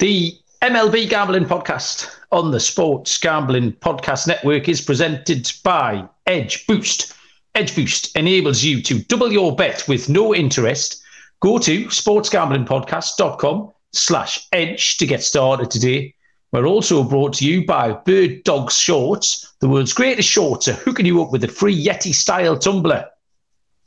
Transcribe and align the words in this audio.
The 0.00 0.34
MLB 0.62 1.10
Gambling 1.10 1.44
Podcast 1.44 2.08
on 2.32 2.52
the 2.52 2.58
Sports 2.58 3.18
Gambling 3.18 3.72
Podcast 3.72 4.26
Network 4.26 4.66
is 4.66 4.80
presented 4.80 5.52
by 5.62 6.08
Edge 6.26 6.66
Boost. 6.66 7.12
Edge 7.54 7.76
Boost 7.76 8.16
enables 8.16 8.64
you 8.64 8.80
to 8.80 9.00
double 9.00 9.30
your 9.30 9.54
bet 9.54 9.86
with 9.88 10.08
no 10.08 10.34
interest. 10.34 11.02
Go 11.40 11.58
to 11.58 11.84
sportsgamblingpodcast.com 11.84 13.72
slash 13.92 14.48
edge 14.52 14.96
to 14.96 15.04
get 15.04 15.22
started 15.22 15.70
today. 15.70 16.14
We're 16.50 16.64
also 16.64 17.04
brought 17.04 17.34
to 17.34 17.44
you 17.44 17.66
by 17.66 17.92
Bird 17.92 18.42
Dogs 18.44 18.78
Shorts, 18.78 19.52
the 19.60 19.68
world's 19.68 19.92
greatest 19.92 20.30
shorts 20.30 20.66
are 20.66 20.72
hooking 20.72 21.04
you 21.04 21.22
up 21.22 21.30
with 21.30 21.44
a 21.44 21.48
free 21.48 21.78
Yeti 21.78 22.14
style 22.14 22.56
tumbler 22.56 23.04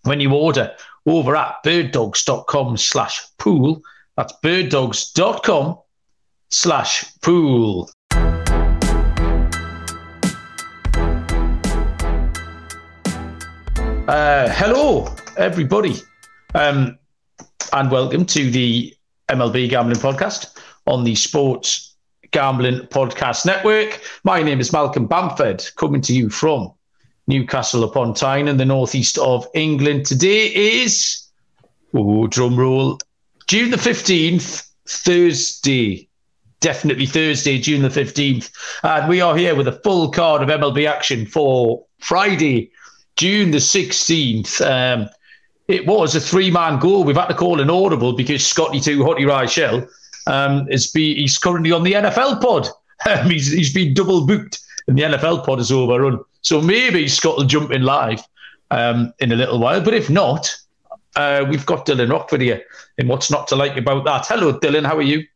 when 0.04 0.20
you 0.20 0.32
order 0.32 0.76
over 1.08 1.36
at 1.36 1.56
birddogs.com 1.66 2.78
slash 2.78 3.20
pool. 3.40 3.82
That's 4.16 4.34
birddogs.com 4.44 5.80
slash 6.54 7.04
pool. 7.22 7.90
Uh, 14.08 14.50
hello, 14.50 15.14
everybody, 15.38 15.96
um, 16.54 16.98
and 17.74 17.90
welcome 17.90 18.26
to 18.26 18.52
the 18.52 18.94
MLB 19.30 19.70
Gambling 19.70 19.98
Podcast 19.98 20.60
on 20.86 21.04
the 21.04 21.16
Sports 21.16 21.96
Gambling 22.32 22.82
Podcast 22.88 23.46
Network. 23.46 24.02
My 24.24 24.44
name 24.44 24.60
is 24.60 24.72
Malcolm 24.72 25.08
Bamford, 25.08 25.66
coming 25.76 26.02
to 26.02 26.14
you 26.14 26.30
from 26.30 26.72
Newcastle 27.26 27.84
upon 27.84 28.14
Tyne 28.14 28.48
in 28.48 28.58
the 28.58 28.66
northeast 28.66 29.18
of 29.18 29.48
England. 29.56 30.06
Today 30.06 30.48
is, 30.54 31.28
oh, 31.96 32.28
drum 32.28 32.56
roll, 32.56 33.00
June 33.48 33.72
the 33.72 33.78
15th, 33.78 34.68
Thursday. 34.86 36.10
Definitely 36.64 37.08
Thursday, 37.08 37.60
June 37.60 37.82
the 37.82 37.90
15th. 37.90 38.50
And 38.84 39.10
we 39.10 39.20
are 39.20 39.36
here 39.36 39.54
with 39.54 39.68
a 39.68 39.74
full 39.84 40.10
card 40.10 40.42
of 40.42 40.48
MLB 40.48 40.88
action 40.90 41.26
for 41.26 41.86
Friday, 42.00 42.72
June 43.18 43.52
the 43.52 43.58
16th. 43.58 44.62
Um, 44.66 45.10
it 45.68 45.86
was 45.86 46.16
a 46.16 46.22
three 46.22 46.50
man 46.50 46.80
goal. 46.80 47.04
We've 47.04 47.18
had 47.18 47.28
to 47.28 47.34
call 47.34 47.60
an 47.60 47.70
audible 47.70 48.14
because 48.14 48.48
Scotty 48.48 48.80
2, 48.80 49.00
Hottie 49.00 49.26
Reichel, 49.26 49.90
um, 50.26 50.66
is 50.72 50.90
be, 50.90 51.16
he's 51.16 51.38
currently 51.38 51.74
on 51.74 51.84
the 51.84 51.94
NFL 51.94 52.42
pod. 52.42 52.68
Um, 53.06 53.30
he's, 53.30 53.52
he's 53.52 53.74
been 53.74 53.94
double 53.94 54.26
booked 54.26 54.62
and 54.88 54.98
the 54.98 55.02
NFL 55.02 55.46
pod 55.46 55.60
is 55.60 55.74
overrun. 55.74 56.24
So 56.40 56.62
maybe 56.62 57.10
Scott 57.10 57.36
will 57.36 57.44
jump 57.44 57.72
in 57.72 57.84
live 57.84 58.22
um, 58.72 59.14
in 59.20 59.34
a 59.34 59.36
little 59.36 59.60
while. 59.60 59.82
But 59.82 59.94
if 59.94 60.10
not, 60.10 60.56
uh, 61.18 61.44
we've 61.50 61.66
got 61.66 61.86
Dylan 61.86 62.10
Rockford 62.10 62.40
here. 62.40 62.64
And 62.98 63.10
what's 63.10 63.30
not 63.30 63.50
to 63.50 63.58
like 63.58 63.76
about 63.76 64.06
that? 64.06 64.28
Hello, 64.28 64.58
Dylan. 64.58 64.86
How 64.86 64.96
are 64.96 65.02
you? 65.02 65.28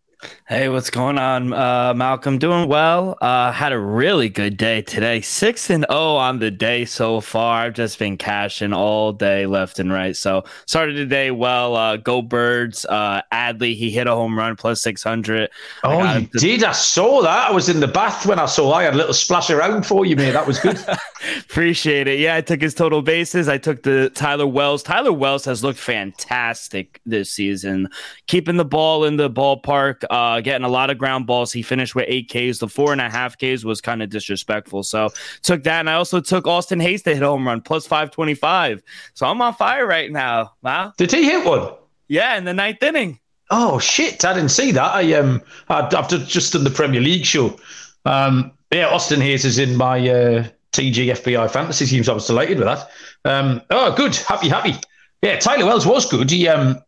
Hey, 0.47 0.67
what's 0.67 0.89
going 0.89 1.19
on, 1.19 1.53
uh, 1.53 1.93
Malcolm? 1.93 2.39
Doing 2.39 2.67
well. 2.67 3.19
Uh, 3.21 3.51
had 3.51 3.71
a 3.71 3.77
really 3.77 4.29
good 4.29 4.57
day 4.57 4.81
today. 4.81 5.21
Six 5.21 5.69
and 5.69 5.85
zero 5.91 6.15
on 6.15 6.39
the 6.39 6.49
day 6.49 6.85
so 6.85 7.21
far. 7.21 7.61
I've 7.61 7.75
just 7.75 7.99
been 7.99 8.17
cashing 8.17 8.73
all 8.73 9.13
day, 9.13 9.45
left 9.45 9.77
and 9.77 9.91
right. 9.93 10.15
So 10.15 10.43
started 10.65 10.97
the 10.97 11.05
day 11.05 11.29
well. 11.29 11.75
Uh, 11.75 11.97
go 11.97 12.23
Birds. 12.23 12.83
Uh, 12.85 13.21
Adley, 13.31 13.75
he 13.75 13.91
hit 13.91 14.07
a 14.07 14.15
home 14.15 14.35
run 14.35 14.55
plus 14.55 14.81
six 14.81 15.03
hundred. 15.03 15.51
Oh, 15.83 16.01
you 16.15 16.25
to- 16.25 16.39
did. 16.39 16.63
I 16.63 16.71
saw 16.71 17.21
that. 17.21 17.49
I 17.49 17.51
was 17.51 17.69
in 17.69 17.79
the 17.79 17.88
bath 17.88 18.25
when 18.25 18.39
I 18.39 18.47
saw. 18.47 18.71
I 18.73 18.83
had 18.83 18.95
a 18.95 18.97
little 18.97 19.13
splash 19.13 19.51
around 19.51 19.85
for 19.85 20.03
you, 20.03 20.15
mate. 20.15 20.31
That 20.31 20.47
was 20.47 20.57
good. 20.59 20.79
Appreciate 21.41 22.07
it. 22.07 22.19
Yeah, 22.19 22.35
I 22.35 22.41
took 22.41 22.61
his 22.61 22.73
total 22.73 23.03
bases. 23.03 23.47
I 23.47 23.59
took 23.59 23.83
the 23.83 24.09
Tyler 24.15 24.47
Wells. 24.47 24.81
Tyler 24.81 25.13
Wells 25.13 25.45
has 25.45 25.63
looked 25.63 25.79
fantastic 25.79 27.01
this 27.05 27.29
season, 27.31 27.89
keeping 28.25 28.57
the 28.57 28.65
ball 28.65 29.03
in 29.03 29.17
the 29.17 29.29
ballpark 29.29 30.05
uh, 30.09 30.41
getting 30.41 30.66
a 30.66 30.69
lot 30.69 30.89
of 30.89 30.97
ground 30.97 31.27
balls. 31.27 31.52
He 31.52 31.61
finished 31.61 31.95
with 31.95 32.05
eight 32.08 32.30
Ks. 32.30 32.59
The 32.59 32.67
four 32.67 32.91
and 32.91 33.02
a 33.02 33.09
half 33.09 33.38
Ks 33.38 33.63
was 33.63 33.81
kind 33.81 34.02
of 34.02 34.09
disrespectful. 34.09 34.83
So 34.83 35.09
took 35.41 35.63
that. 35.63 35.80
And 35.80 35.89
I 35.89 35.94
also 35.94 36.19
took 36.19 36.47
Austin 36.47 36.80
Hays 36.80 37.03
to 37.03 37.13
hit 37.13 37.23
a 37.23 37.27
home 37.27 37.47
run 37.47 37.61
plus 37.61 37.86
525. 37.88 38.81
So 39.13 39.25
I'm 39.25 39.41
on 39.41 39.53
fire 39.53 39.85
right 39.85 40.12
now. 40.12 40.53
Wow. 40.62 40.94
Did 40.97 41.12
he 41.12 41.23
hit 41.23 41.45
one? 41.45 41.73
Yeah, 42.07 42.38
in 42.38 42.45
the 42.45 42.53
ninth 42.53 42.81
inning. 42.81 43.19
Oh 43.50 43.79
shit! 43.79 44.25
I 44.25 44.34
didn't 44.34 44.50
see 44.50 44.72
that. 44.73 44.94
I 44.94 45.13
um, 45.13 45.41
I've 45.69 46.09
just 46.28 46.51
done 46.51 46.66
the 46.66 46.69
Premier 46.69 47.00
League 47.00 47.25
show. 47.25 47.57
Um, 48.06 48.51
yeah, 48.72 48.88
Austin 48.88 49.22
Hays 49.22 49.45
is 49.45 49.57
in 49.57 49.78
my 49.78 49.97
uh, 50.00 50.47
TG 50.74 51.07
FBI 51.07 51.50
fantasy 51.50 51.85
teams. 51.85 52.09
I 52.09 52.13
was 52.13 52.28
delighted 52.28 52.59
with 52.59 52.68
that. 52.68 52.89
Um, 53.24 53.62
oh, 53.69 53.95
good, 53.95 54.16
happy, 54.16 54.50
happy. 54.50 54.75
Yeah, 55.22 55.39
Tyler 55.39 55.66
Wells 55.66 55.85
was 55.85 56.06
good. 56.06 56.29
He 56.29 56.47
um, 56.47 56.81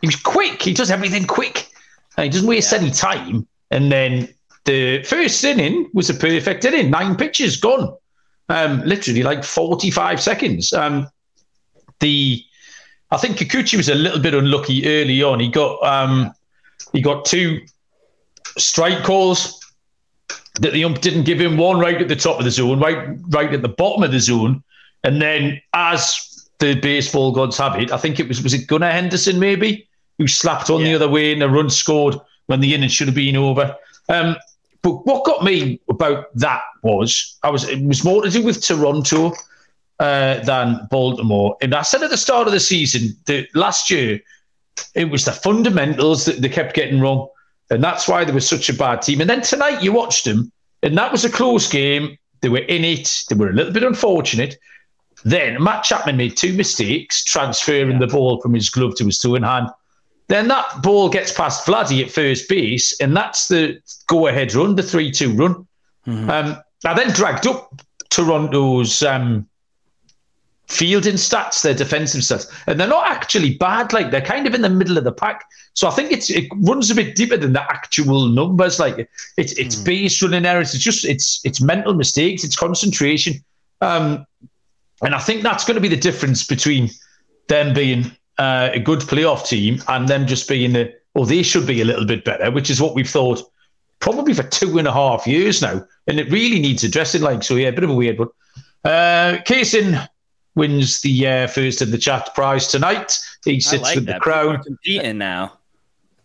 he 0.00 0.06
was 0.06 0.16
quick. 0.16 0.62
He 0.62 0.72
does 0.72 0.90
everything 0.90 1.26
quick. 1.26 1.67
And 2.18 2.24
he 2.24 2.30
doesn't 2.30 2.48
waste 2.48 2.72
yeah. 2.72 2.78
any 2.78 2.90
time. 2.90 3.46
And 3.70 3.92
then 3.92 4.28
the 4.64 5.04
first 5.04 5.42
inning 5.44 5.88
was 5.94 6.10
a 6.10 6.14
perfect 6.14 6.64
inning. 6.64 6.90
Nine 6.90 7.16
pitches 7.16 7.56
gone. 7.56 7.96
Um, 8.48 8.82
literally 8.84 9.22
like 9.22 9.44
45 9.44 10.20
seconds. 10.20 10.72
Um, 10.72 11.08
the 12.00 12.42
I 13.10 13.16
think 13.18 13.36
Kikuchi 13.38 13.76
was 13.76 13.88
a 13.88 13.94
little 13.94 14.18
bit 14.18 14.34
unlucky 14.34 14.86
early 14.86 15.22
on. 15.22 15.38
He 15.38 15.48
got 15.48 15.82
um, 15.84 16.32
he 16.92 17.00
got 17.00 17.24
two 17.24 17.60
strike 18.56 19.04
calls 19.04 19.60
that 20.60 20.72
the 20.72 20.84
ump 20.84 21.00
didn't 21.00 21.22
give 21.22 21.40
him. 21.40 21.56
One 21.56 21.78
right 21.78 22.00
at 22.00 22.08
the 22.08 22.16
top 22.16 22.38
of 22.38 22.44
the 22.44 22.50
zone, 22.50 22.80
right 22.80 23.16
right 23.28 23.52
at 23.52 23.62
the 23.62 23.68
bottom 23.68 24.02
of 24.02 24.10
the 24.10 24.20
zone, 24.20 24.62
and 25.04 25.22
then 25.22 25.60
as 25.72 26.48
the 26.58 26.74
baseball 26.74 27.32
gods 27.32 27.56
have 27.58 27.76
it, 27.76 27.92
I 27.92 27.96
think 27.96 28.18
it 28.18 28.28
was 28.28 28.42
was 28.42 28.54
it 28.54 28.66
Gunnar 28.66 28.90
Henderson 28.90 29.38
maybe 29.38 29.87
who 30.18 30.26
slapped 30.26 30.70
on 30.70 30.80
yeah. 30.80 30.88
the 30.88 30.94
other 30.96 31.08
way 31.08 31.32
and 31.32 31.42
a 31.42 31.48
run 31.48 31.70
scored 31.70 32.16
when 32.46 32.60
the 32.60 32.74
innings 32.74 32.92
should 32.92 33.08
have 33.08 33.14
been 33.14 33.36
over. 33.36 33.74
Um, 34.08 34.36
but 34.82 35.06
what 35.06 35.24
got 35.24 35.44
me 35.44 35.80
about 35.88 36.34
that 36.36 36.62
was 36.82 37.36
I 37.42 37.50
was 37.50 37.68
it 37.68 37.82
was 37.82 38.04
more 38.04 38.22
to 38.22 38.30
do 38.30 38.42
with 38.42 38.62
Toronto 38.62 39.32
uh, 39.98 40.40
than 40.40 40.86
Baltimore. 40.90 41.56
And 41.60 41.74
I 41.74 41.82
said 41.82 42.02
at 42.02 42.10
the 42.10 42.16
start 42.16 42.46
of 42.46 42.52
the 42.52 42.60
season 42.60 43.16
that 43.26 43.48
last 43.54 43.90
year 43.90 44.20
it 44.94 45.10
was 45.10 45.24
the 45.24 45.32
fundamentals 45.32 46.24
that 46.24 46.40
they 46.40 46.48
kept 46.48 46.74
getting 46.74 47.00
wrong, 47.00 47.28
and 47.70 47.82
that's 47.82 48.06
why 48.06 48.24
they 48.24 48.32
were 48.32 48.40
such 48.40 48.68
a 48.68 48.74
bad 48.74 49.02
team. 49.02 49.20
And 49.20 49.28
then 49.28 49.42
tonight 49.42 49.82
you 49.82 49.92
watched 49.92 50.24
them, 50.24 50.52
and 50.82 50.96
that 50.96 51.10
was 51.12 51.24
a 51.24 51.30
close 51.30 51.68
game. 51.68 52.16
They 52.40 52.48
were 52.48 52.58
in 52.58 52.84
it. 52.84 53.24
They 53.28 53.34
were 53.34 53.50
a 53.50 53.52
little 53.52 53.72
bit 53.72 53.82
unfortunate. 53.82 54.56
Then 55.24 55.60
Matt 55.60 55.82
Chapman 55.82 56.16
made 56.16 56.36
two 56.36 56.52
mistakes, 56.52 57.24
transferring 57.24 57.92
yeah. 57.92 57.98
the 57.98 58.06
ball 58.06 58.40
from 58.40 58.54
his 58.54 58.70
glove 58.70 58.94
to 58.96 59.04
his 59.04 59.18
toe 59.18 59.34
in 59.34 59.42
hand. 59.42 59.68
Then 60.28 60.48
that 60.48 60.82
ball 60.82 61.08
gets 61.08 61.32
past 61.32 61.66
Vladdy 61.66 62.04
at 62.04 62.10
first 62.10 62.48
base, 62.48 62.98
and 63.00 63.16
that's 63.16 63.48
the 63.48 63.80
go 64.06 64.26
ahead 64.26 64.54
run, 64.54 64.76
the 64.76 64.82
3 64.82 65.10
2 65.10 65.32
run. 65.32 65.66
Mm-hmm. 66.06 66.30
Um, 66.30 66.56
I 66.84 66.94
then 66.94 67.12
dragged 67.12 67.46
up 67.46 67.80
Toronto's 68.10 69.02
um, 69.02 69.48
fielding 70.68 71.14
stats, 71.14 71.62
their 71.62 71.74
defensive 71.74 72.20
stats, 72.20 72.52
and 72.66 72.78
they're 72.78 72.86
not 72.86 73.10
actually 73.10 73.56
bad. 73.56 73.92
Like 73.94 74.10
they're 74.10 74.20
kind 74.20 74.46
of 74.46 74.54
in 74.54 74.60
the 74.60 74.68
middle 74.68 74.98
of 74.98 75.04
the 75.04 75.12
pack. 75.12 75.44
So 75.72 75.88
I 75.88 75.92
think 75.92 76.12
it's 76.12 76.30
it 76.30 76.46
runs 76.56 76.90
a 76.90 76.94
bit 76.94 77.16
deeper 77.16 77.38
than 77.38 77.54
the 77.54 77.62
actual 77.62 78.28
numbers. 78.28 78.78
Like 78.78 79.08
it's 79.38 79.52
it's 79.52 79.76
mm. 79.76 79.84
base 79.84 80.22
running 80.22 80.44
errors. 80.44 80.74
It's 80.74 80.84
just 80.84 81.06
it's 81.06 81.40
it's 81.44 81.60
mental 81.60 81.94
mistakes. 81.94 82.44
It's 82.44 82.56
concentration. 82.56 83.42
Um, 83.80 84.26
and 85.00 85.14
I 85.14 85.20
think 85.20 85.42
that's 85.42 85.64
going 85.64 85.76
to 85.76 85.80
be 85.80 85.88
the 85.88 85.96
difference 85.96 86.44
between 86.44 86.90
them 87.48 87.72
being 87.72 88.10
uh, 88.38 88.70
a 88.72 88.80
good 88.80 89.00
playoff 89.00 89.46
team 89.46 89.82
and 89.88 90.08
them 90.08 90.26
just 90.26 90.48
being 90.48 90.72
the, 90.72 90.94
well, 91.14 91.24
they 91.24 91.42
should 91.42 91.66
be 91.66 91.80
a 91.80 91.84
little 91.84 92.06
bit 92.06 92.24
better, 92.24 92.50
which 92.50 92.70
is 92.70 92.80
what 92.80 92.94
we've 92.94 93.08
thought 93.08 93.42
probably 94.00 94.32
for 94.32 94.44
two 94.44 94.78
and 94.78 94.86
a 94.86 94.92
half 94.92 95.26
years 95.26 95.60
now. 95.60 95.84
And 96.06 96.20
it 96.20 96.30
really 96.30 96.60
needs 96.60 96.84
addressing. 96.84 97.22
Like, 97.22 97.42
so 97.42 97.56
yeah, 97.56 97.68
a 97.68 97.72
bit 97.72 97.84
of 97.84 97.90
a 97.90 97.94
weird 97.94 98.18
one. 98.18 98.28
Uh, 98.84 99.38
Kaysen 99.44 100.08
wins 100.54 101.00
the 101.00 101.26
uh, 101.26 101.46
first 101.46 101.82
in 101.82 101.90
the 101.90 101.98
chat 101.98 102.34
prize 102.34 102.68
tonight. 102.68 103.18
He 103.44 103.60
sits 103.60 103.82
like 103.82 103.96
with 103.96 104.06
that. 104.06 104.14
the 104.14 104.20
crown. 104.20 104.62
Competing 104.62 105.18
now. 105.18 105.58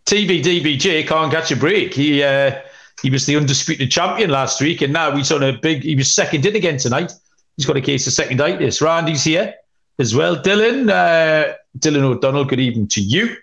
TVDBJ 0.06 1.07
can't 1.07 1.31
catch 1.31 1.51
a 1.51 1.56
break. 1.56 1.94
He 1.94 2.22
uh, 2.24 2.59
he 3.01 3.09
was 3.09 3.25
the 3.25 3.38
undisputed 3.38 3.89
champion 3.89 4.30
last 4.30 4.62
week, 4.62 4.81
and 4.81 4.92
now 4.92 5.16
he's 5.16 5.31
on 5.31 5.44
a 5.44 5.54
big. 5.54 5.83
He 5.83 5.95
was 5.95 6.13
second 6.13 6.45
in 6.45 6.56
again 6.56 6.77
tonight. 6.77 7.13
He's 7.56 7.66
got 7.66 7.77
a 7.77 7.81
case 7.81 8.06
of 8.07 8.13
seconditis. 8.13 8.81
Randy's 8.81 9.24
here 9.24 9.54
as 10.00 10.13
well. 10.13 10.36
Dylan, 10.36 10.89
uh, 10.89 11.54
Dylan 11.78 12.04
O'Donnell, 12.04 12.46
good 12.46 12.60
evening 12.60 12.88
to 12.90 13.02
you. 13.02 13.36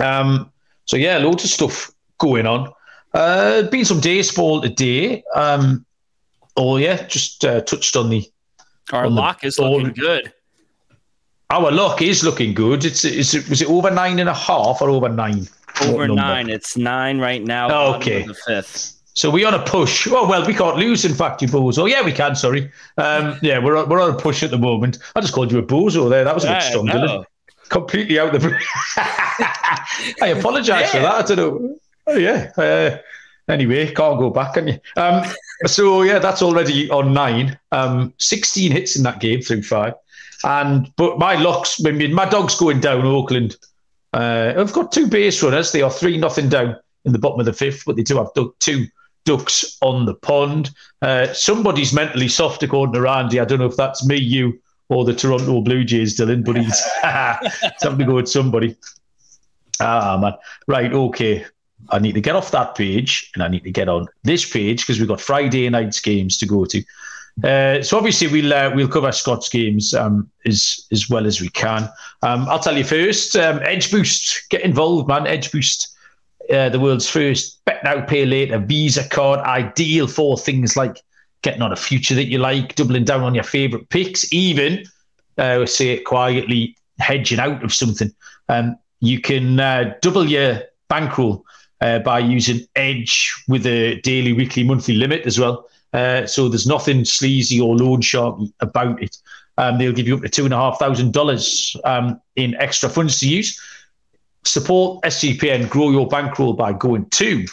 Um, 0.00 0.50
so 0.84 0.96
yeah, 0.96 1.18
loads 1.18 1.44
of 1.44 1.50
stuff 1.50 1.92
going 2.18 2.46
on. 2.46 2.72
Uh, 3.12 3.62
been 3.62 3.84
some 3.84 4.00
baseball 4.00 4.60
today. 4.60 5.24
Um, 5.34 5.84
oh 6.56 6.76
yeah, 6.76 7.06
just 7.06 7.44
uh, 7.44 7.60
touched 7.62 7.96
on 7.96 8.10
the. 8.10 8.24
Our 8.92 9.06
on 9.06 9.14
lock 9.14 9.44
is 9.44 9.56
ball. 9.56 9.78
looking 9.78 9.94
good. 9.94 10.32
Our 11.50 11.70
luck 11.70 12.02
is 12.02 12.22
looking 12.22 12.54
good. 12.54 12.84
It's 12.84 13.04
is 13.04 13.34
it 13.34 13.48
was 13.48 13.62
it 13.62 13.68
over 13.68 13.90
nine 13.90 14.18
and 14.18 14.28
a 14.28 14.34
half 14.34 14.80
or 14.80 14.90
over 14.90 15.08
nine? 15.08 15.48
Over 15.82 16.08
nine. 16.08 16.48
It's 16.48 16.76
nine 16.76 17.18
right 17.18 17.42
now. 17.42 17.96
Okay. 17.96 18.26
The 18.26 18.34
fifth. 18.34 18.95
So 19.16 19.30
we're 19.30 19.48
on 19.48 19.54
a 19.54 19.62
push. 19.64 20.06
Oh 20.10 20.28
well, 20.28 20.46
we 20.46 20.52
can't 20.52 20.76
lose. 20.76 21.06
In 21.06 21.14
fact, 21.14 21.40
you 21.40 21.48
bozo. 21.48 21.78
Oh 21.78 21.86
yeah, 21.86 22.02
we 22.02 22.12
can. 22.12 22.36
Sorry. 22.36 22.70
Um, 22.98 23.38
yeah, 23.40 23.58
we're 23.58 23.76
on, 23.76 23.88
we're 23.88 24.00
on 24.00 24.14
a 24.14 24.16
push 24.16 24.42
at 24.42 24.50
the 24.50 24.58
moment. 24.58 24.98
I 25.16 25.22
just 25.22 25.32
called 25.32 25.50
you 25.50 25.58
a 25.58 25.62
bozo 25.62 26.10
there. 26.10 26.22
That 26.22 26.34
was 26.34 26.44
a 26.44 26.48
bit 26.48 26.62
strong, 26.62 26.86
didn't? 26.86 27.26
Completely 27.70 28.18
out 28.18 28.32
the. 28.32 28.38
I 30.22 30.34
apologise 30.36 30.68
yeah. 30.68 30.86
for 30.92 30.98
that. 30.98 31.14
I 31.14 31.34
don't 31.34 31.36
know. 31.36 31.78
Oh, 32.08 32.16
yeah. 32.16 32.52
Uh, 32.58 32.98
anyway, 33.50 33.86
can't 33.86 34.18
go 34.18 34.28
back, 34.28 34.54
can 34.54 34.68
you? 34.68 34.78
Um, 34.96 35.24
so 35.64 36.02
yeah, 36.02 36.18
that's 36.18 36.42
already 36.42 36.90
on 36.90 37.14
nine. 37.14 37.58
Um, 37.72 38.12
16 38.18 38.70
hits 38.70 38.96
in 38.96 39.02
that 39.04 39.20
game 39.20 39.40
through 39.40 39.62
five. 39.62 39.94
And 40.44 40.92
but 40.96 41.18
my 41.18 41.36
locks, 41.36 41.82
I 41.84 41.90
mean, 41.90 42.12
my 42.12 42.28
dog's 42.28 42.54
going 42.54 42.80
down 42.80 43.06
Oakland. 43.06 43.56
Uh, 44.12 44.52
I've 44.56 44.74
got 44.74 44.92
two 44.92 45.06
base 45.06 45.42
runners. 45.42 45.72
They 45.72 45.80
are 45.80 45.90
three 45.90 46.18
nothing 46.18 46.50
down 46.50 46.76
in 47.06 47.12
the 47.12 47.18
bottom 47.18 47.40
of 47.40 47.46
the 47.46 47.52
fifth, 47.54 47.84
but 47.86 47.96
they 47.96 48.02
do 48.02 48.18
have 48.18 48.28
two 48.60 48.86
ducks 49.26 49.76
on 49.82 50.06
the 50.06 50.14
pond. 50.14 50.70
Uh, 51.02 51.30
somebody's 51.34 51.92
mentally 51.92 52.28
soft, 52.28 52.62
according 52.62 52.94
to 52.94 53.02
Randy. 53.02 53.38
I 53.38 53.44
don't 53.44 53.58
know 53.58 53.66
if 53.66 53.76
that's 53.76 54.06
me, 54.06 54.16
you, 54.16 54.58
or 54.88 55.04
the 55.04 55.14
Toronto 55.14 55.60
Blue 55.60 55.84
Jays, 55.84 56.18
Dylan, 56.18 56.44
but 56.44 56.56
he's, 56.56 56.80
having 57.02 57.98
to 57.98 58.04
go 58.04 58.14
with 58.14 58.28
somebody. 58.28 58.76
Ah, 59.80 60.18
man. 60.20 60.32
Right, 60.66 60.92
okay. 60.92 61.44
I 61.90 61.98
need 61.98 62.14
to 62.14 62.20
get 62.20 62.34
off 62.34 62.50
that 62.52 62.74
page 62.74 63.30
and 63.34 63.42
I 63.42 63.48
need 63.48 63.64
to 63.64 63.70
get 63.70 63.88
on 63.88 64.08
this 64.22 64.48
page 64.48 64.80
because 64.80 64.98
we've 64.98 65.08
got 65.08 65.20
Friday 65.20 65.68
night's 65.68 66.00
games 66.00 66.38
to 66.38 66.46
go 66.46 66.64
to. 66.64 66.82
Uh, 67.44 67.82
so 67.82 67.98
obviously 67.98 68.28
we'll 68.28 68.52
uh, 68.52 68.72
we'll 68.74 68.88
cover 68.88 69.12
Scott's 69.12 69.50
games 69.50 69.92
um, 69.92 70.30
as 70.46 70.86
as 70.90 71.10
well 71.10 71.26
as 71.26 71.38
we 71.38 71.50
can. 71.50 71.82
Um, 72.22 72.48
I'll 72.48 72.58
tell 72.58 72.76
you 72.76 72.82
first. 72.82 73.36
Um, 73.36 73.60
Edge 73.62 73.90
Boost, 73.90 74.48
get 74.48 74.62
involved, 74.62 75.06
man. 75.06 75.26
Edge 75.26 75.52
Boost, 75.52 75.95
uh, 76.52 76.68
the 76.68 76.80
world's 76.80 77.08
first 77.08 77.64
bet 77.64 77.82
now 77.84 78.04
pay 78.04 78.24
later 78.24 78.58
Visa 78.58 79.08
card, 79.08 79.40
ideal 79.40 80.06
for 80.06 80.36
things 80.36 80.76
like 80.76 81.02
getting 81.42 81.62
on 81.62 81.72
a 81.72 81.76
future 81.76 82.14
that 82.14 82.26
you 82.26 82.38
like, 82.38 82.74
doubling 82.74 83.04
down 83.04 83.22
on 83.22 83.34
your 83.34 83.44
favourite 83.44 83.88
picks, 83.88 84.32
even 84.32 84.84
uh, 85.38 85.66
say 85.66 85.90
it 85.90 86.04
quietly, 86.04 86.76
hedging 86.98 87.38
out 87.38 87.62
of 87.62 87.72
something. 87.72 88.12
Um, 88.48 88.76
you 89.00 89.20
can 89.20 89.60
uh, 89.60 89.94
double 90.00 90.26
your 90.26 90.62
bankroll 90.88 91.44
uh, 91.80 91.98
by 92.00 92.18
using 92.18 92.66
Edge 92.74 93.34
with 93.48 93.66
a 93.66 94.00
daily, 94.00 94.32
weekly, 94.32 94.64
monthly 94.64 94.94
limit 94.94 95.26
as 95.26 95.38
well. 95.38 95.68
Uh, 95.92 96.26
so 96.26 96.48
there's 96.48 96.66
nothing 96.66 97.04
sleazy 97.04 97.60
or 97.60 97.76
loan 97.76 98.00
shark 98.00 98.38
about 98.60 99.02
it. 99.02 99.16
Um, 99.58 99.78
they'll 99.78 99.92
give 99.92 100.06
you 100.06 100.16
up 100.16 100.22
to 100.22 100.28
two 100.28 100.44
and 100.44 100.54
a 100.54 100.56
half 100.56 100.78
thousand 100.78 101.12
dollars 101.12 101.76
um, 101.84 102.20
in 102.36 102.54
extra 102.56 102.88
funds 102.88 103.18
to 103.20 103.28
use. 103.28 103.60
Support 104.46 105.02
SGPN, 105.02 105.68
grow 105.68 105.90
your 105.90 106.06
bankroll 106.06 106.52
by 106.52 106.72
going 106.72 107.10
to 107.10 107.44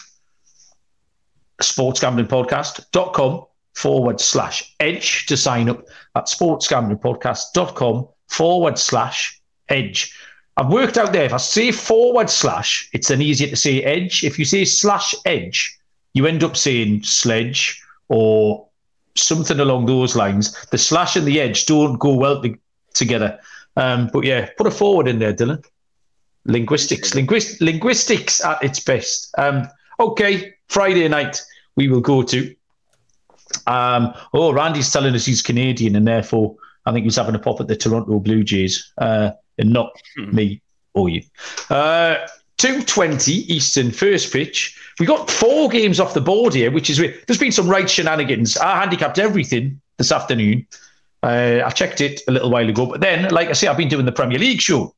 sportsgamblingpodcast.com 1.62 3.46
forward 3.74 4.22
slash 4.22 4.76
edge 4.80 5.26
to 5.26 5.36
sign 5.36 5.70
up 5.70 5.86
at 6.16 6.26
sportsgamblingpodcast.com 6.26 8.08
forward 8.28 8.78
slash 8.78 9.42
edge. 9.70 10.16
I've 10.56 10.72
worked 10.72 10.98
out 11.00 11.14
there. 11.14 11.26
If 11.26 11.34
I 11.34 11.38
say 11.38 11.72
forward 11.72 12.30
slash, 12.30 12.88
it's 12.94 13.08
then 13.08 13.24
easier 13.24 13.48
to 13.48 13.56
say 13.56 13.82
edge. 13.82 14.24
If 14.24 14.38
you 14.38 14.46
say 14.46 14.64
slash 14.64 15.16
edge, 15.26 15.80
you 16.14 16.28
end 16.28 16.44
up 16.44 16.56
saying 16.56 17.04
sledge 17.04 17.82
or 18.10 18.68
something 19.16 19.60
along 19.60 19.88
those 19.88 20.16
lines. 20.16 20.56
The 20.66 20.78
slash 20.78 21.16
and 21.16 21.26
the 21.26 21.42
edge 21.42 21.66
don't 21.66 21.98
go 21.98 22.14
well 22.14 22.44
together. 22.94 23.40
Um, 23.76 24.12
but 24.14 24.26
yeah, 24.26 24.50
put 24.58 24.68
a 24.68 24.72
forward 24.72 25.08
in 25.08 25.18
there, 25.18 25.34
Dylan. 25.34 25.66
Linguistics, 26.46 27.16
linguist, 27.16 27.62
linguistics 27.62 28.44
at 28.44 28.64
its 28.64 28.80
best. 28.80 29.34
Um, 29.38 29.68
okay, 30.00 30.54
Friday 30.68 31.08
night 31.08 31.42
we 31.76 31.88
will 31.88 32.02
go 32.02 32.24
to. 32.24 32.56
Um, 33.68 34.14
oh, 34.34 34.52
Randy's 34.52 34.92
telling 34.92 35.16
us 35.16 35.26
he's 35.26 35.42
Canadian, 35.42 35.96
and 35.96 36.08
therefore 36.08 36.56
I 36.86 36.92
think 36.92 37.06
he's 37.06 37.16
having 37.16 37.36
a 37.36 37.40
pop 37.40 37.62
at 37.62 37.68
the 37.68 37.76
Toronto 37.76 38.20
Blue 38.20 38.44
Jays. 38.44 38.92
Uh, 38.98 39.32
and 39.58 39.72
not 39.72 39.96
hmm. 40.18 40.36
me 40.36 40.62
or 40.94 41.10
you. 41.10 41.22
Uh, 41.70 42.16
220 42.58 43.32
Eastern 43.32 43.92
first 43.92 44.32
pitch. 44.32 44.80
We 45.00 45.06
got 45.06 45.30
four 45.30 45.70
games 45.70 46.00
off 46.00 46.14
the 46.14 46.22
board 46.22 46.54
here, 46.54 46.72
which 46.72 46.90
is 46.90 46.98
there's 46.98 47.40
been 47.40 47.52
some 47.52 47.68
right 47.68 47.90
shenanigans. 47.90 48.58
I 48.58 48.80
handicapped 48.80 49.20
everything 49.20 49.82
this 49.98 50.12
afternoon. 50.12 50.68
Uh, 51.24 51.62
I 51.66 51.70
checked 51.72 52.02
it 52.02 52.22
a 52.28 52.32
little 52.32 52.52
while 52.52 52.68
ago, 52.68 52.86
but 52.86 53.02
then, 53.02 53.32
like 53.32 53.50
I 53.50 53.54
say, 53.54 53.68
I've 53.68 53.78
been 53.78 53.88
doing 53.88 54.06
the 54.06 54.12
Premier 54.12 54.38
League 54.38 54.62
show. 54.62 54.94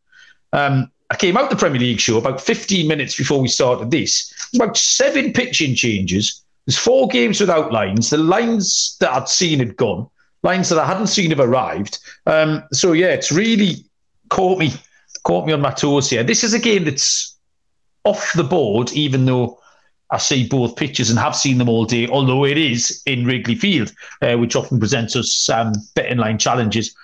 Um, 0.54 0.92
I 1.10 1.16
came 1.16 1.38
out 1.38 1.50
the 1.50 1.56
Premier 1.56 1.80
League 1.80 2.00
show 2.00 2.18
about 2.18 2.42
15 2.42 2.88
minutes 2.88 3.16
before 3.16 3.40
we 3.40 3.48
started 3.48 3.92
this. 3.92 4.34
There's 4.52 4.62
about 4.62 4.78
seven 4.78 5.34
pitching 5.34 5.76
changes. 5.76 6.42
There's 6.66 6.78
four 6.78 7.08
games 7.08 7.40
without 7.40 7.72
lines. 7.72 8.10
The 8.10 8.18
lines 8.18 8.98
that 9.00 9.14
I'd 9.14 9.30
seen 9.30 9.60
had 9.60 9.78
gone. 9.78 10.10
Lines 10.42 10.70
that 10.70 10.80
I 10.80 10.86
hadn't 10.86 11.08
seen 11.08 11.30
have 11.30 11.40
arrived. 11.40 12.00
Um, 12.26 12.64
so 12.72 12.94
yeah, 12.94 13.08
it's 13.08 13.32
really 13.32 13.86
caught 14.30 14.58
me 14.58 14.72
caught 15.24 15.46
me 15.46 15.54
on 15.54 15.62
my 15.62 15.72
toes 15.72 16.10
here. 16.10 16.24
This 16.24 16.44
is 16.44 16.54
a 16.54 16.60
game 16.60 16.86
that's 16.86 17.36
off 18.04 18.32
the 18.34 18.44
board, 18.44 18.92
even 18.94 19.26
though 19.26 19.60
I 20.12 20.18
see 20.18 20.48
both 20.48 20.76
pitches 20.76 21.10
and 21.10 21.18
have 21.18 21.36
seen 21.36 21.58
them 21.58 21.70
all 21.70 21.86
day. 21.86 22.08
Although 22.08 22.46
it 22.46 22.58
is 22.58 23.02
in 23.06 23.26
Wrigley 23.26 23.56
Field, 23.56 23.92
uh, 24.22 24.36
which 24.36 24.56
often 24.56 24.80
presents 24.80 25.16
us 25.16 25.50
um, 25.50 25.74
betting 25.96 26.20
line 26.20 26.38
challenges. 26.38 26.96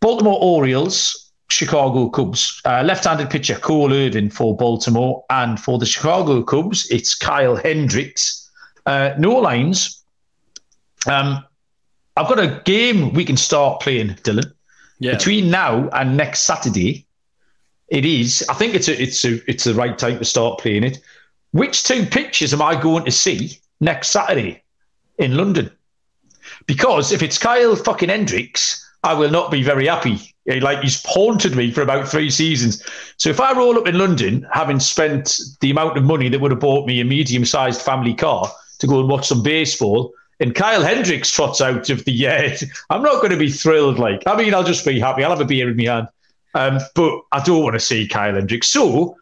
Baltimore 0.00 0.38
Orioles, 0.40 1.23
Chicago 1.54 2.08
Cubs. 2.08 2.60
Uh, 2.64 2.82
left-handed 2.82 3.30
pitcher 3.30 3.54
Cole 3.54 3.92
Irvin 3.92 4.30
for 4.30 4.56
Baltimore, 4.56 5.24
and 5.30 5.58
for 5.58 5.78
the 5.78 5.86
Chicago 5.86 6.42
Cubs, 6.42 6.90
it's 6.90 7.14
Kyle 7.14 7.56
Hendricks. 7.56 8.50
Uh, 8.86 9.14
no 9.18 9.36
lines. 9.36 10.02
Um, 11.06 11.44
I've 12.16 12.28
got 12.28 12.38
a 12.38 12.60
game 12.64 13.12
we 13.12 13.24
can 13.24 13.36
start 13.36 13.80
playing, 13.80 14.10
Dylan. 14.22 14.52
Yeah. 14.98 15.16
Between 15.16 15.50
now 15.50 15.88
and 15.90 16.16
next 16.16 16.42
Saturday, 16.42 17.06
it 17.88 18.04
is. 18.04 18.44
I 18.48 18.54
think 18.54 18.74
it's 18.74 18.88
a, 18.88 19.02
it's 19.02 19.24
a, 19.24 19.50
it's 19.50 19.64
the 19.64 19.74
right 19.74 19.96
time 19.96 20.18
to 20.18 20.24
start 20.24 20.60
playing 20.60 20.84
it. 20.84 20.98
Which 21.52 21.84
two 21.84 22.04
pitches 22.06 22.52
am 22.52 22.62
I 22.62 22.80
going 22.80 23.04
to 23.04 23.10
see 23.10 23.58
next 23.80 24.10
Saturday 24.10 24.62
in 25.18 25.36
London? 25.36 25.70
Because 26.66 27.12
if 27.12 27.22
it's 27.22 27.38
Kyle 27.38 27.76
fucking 27.76 28.08
Hendricks, 28.08 28.80
I 29.02 29.14
will 29.14 29.30
not 29.30 29.50
be 29.50 29.62
very 29.62 29.86
happy. 29.86 30.33
Like 30.46 30.80
he's 30.80 31.02
haunted 31.04 31.56
me 31.56 31.70
for 31.70 31.80
about 31.80 32.06
three 32.08 32.30
seasons. 32.30 32.84
So 33.16 33.30
if 33.30 33.40
I 33.40 33.52
roll 33.52 33.78
up 33.78 33.88
in 33.88 33.98
London, 33.98 34.46
having 34.52 34.78
spent 34.78 35.40
the 35.60 35.70
amount 35.70 35.96
of 35.96 36.04
money 36.04 36.28
that 36.28 36.40
would 36.40 36.50
have 36.50 36.60
bought 36.60 36.86
me 36.86 37.00
a 37.00 37.04
medium-sized 37.04 37.80
family 37.80 38.14
car 38.14 38.50
to 38.78 38.86
go 38.86 39.00
and 39.00 39.08
watch 39.08 39.26
some 39.28 39.42
baseball, 39.42 40.12
and 40.40 40.54
Kyle 40.54 40.82
Hendricks 40.82 41.30
trots 41.30 41.60
out 41.60 41.88
of 41.88 42.04
the 42.04 42.12
yard, 42.12 42.60
I'm 42.90 43.02
not 43.02 43.20
going 43.20 43.30
to 43.30 43.38
be 43.38 43.50
thrilled. 43.50 43.98
Like, 43.98 44.22
I 44.26 44.36
mean, 44.36 44.52
I'll 44.52 44.64
just 44.64 44.84
be 44.84 45.00
happy. 45.00 45.24
I'll 45.24 45.30
have 45.30 45.40
a 45.40 45.44
beer 45.44 45.70
in 45.70 45.76
my 45.76 45.84
hand. 45.84 46.08
Um, 46.54 46.78
but 46.94 47.20
I 47.32 47.42
don't 47.42 47.62
want 47.62 47.74
to 47.74 47.80
see 47.80 48.06
Kyle 48.06 48.34
Hendricks. 48.34 48.68
So, 48.68 49.16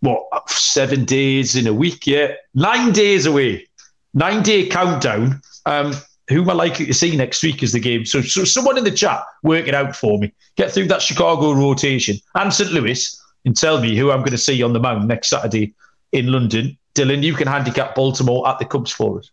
what, 0.00 0.22
seven 0.48 1.04
days 1.04 1.56
in 1.56 1.66
a 1.66 1.74
week? 1.74 2.06
Yeah, 2.06 2.32
nine 2.54 2.92
days 2.92 3.26
away, 3.26 3.66
nine 4.14 4.42
day 4.42 4.66
countdown. 4.68 5.40
Um, 5.66 5.94
who 6.30 6.42
am 6.42 6.50
I 6.50 6.54
likely 6.54 6.86
to 6.86 6.94
see 6.94 7.14
next 7.16 7.42
week 7.42 7.62
is 7.62 7.72
the 7.72 7.80
game? 7.80 8.06
So, 8.06 8.22
so 8.22 8.44
someone 8.44 8.78
in 8.78 8.84
the 8.84 8.90
chat, 8.90 9.22
work 9.42 9.66
it 9.66 9.74
out 9.74 9.94
for 9.94 10.18
me. 10.18 10.32
Get 10.56 10.72
through 10.72 10.86
that 10.88 11.02
Chicago 11.02 11.52
rotation 11.52 12.16
and 12.36 12.52
St. 12.52 12.72
Louis 12.72 13.20
and 13.44 13.56
tell 13.56 13.80
me 13.80 13.96
who 13.96 14.10
I'm 14.10 14.20
going 14.20 14.30
to 14.30 14.38
see 14.38 14.62
on 14.62 14.72
the 14.72 14.80
mound 14.80 15.08
next 15.08 15.28
Saturday 15.28 15.74
in 16.12 16.30
London. 16.32 16.78
Dylan, 16.94 17.22
you 17.22 17.34
can 17.34 17.48
handicap 17.48 17.94
Baltimore 17.94 18.48
at 18.48 18.58
the 18.58 18.64
Cubs 18.64 18.92
for 18.92 19.18
us. 19.18 19.30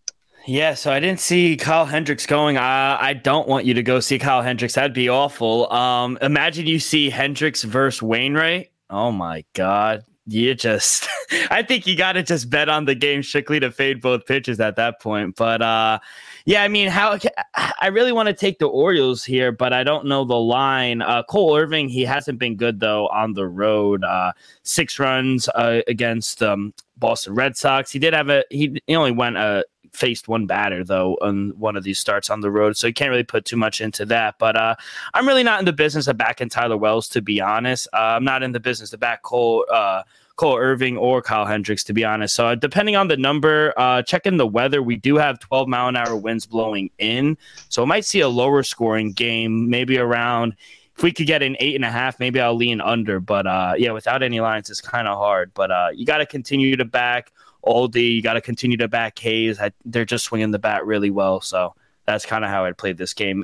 Yeah, 0.48 0.76
so 0.76 0.92
I 0.92 1.02
didn't 1.02 1.20
see 1.20 1.58
Kyle 1.58 1.86
Hendricks 1.86 2.26
going. 2.26 2.56
Uh, 2.56 2.98
I 3.00 3.14
don't 3.14 3.50
want 3.50 3.66
you 3.66 3.74
to 3.74 3.84
go 3.84 4.00
see 4.00 4.18
Kyle 4.18 4.42
Hendricks. 4.42 4.76
That'd 4.76 4.94
be 4.94 5.10
awful. 5.10 5.72
Um, 5.72 6.18
imagine 6.22 6.68
you 6.68 6.80
see 6.80 7.10
Hendricks 7.10 7.64
versus 7.64 8.02
Wainwright. 8.02 8.72
Oh 8.90 9.12
my 9.12 9.44
God. 9.54 10.06
You 10.30 10.56
just, 10.56 11.08
I 11.50 11.64
think 11.64 11.88
you 11.88 11.96
got 11.96 12.14
to 12.14 12.24
just 12.24 12.50
bet 12.50 12.68
on 12.68 12.84
the 12.86 12.96
game 12.96 13.24
strictly 13.24 13.62
to 13.62 13.72
fade 13.72 14.02
both 14.02 14.26
pitches 14.26 14.60
at 14.60 14.76
that 14.76 15.02
point. 15.02 15.38
But 15.38 15.62
uh, 15.62 16.00
yeah, 16.46 16.64
I 16.64 16.68
mean, 16.68 16.90
how 16.90 17.18
I 17.56 17.88
really 17.88 18.12
want 18.12 18.28
to 18.28 18.34
take 18.34 18.60
the 18.60 18.68
Orioles 18.68 19.24
here, 19.24 19.54
but 19.54 19.72
I 19.72 19.84
don't 19.84 20.06
know 20.06 20.26
the 20.26 20.36
line. 20.36 21.02
Uh, 21.02 21.24
Cole 21.24 21.56
Irvin, 21.56 21.88
he 21.88 22.04
hasn't 22.04 22.40
been 22.40 22.58
good 22.58 22.80
though 22.82 23.08
on 23.08 23.34
the 23.34 23.48
road. 23.48 24.04
Uh, 24.04 24.34
six 24.64 25.00
runs 25.00 25.48
uh, 25.50 25.82
against 25.88 26.44
um, 26.44 26.74
Boston 26.98 27.34
Red 27.34 27.56
Sox. 27.56 27.90
He 27.90 28.00
did 28.00 28.14
have 28.14 28.30
a 28.30 28.44
he, 28.50 28.82
he 28.86 28.96
only 28.96 29.12
went 29.12 29.38
a 29.38 29.64
faced 29.94 30.28
one 30.28 30.46
batter 30.46 30.84
though 30.84 31.18
on 31.22 31.54
one 31.58 31.76
of 31.76 31.84
these 31.84 32.00
starts 32.00 32.30
on 32.30 32.42
the 32.42 32.52
road, 32.52 32.78
so 32.78 32.88
you 32.88 32.94
can't 32.94 33.10
really 33.10 33.24
put 33.24 33.46
too 33.46 33.58
much 33.58 33.82
into 33.82 34.06
that. 34.06 34.36
But 34.40 34.56
uh, 34.56 34.76
I'm 35.14 35.28
really 35.28 35.44
not 35.44 35.60
in 35.60 35.66
the 35.66 35.74
business 35.74 36.08
of 36.08 36.18
backing 36.18 36.50
Tyler 36.50 36.78
Wells, 36.78 37.08
to 37.10 37.22
be 37.22 37.42
honest. 37.42 37.88
Uh, 37.94 38.16
I'm 38.18 38.24
not 38.24 38.44
in 38.44 38.52
the 38.52 38.60
business 38.60 38.92
to 38.92 38.98
back 38.98 39.24
Cole. 39.24 39.66
Uh, 39.72 40.04
Cole 40.38 40.56
Irvin 40.56 40.98
or 40.98 41.20
Kyle 41.20 41.48
Hendricks, 41.48 41.84
to 41.86 41.94
be 41.94 42.06
honest. 42.06 42.36
So, 42.36 42.54
depending 42.54 42.96
on 42.96 43.08
the 43.08 43.18
number, 43.18 43.74
uh, 43.76 44.04
checking 44.04 44.38
the 44.38 44.46
weather, 44.46 44.84
we 44.84 44.96
do 44.96 45.16
have 45.16 45.40
12 45.40 45.68
mile 45.68 45.88
an 45.88 45.96
hour 45.96 46.16
winds 46.16 46.46
blowing 46.46 46.92
in. 47.00 47.40
So, 47.70 47.82
it 47.82 47.88
might 47.88 48.06
see 48.06 48.20
a 48.20 48.30
lower 48.30 48.62
scoring 48.62 49.14
game, 49.14 49.68
maybe 49.68 49.98
around. 49.98 50.56
If 50.96 51.02
we 51.04 51.12
could 51.12 51.26
get 51.26 51.42
an 51.42 51.58
eight 51.60 51.76
and 51.76 51.84
a 51.84 51.92
half, 51.92 52.20
maybe 52.20 52.40
I'll 52.40 52.56
lean 52.56 52.82
under. 52.82 53.20
But 53.20 53.46
uh, 53.46 53.74
yeah, 53.78 53.92
without 53.92 54.24
any 54.24 54.40
lines, 54.40 54.70
it's 54.70 54.82
kind 54.82 55.08
of 55.08 55.18
hard. 55.18 55.52
But 55.54 55.72
uh, 55.72 55.90
you 55.94 56.06
got 56.06 56.18
to 56.20 56.26
continue 56.26 56.76
to 56.76 56.86
back 56.86 57.32
Oldie. 57.68 58.16
You 58.16 58.22
got 58.22 58.34
to 58.34 58.42
continue 58.42 58.78
to 58.78 58.88
back 58.88 59.20
Hays. 59.20 59.60
I, 59.60 59.72
they're 59.86 60.06
just 60.06 60.26
swinging 60.26 60.52
the 60.52 60.60
bat 60.60 60.86
really 60.86 61.10
well. 61.10 61.42
So 61.42 61.74
that's 62.06 62.26
kind 62.26 62.44
of 62.44 62.50
how 62.50 62.66
I 62.66 62.72
played 62.72 62.98
this 62.98 63.14
game. 63.14 63.44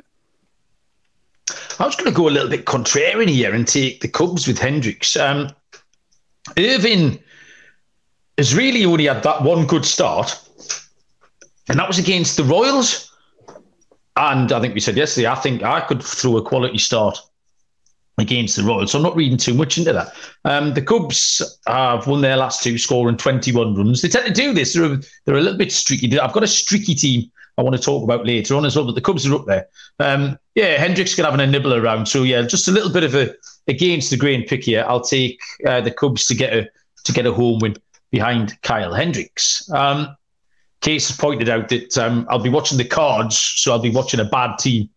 I 1.78 1.86
was 1.86 1.94
going 1.96 2.10
to 2.10 2.16
go 2.16 2.28
a 2.28 2.30
little 2.30 2.48
bit 2.48 2.64
contrarian 2.64 3.28
here 3.28 3.54
and 3.54 3.68
take 3.68 4.00
the 4.00 4.08
Cubs 4.08 4.46
with 4.46 4.58
Hendricks. 4.58 5.16
Um, 5.16 5.50
Irvin 6.58 7.18
has 8.38 8.54
really 8.54 8.84
only 8.84 9.06
had 9.06 9.22
that 9.22 9.42
one 9.42 9.66
good 9.66 9.84
start, 9.84 10.38
and 11.68 11.78
that 11.78 11.86
was 11.86 11.98
against 11.98 12.36
the 12.36 12.44
Royals. 12.44 13.10
And 14.16 14.50
I 14.52 14.60
think 14.60 14.74
we 14.74 14.80
said 14.80 14.96
yesterday, 14.96 15.26
I 15.26 15.34
think 15.34 15.62
I 15.62 15.80
could 15.80 16.02
throw 16.02 16.36
a 16.36 16.42
quality 16.42 16.78
start 16.78 17.18
against 18.18 18.56
the 18.56 18.62
Royals. 18.62 18.92
So 18.92 18.98
I'm 18.98 19.04
not 19.04 19.16
reading 19.16 19.38
too 19.38 19.54
much 19.54 19.76
into 19.76 19.92
that. 19.92 20.14
Um, 20.44 20.74
the 20.74 20.82
Cubs 20.82 21.58
have 21.66 22.06
won 22.06 22.20
their 22.20 22.36
last 22.36 22.62
two, 22.62 22.78
scoring 22.78 23.16
21 23.16 23.74
runs. 23.74 24.02
They 24.02 24.08
tend 24.08 24.26
to 24.26 24.32
do 24.32 24.52
this. 24.52 24.74
They're 24.74 24.84
a, 24.84 25.00
they're 25.24 25.36
a 25.36 25.40
little 25.40 25.58
bit 25.58 25.72
streaky. 25.72 26.18
I've 26.18 26.32
got 26.32 26.44
a 26.44 26.48
streaky 26.48 26.94
team 26.94 27.30
I 27.56 27.62
want 27.62 27.76
to 27.76 27.82
talk 27.82 28.02
about 28.02 28.26
later 28.26 28.56
on 28.56 28.64
as 28.64 28.76
well, 28.76 28.84
but 28.84 28.94
the 28.94 29.00
Cubs 29.00 29.26
are 29.26 29.34
up 29.34 29.46
there. 29.46 29.68
Um, 30.00 30.38
yeah, 30.54 30.78
Hendricks 30.78 31.14
can 31.14 31.24
have 31.24 31.38
a 31.38 31.46
nibble 31.46 31.74
around. 31.74 32.06
So 32.06 32.22
yeah, 32.22 32.42
just 32.42 32.68
a 32.68 32.72
little 32.72 32.92
bit 32.92 33.04
of 33.04 33.14
a 33.14 33.34
against 33.68 34.10
the 34.10 34.16
grain 34.16 34.44
pick 34.44 34.64
here. 34.64 34.84
I'll 34.86 35.00
take 35.00 35.40
uh, 35.66 35.80
the 35.80 35.90
Cubs 35.90 36.26
to 36.26 36.34
get 36.34 36.52
a 36.52 36.68
to 37.04 37.12
get 37.12 37.26
a 37.26 37.32
home 37.32 37.60
win 37.60 37.76
behind 38.10 38.60
Kyle 38.62 38.92
Hendricks. 38.92 39.70
Um, 39.72 40.16
Case 40.80 41.08
has 41.08 41.16
pointed 41.16 41.48
out 41.48 41.68
that 41.70 41.96
um, 41.96 42.26
I'll 42.28 42.38
be 42.38 42.50
watching 42.50 42.76
the 42.76 42.84
cards, 42.84 43.38
so 43.38 43.72
I'll 43.72 43.78
be 43.78 43.90
watching 43.90 44.20
a 44.20 44.24
bad 44.24 44.58
team. 44.58 44.90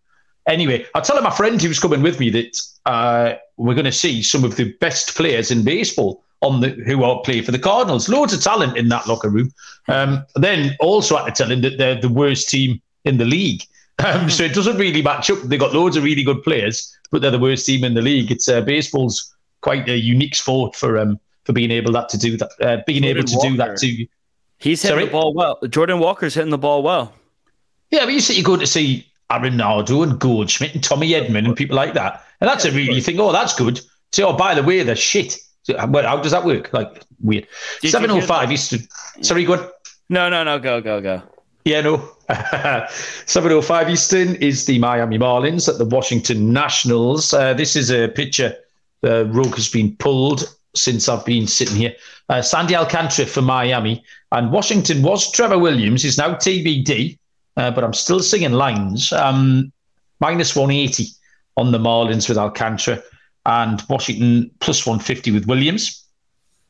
Anyway, 0.47 0.85
I'll 0.95 1.01
tell 1.01 1.21
my 1.21 1.29
friend 1.29 1.61
who's 1.61 1.79
coming 1.79 2.01
with 2.01 2.19
me 2.19 2.29
that 2.31 2.61
uh, 2.85 3.33
we're 3.57 3.73
going 3.73 3.85
to 3.85 3.91
see 3.91 4.23
some 4.23 4.43
of 4.43 4.55
the 4.55 4.73
best 4.79 5.15
players 5.15 5.51
in 5.51 5.63
baseball 5.63 6.23
on 6.41 6.61
the 6.61 6.69
who 6.69 7.03
are 7.03 7.19
play 7.21 7.41
for 7.41 7.51
the 7.51 7.59
Cardinals. 7.59 8.07
Loads 8.07 8.33
of 8.33 8.41
talent 8.41 8.77
in 8.77 8.89
that 8.89 9.07
locker 9.07 9.29
room. 9.29 9.51
Um, 9.87 10.25
then 10.35 10.75
also 10.79 11.17
had 11.17 11.25
to 11.25 11.43
tell 11.43 11.51
him 11.51 11.61
that 11.61 11.77
they're 11.77 11.99
the 11.99 12.09
worst 12.09 12.49
team 12.49 12.81
in 13.05 13.17
the 13.17 13.25
league. 13.25 13.63
Um, 14.05 14.29
so 14.29 14.43
it 14.43 14.53
doesn't 14.53 14.77
really 14.77 15.01
match 15.01 15.31
up. 15.31 15.39
They've 15.41 15.59
got 15.59 15.73
loads 15.73 15.97
of 15.97 16.03
really 16.03 16.21
good 16.21 16.43
players, 16.43 16.95
but 17.09 17.23
they're 17.23 17.31
the 17.31 17.39
worst 17.39 17.65
team 17.65 17.83
in 17.83 17.95
the 17.95 18.01
league. 18.03 18.29
It's 18.29 18.47
uh, 18.47 18.61
baseball's 18.61 19.33
quite 19.61 19.89
a 19.89 19.97
unique 19.97 20.35
sport 20.35 20.75
for 20.75 20.99
um 20.99 21.19
for 21.45 21.53
being 21.53 21.71
able 21.71 21.91
that 21.93 22.07
to 22.09 22.17
do 22.19 22.37
that, 22.37 22.51
uh, 22.61 22.77
being 22.85 23.01
Jordan 23.01 23.17
able 23.17 23.27
to 23.27 23.35
Walker. 23.37 23.49
do 23.49 23.57
that 23.57 23.77
too. 23.77 24.05
He's 24.59 24.83
hitting 24.83 24.97
Sorry? 24.97 25.05
the 25.05 25.11
ball 25.11 25.33
well. 25.33 25.57
Jordan 25.67 25.97
Walker's 25.97 26.35
hitting 26.35 26.51
the 26.51 26.59
ball 26.59 26.83
well. 26.83 27.11
Yeah, 27.89 28.05
but 28.05 28.13
you 28.13 28.19
see, 28.19 28.35
you 28.35 28.43
go 28.43 28.55
to 28.55 28.67
see 28.67 29.07
Arenado 29.31 30.03
and 30.03 30.19
Goldschmidt 30.19 30.73
and 30.73 30.83
Tommy 30.83 31.11
Edman 31.11 31.45
and 31.45 31.55
people 31.55 31.75
like 31.75 31.93
that, 31.93 32.23
and 32.41 32.47
that's 32.47 32.65
a 32.65 32.71
really 32.71 32.95
you 32.95 33.01
think, 33.01 33.19
oh, 33.19 33.31
that's 33.31 33.55
good. 33.55 33.81
Say, 34.13 34.23
oh, 34.23 34.33
by 34.33 34.55
the 34.55 34.63
way, 34.63 34.83
they're 34.83 34.95
shit. 34.95 35.37
So, 35.63 35.77
how 35.77 35.87
does 36.21 36.31
that 36.31 36.45
work? 36.45 36.71
Like 36.71 37.03
weird. 37.21 37.47
Seven 37.83 38.09
oh 38.11 38.21
five 38.21 38.51
Eastern. 38.51 38.87
Sorry, 39.21 39.43
go 39.43 39.53
on. 39.53 39.69
No, 40.09 40.29
no, 40.29 40.43
no. 40.43 40.59
Go, 40.59 40.79
go, 40.79 41.01
go. 41.01 41.21
Yeah, 41.65 41.81
no. 41.81 41.97
7.05 42.29 43.89
Eastern 43.89 44.35
is 44.35 44.65
the 44.65 44.79
Miami 44.79 45.17
Marlins 45.17 45.67
at 45.67 45.77
the 45.77 45.85
Washington 45.85 46.53
Nationals. 46.53 47.33
Uh, 47.33 47.53
this 47.53 47.75
is 47.75 47.91
a 47.91 48.07
picture. 48.07 48.55
The 49.01 49.25
rug 49.25 49.55
has 49.55 49.69
been 49.69 49.95
pulled 49.97 50.55
since 50.75 51.09
I've 51.09 51.25
been 51.25 51.45
sitting 51.45 51.75
here. 51.75 51.93
Uh, 52.29 52.41
Sandy 52.41 52.75
Alcantara 52.75 53.25
for 53.25 53.41
Miami. 53.41 54.01
And 54.31 54.51
Washington 54.51 55.03
was 55.03 55.29
Trevor 55.31 55.59
Williams, 55.59 56.05
is 56.05 56.17
now 56.17 56.35
TBD, 56.35 57.17
uh, 57.57 57.71
but 57.71 57.83
I'm 57.83 57.93
still 57.93 58.21
singing 58.21 58.53
lines. 58.53 59.11
Um, 59.11 59.71
minus 60.19 60.55
180 60.55 61.07
on 61.57 61.71
the 61.71 61.79
Marlins 61.79 62.29
with 62.29 62.37
Alcantara 62.37 63.01
and 63.45 63.81
Washington 63.89 64.51
plus 64.59 64.85
150 64.85 65.31
with 65.31 65.47
Williams. 65.47 66.05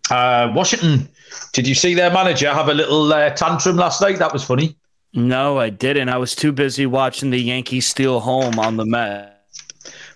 Uh, 0.09 0.51
Washington, 0.55 1.09
did 1.51 1.67
you 1.67 1.75
see 1.75 1.93
their 1.93 2.11
manager 2.11 2.53
have 2.53 2.69
a 2.69 2.73
little 2.73 3.11
uh, 3.11 3.29
tantrum 3.31 3.75
last 3.75 4.01
night? 4.01 4.17
That 4.19 4.31
was 4.31 4.43
funny. 4.43 4.75
No, 5.13 5.59
I 5.59 5.69
didn't. 5.69 6.09
I 6.09 6.17
was 6.17 6.35
too 6.35 6.51
busy 6.51 6.85
watching 6.85 7.29
the 7.31 7.39
Yankees 7.39 7.87
steal 7.87 8.19
home 8.21 8.57
on 8.59 8.77
the 8.77 8.85
Met. 8.85 9.33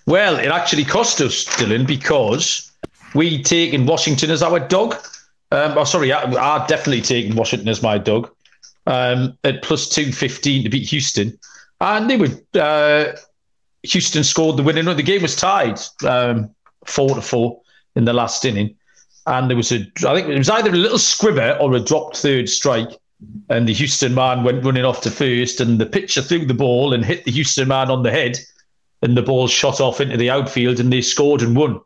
Well, 0.06 0.36
it 0.38 0.48
actually 0.48 0.84
cost 0.84 1.20
us, 1.20 1.44
Dylan, 1.44 1.86
because 1.86 2.72
we 3.14 3.42
taken 3.42 3.84
Washington 3.84 4.30
as 4.30 4.42
our 4.42 4.58
dog. 4.58 4.94
Um, 5.50 5.76
oh, 5.76 5.84
sorry, 5.84 6.12
I, 6.12 6.22
I 6.22 6.66
definitely 6.66 7.02
taken 7.02 7.36
Washington 7.36 7.68
as 7.68 7.82
my 7.82 7.98
dog 7.98 8.30
um, 8.86 9.36
at 9.44 9.62
plus 9.62 9.88
215 9.88 10.64
to 10.64 10.70
beat 10.70 10.88
Houston. 10.88 11.38
And 11.80 12.08
they 12.08 12.16
were, 12.16 12.28
uh, 12.54 13.12
Houston 13.82 14.24
scored 14.24 14.56
the 14.56 14.62
winner. 14.62 14.94
The 14.94 15.02
game 15.02 15.22
was 15.22 15.36
tied 15.36 15.80
um, 16.06 16.50
four 16.84 17.14
to 17.14 17.22
four 17.22 17.60
in 17.96 18.04
the 18.04 18.12
last 18.12 18.44
inning. 18.44 18.76
And 19.26 19.48
there 19.48 19.56
was 19.56 19.72
a, 19.72 19.86
I 20.06 20.14
think 20.14 20.28
it 20.28 20.38
was 20.38 20.50
either 20.50 20.70
a 20.70 20.76
little 20.76 20.98
squibber 20.98 21.56
or 21.60 21.74
a 21.74 21.80
dropped 21.80 22.16
third 22.16 22.48
strike. 22.48 22.98
And 23.48 23.68
the 23.68 23.72
Houston 23.72 24.14
man 24.14 24.42
went 24.42 24.64
running 24.64 24.84
off 24.84 25.00
to 25.02 25.10
first, 25.10 25.60
and 25.60 25.80
the 25.80 25.86
pitcher 25.86 26.22
threw 26.22 26.44
the 26.44 26.54
ball 26.54 26.92
and 26.92 27.04
hit 27.04 27.24
the 27.24 27.30
Houston 27.30 27.68
man 27.68 27.88
on 27.88 28.02
the 28.02 28.10
head. 28.10 28.36
And 29.00 29.16
the 29.16 29.22
ball 29.22 29.46
shot 29.46 29.80
off 29.80 30.00
into 30.00 30.16
the 30.16 30.30
outfield, 30.30 30.80
and 30.80 30.92
they 30.92 31.02
scored 31.02 31.42
and 31.42 31.54
won. 31.56 31.80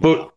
But 0.00 0.30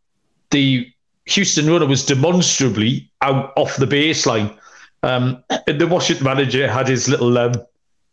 the 0.51 0.89
Houston 1.25 1.69
runner 1.69 1.87
was 1.87 2.05
demonstrably 2.05 3.09
out 3.21 3.51
off 3.57 3.75
the 3.77 3.85
baseline. 3.85 4.57
Um, 5.05 5.43
the 5.67 5.87
Washington 5.87 6.25
manager 6.25 6.67
had 6.67 6.87
his 6.87 7.07
little 7.07 7.37
um, 7.37 7.53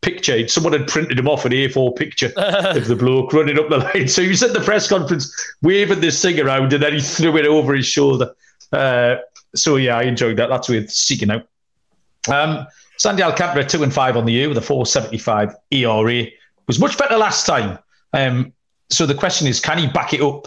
picture. 0.03 0.47
Someone 0.47 0.75
had 0.75 0.87
printed 0.87 1.19
him 1.19 1.27
off 1.27 1.47
an 1.47 1.53
A4 1.53 1.97
picture 1.97 2.27
of 2.37 2.87
the 2.87 2.97
bloke 2.97 3.33
running 3.33 3.59
up 3.59 3.71
the 3.71 3.79
line. 3.79 4.09
So 4.09 4.21
he 4.21 4.29
was 4.29 4.43
at 4.43 4.53
the 4.53 4.61
press 4.61 4.89
conference 4.89 5.35
waving 5.63 6.01
this 6.01 6.21
thing 6.21 6.39
around 6.39 6.73
and 6.73 6.83
then 6.83 6.93
he 6.93 7.01
threw 7.01 7.37
it 7.39 7.47
over 7.47 7.75
his 7.75 7.87
shoulder. 7.87 8.35
Uh, 8.73 9.17
so 9.55 9.77
yeah, 9.77 9.97
I 9.97 10.03
enjoyed 10.03 10.37
that. 10.37 10.49
That's 10.49 10.69
worth 10.69 10.91
seeking 10.91 11.31
out. 11.31 11.49
Um, 12.31 12.67
Sandy 12.99 13.23
Alcantara, 13.23 13.65
two 13.65 13.83
and 13.83 13.93
five 13.93 14.17
on 14.17 14.27
the 14.27 14.33
year 14.33 14.49
with 14.49 14.59
a 14.59 14.63
475 14.63 15.57
ERA. 15.71 16.27
Was 16.67 16.79
much 16.79 16.99
better 16.99 17.17
last 17.17 17.47
time. 17.47 17.79
Um, 18.13 18.53
so 18.91 19.07
the 19.07 19.15
question 19.15 19.49
is, 19.49 19.61
can 19.61 19.79
he 19.79 19.87
back 19.87 20.13
it 20.13 20.21
up? 20.21 20.47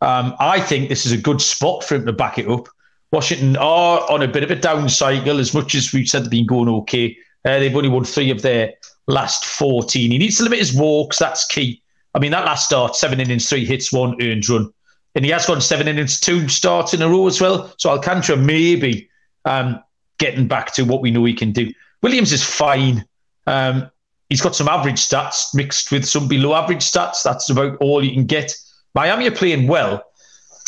Um, 0.00 0.34
I 0.40 0.60
think 0.60 0.88
this 0.88 1.06
is 1.06 1.12
a 1.12 1.16
good 1.16 1.40
spot 1.40 1.84
for 1.84 1.94
him 1.94 2.06
to 2.06 2.12
back 2.12 2.38
it 2.38 2.48
up. 2.48 2.68
Washington 3.10 3.56
are 3.56 4.10
on 4.10 4.22
a 4.22 4.28
bit 4.28 4.44
of 4.44 4.50
a 4.50 4.56
down 4.56 4.88
cycle, 4.88 5.38
as 5.38 5.54
much 5.54 5.74
as 5.74 5.92
we've 5.92 6.08
said 6.08 6.24
they've 6.24 6.30
been 6.30 6.46
going 6.46 6.68
okay. 6.68 7.16
Uh, 7.44 7.58
they've 7.58 7.74
only 7.74 7.88
won 7.88 8.04
three 8.04 8.30
of 8.30 8.42
their 8.42 8.74
last 9.06 9.44
14. 9.46 10.10
He 10.10 10.18
needs 10.18 10.36
to 10.36 10.44
limit 10.44 10.58
his 10.58 10.74
walks. 10.74 11.18
That's 11.18 11.46
key. 11.46 11.82
I 12.14 12.18
mean, 12.18 12.32
that 12.32 12.44
last 12.44 12.66
start, 12.66 12.96
seven 12.96 13.20
innings, 13.20 13.48
three 13.48 13.64
hits, 13.64 13.92
one 13.92 14.20
earned 14.22 14.48
run. 14.48 14.72
And 15.14 15.24
he 15.24 15.30
has 15.30 15.46
gone 15.46 15.60
seven 15.60 15.88
innings, 15.88 16.20
two 16.20 16.48
starts 16.48 16.94
in 16.94 17.02
a 17.02 17.08
row 17.08 17.26
as 17.26 17.40
well. 17.40 17.72
So 17.78 17.90
Alcantara 17.90 18.36
maybe 18.36 19.08
um, 19.44 19.82
getting 20.18 20.46
back 20.46 20.72
to 20.74 20.82
what 20.82 21.00
we 21.00 21.10
know 21.10 21.24
he 21.24 21.34
can 21.34 21.52
do. 21.52 21.72
Williams 22.02 22.32
is 22.32 22.44
fine. 22.44 23.04
Um, 23.46 23.90
he's 24.28 24.42
got 24.42 24.54
some 24.54 24.68
average 24.68 25.00
stats 25.00 25.54
mixed 25.54 25.90
with 25.90 26.04
some 26.04 26.28
below 26.28 26.54
average 26.54 26.82
stats. 26.82 27.22
That's 27.22 27.50
about 27.50 27.76
all 27.80 28.04
you 28.04 28.12
can 28.12 28.26
get. 28.26 28.54
Miami 28.94 29.26
are 29.26 29.32
playing 29.32 29.66
well. 29.66 30.04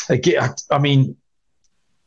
I 0.08 0.78
mean, 0.80 1.16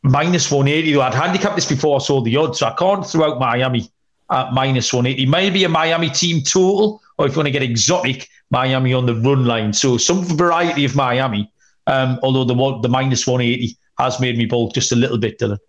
minus 0.03 0.51
180. 0.51 0.99
I'd 0.99 1.13
handicapped 1.13 1.55
this 1.55 1.65
before 1.65 1.99
I 1.99 2.03
saw 2.03 2.21
the 2.21 2.35
odds, 2.37 2.59
so 2.59 2.67
I 2.67 2.73
can't 2.73 3.05
throw 3.05 3.31
out 3.31 3.39
Miami 3.39 3.89
at 4.31 4.53
minus 4.53 4.93
180. 4.93 5.25
Maybe 5.25 5.63
a 5.63 5.69
Miami 5.69 6.09
team 6.09 6.41
total, 6.43 7.01
or 7.17 7.25
if 7.25 7.33
you 7.33 7.37
want 7.37 7.47
to 7.47 7.51
get 7.51 7.63
exotic, 7.63 8.29
Miami 8.49 8.93
on 8.93 9.05
the 9.05 9.15
run 9.15 9.45
line. 9.45 9.73
So 9.73 9.97
some 9.97 10.23
variety 10.23 10.85
of 10.85 10.95
Miami, 10.95 11.51
um, 11.87 12.19
although 12.21 12.43
the 12.43 12.79
the 12.81 12.89
minus 12.89 13.25
180 13.25 13.77
has 13.97 14.19
made 14.19 14.37
me 14.37 14.45
bolt 14.45 14.73
just 14.73 14.91
a 14.91 14.95
little 14.95 15.17
bit, 15.17 15.39
Dylan. 15.39 15.59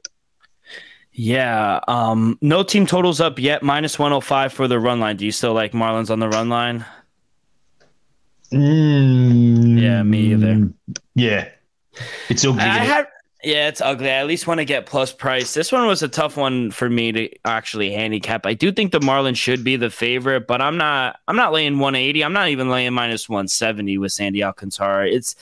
Yeah. 1.13 1.79
Um, 1.87 2.39
no 2.41 2.65
team 2.65 2.87
totals 2.87 3.21
up 3.21 3.39
yet. 3.39 3.63
Minus 3.63 3.99
105 3.99 4.53
for 4.53 4.67
the 4.67 4.81
run 4.81 4.99
line. 4.99 5.17
Do 5.17 5.25
you 5.25 5.33
still 5.33 5.53
like 5.53 5.73
Marlins 5.73 6.11
on 6.11 6.19
the 6.19 6.29
run 6.29 6.49
line? 6.49 6.85
Mm, 8.53 9.81
yeah, 9.81 10.03
me 10.03 10.33
either. 10.33 10.71
Yeah. 11.15 11.49
It's 12.29 12.45
ugly. 12.45 12.63
I 12.63 12.79
had 12.79 13.07
yeah, 13.45 13.69
it's 13.69 13.81
ugly. 13.81 14.11
I 14.11 14.15
at 14.15 14.27
least 14.27 14.47
want 14.47 14.59
to 14.59 14.65
get 14.65 14.87
plus 14.87 15.13
price. 15.13 15.55
This 15.55 15.71
one 15.71 15.87
was 15.87 16.03
a 16.03 16.09
tough 16.09 16.37
one 16.37 16.71
for 16.71 16.89
me 16.89 17.13
to 17.13 17.29
actually 17.45 17.93
handicap. 17.93 18.47
I 18.47 18.55
do 18.55 18.73
think 18.73 18.93
the 18.93 19.01
Marlins 19.01 19.37
should 19.37 19.63
be 19.63 19.77
the 19.77 19.91
favorite, 19.91 20.47
but 20.47 20.61
I'm 20.61 20.77
not. 20.77 21.21
I'm 21.29 21.37
not 21.37 21.53
laying 21.53 21.79
180. 21.79 22.25
I'm 22.25 22.33
not 22.33 22.49
even 22.49 22.71
laying 22.71 22.93
minus 22.95 23.29
170 23.29 23.99
with 23.99 24.13
Sandy 24.13 24.43
Alcantara. 24.43 25.09
It's 25.09 25.37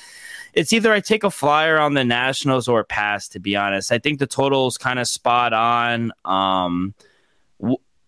it's 0.53 0.73
either 0.73 0.93
I 0.93 1.01
take 1.01 1.25
a 1.25 1.31
flyer 1.31 1.79
on 1.79 1.95
the 1.95 2.05
Nationals 2.05 2.69
or 2.69 2.85
pass. 2.85 3.29
To 3.29 3.41
be 3.41 3.57
honest, 3.57 3.93
I 3.93 3.99
think 3.99 4.19
the 4.19 4.27
total 4.27 4.67
is 4.67 4.77
kind 4.77 4.99
of 4.99 5.07
spot 5.07 5.53
on. 5.53 6.13
Um, 6.25 6.95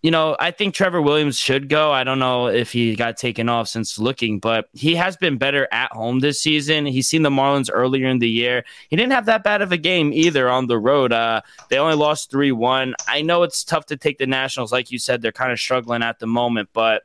you 0.05 0.11
know, 0.11 0.35
I 0.39 0.51
think 0.51 0.75
Trevor 0.75 1.01
Williams 1.01 1.35
should 1.35 1.67
go. 1.67 1.91
I 1.91 2.03
don't 2.03 2.19
know 2.19 2.45
if 2.45 2.71
he 2.71 2.95
got 2.95 3.17
taken 3.17 3.49
off 3.49 3.67
since 3.67 3.97
looking, 3.97 4.37
but 4.37 4.69
he 4.71 4.93
has 4.93 5.17
been 5.17 5.39
better 5.39 5.67
at 5.71 5.91
home 5.93 6.19
this 6.19 6.39
season. 6.39 6.85
He's 6.85 7.07
seen 7.07 7.23
the 7.23 7.31
Marlins 7.31 7.71
earlier 7.73 8.07
in 8.07 8.19
the 8.19 8.29
year. 8.29 8.63
He 8.89 8.97
didn't 8.97 9.13
have 9.13 9.25
that 9.25 9.43
bad 9.43 9.63
of 9.63 9.71
a 9.71 9.77
game 9.77 10.13
either 10.13 10.47
on 10.47 10.67
the 10.67 10.77
road. 10.77 11.11
Uh, 11.11 11.41
they 11.71 11.79
only 11.79 11.95
lost 11.95 12.29
3 12.29 12.51
1. 12.51 12.93
I 13.07 13.23
know 13.23 13.41
it's 13.41 13.63
tough 13.63 13.87
to 13.87 13.97
take 13.97 14.19
the 14.19 14.27
Nationals. 14.27 14.71
Like 14.71 14.91
you 14.91 14.99
said, 14.99 15.23
they're 15.23 15.31
kind 15.31 15.51
of 15.51 15.59
struggling 15.59 16.03
at 16.03 16.19
the 16.19 16.27
moment, 16.27 16.69
but 16.71 17.01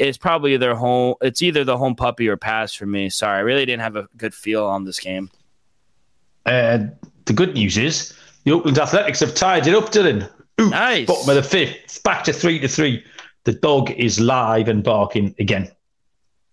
it's 0.00 0.18
probably 0.18 0.56
their 0.56 0.74
home. 0.74 1.14
It's 1.20 1.42
either 1.42 1.62
the 1.62 1.78
home 1.78 1.94
puppy 1.94 2.26
or 2.26 2.36
pass 2.36 2.74
for 2.74 2.86
me. 2.86 3.08
Sorry, 3.08 3.38
I 3.38 3.42
really 3.42 3.66
didn't 3.66 3.82
have 3.82 3.94
a 3.94 4.08
good 4.16 4.34
feel 4.34 4.64
on 4.64 4.84
this 4.84 4.98
game. 4.98 5.30
Uh, 6.44 6.86
the 7.26 7.34
good 7.34 7.54
news 7.54 7.78
is 7.78 8.12
the 8.42 8.50
Oakland 8.50 8.80
Athletics 8.80 9.20
have 9.20 9.36
tied 9.36 9.68
it 9.68 9.76
up, 9.76 9.92
Dylan. 9.92 10.28
Oops, 10.60 10.70
nice. 10.70 11.06
Bottom 11.06 11.28
of 11.30 11.36
the 11.36 11.42
fifth, 11.42 12.02
back 12.02 12.24
to 12.24 12.32
three 12.32 12.58
to 12.60 12.68
three. 12.68 13.04
The 13.44 13.52
dog 13.52 13.90
is 13.92 14.20
live 14.20 14.68
and 14.68 14.84
barking 14.84 15.34
again. 15.38 15.70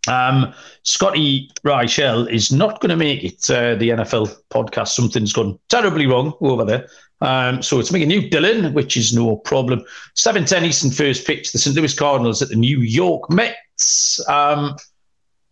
Um, 0.08 0.53
Scotty 0.84 1.51
Reichel 1.63 2.32
is 2.32 2.51
not 2.51 2.79
going 2.82 2.89
to 2.89 2.96
make 2.96 3.24
it. 3.24 3.50
Uh, 3.50 3.75
the 3.75 3.89
NFL 3.89 4.36
podcast, 4.50 4.89
something's 4.89 5.34
gone 5.34 5.60
terribly 5.70 6.08
wrong 6.08 6.34
over 6.41 6.65
there. 6.65 6.88
Um, 7.22 7.62
so 7.62 7.79
it's 7.79 7.91
making 7.91 8.08
new 8.08 8.29
Dylan, 8.29 8.74
which 8.74 8.96
is 8.96 9.13
no 9.13 9.36
problem. 9.36 9.84
7:10 10.15 10.63
Eastern 10.63 10.91
first 10.91 11.27
pitch. 11.27 11.51
The 11.51 11.60
St. 11.60 11.75
Louis 11.75 11.94
Cardinals 11.94 12.41
at 12.41 12.50
the 12.50 12.56
New 12.56 12.79
York 12.79 13.29
Mets. 13.29 14.27
Um, 14.29 14.75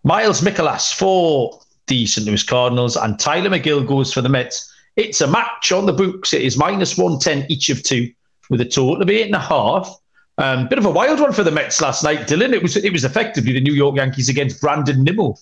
Miles 0.03 0.41
Mikolas 0.41 0.93
for 0.93 1.59
the 1.87 2.05
St. 2.05 2.25
Louis 2.25 2.43
Cardinals, 2.43 2.95
and 2.95 3.19
Tylor 3.19 3.49
Megill 3.49 3.85
goes 3.85 4.13
for 4.13 4.21
the 4.21 4.29
Mets. 4.29 4.71
It's 4.95 5.21
a 5.21 5.27
match 5.27 5.71
on 5.71 5.85
the 5.85 5.93
books. 5.93 6.33
It 6.33 6.41
is 6.41 6.57
minus 6.57 6.97
110 6.97 7.51
each 7.51 7.69
of 7.69 7.83
two, 7.83 8.11
with 8.49 8.61
a 8.61 8.65
total 8.65 9.01
of 9.01 9.09
eight 9.09 9.25
and 9.25 9.35
a 9.35 9.39
half. 9.39 9.93
Um, 10.39 10.67
bit 10.67 10.77
of 10.77 10.85
a 10.85 10.91
wild 10.91 11.19
one 11.19 11.33
for 11.33 11.43
the 11.43 11.51
Mets 11.51 11.81
last 11.81 12.03
night, 12.03 12.27
Dylan. 12.27 12.53
It 12.53 12.61
was 12.61 12.77
it 12.77 12.93
was 12.93 13.03
effectively 13.03 13.53
the 13.53 13.61
New 13.61 13.73
York 13.73 13.95
Yankees 13.95 14.29
against 14.29 14.61
Brandon 14.61 15.03
Nimmo. 15.03 15.35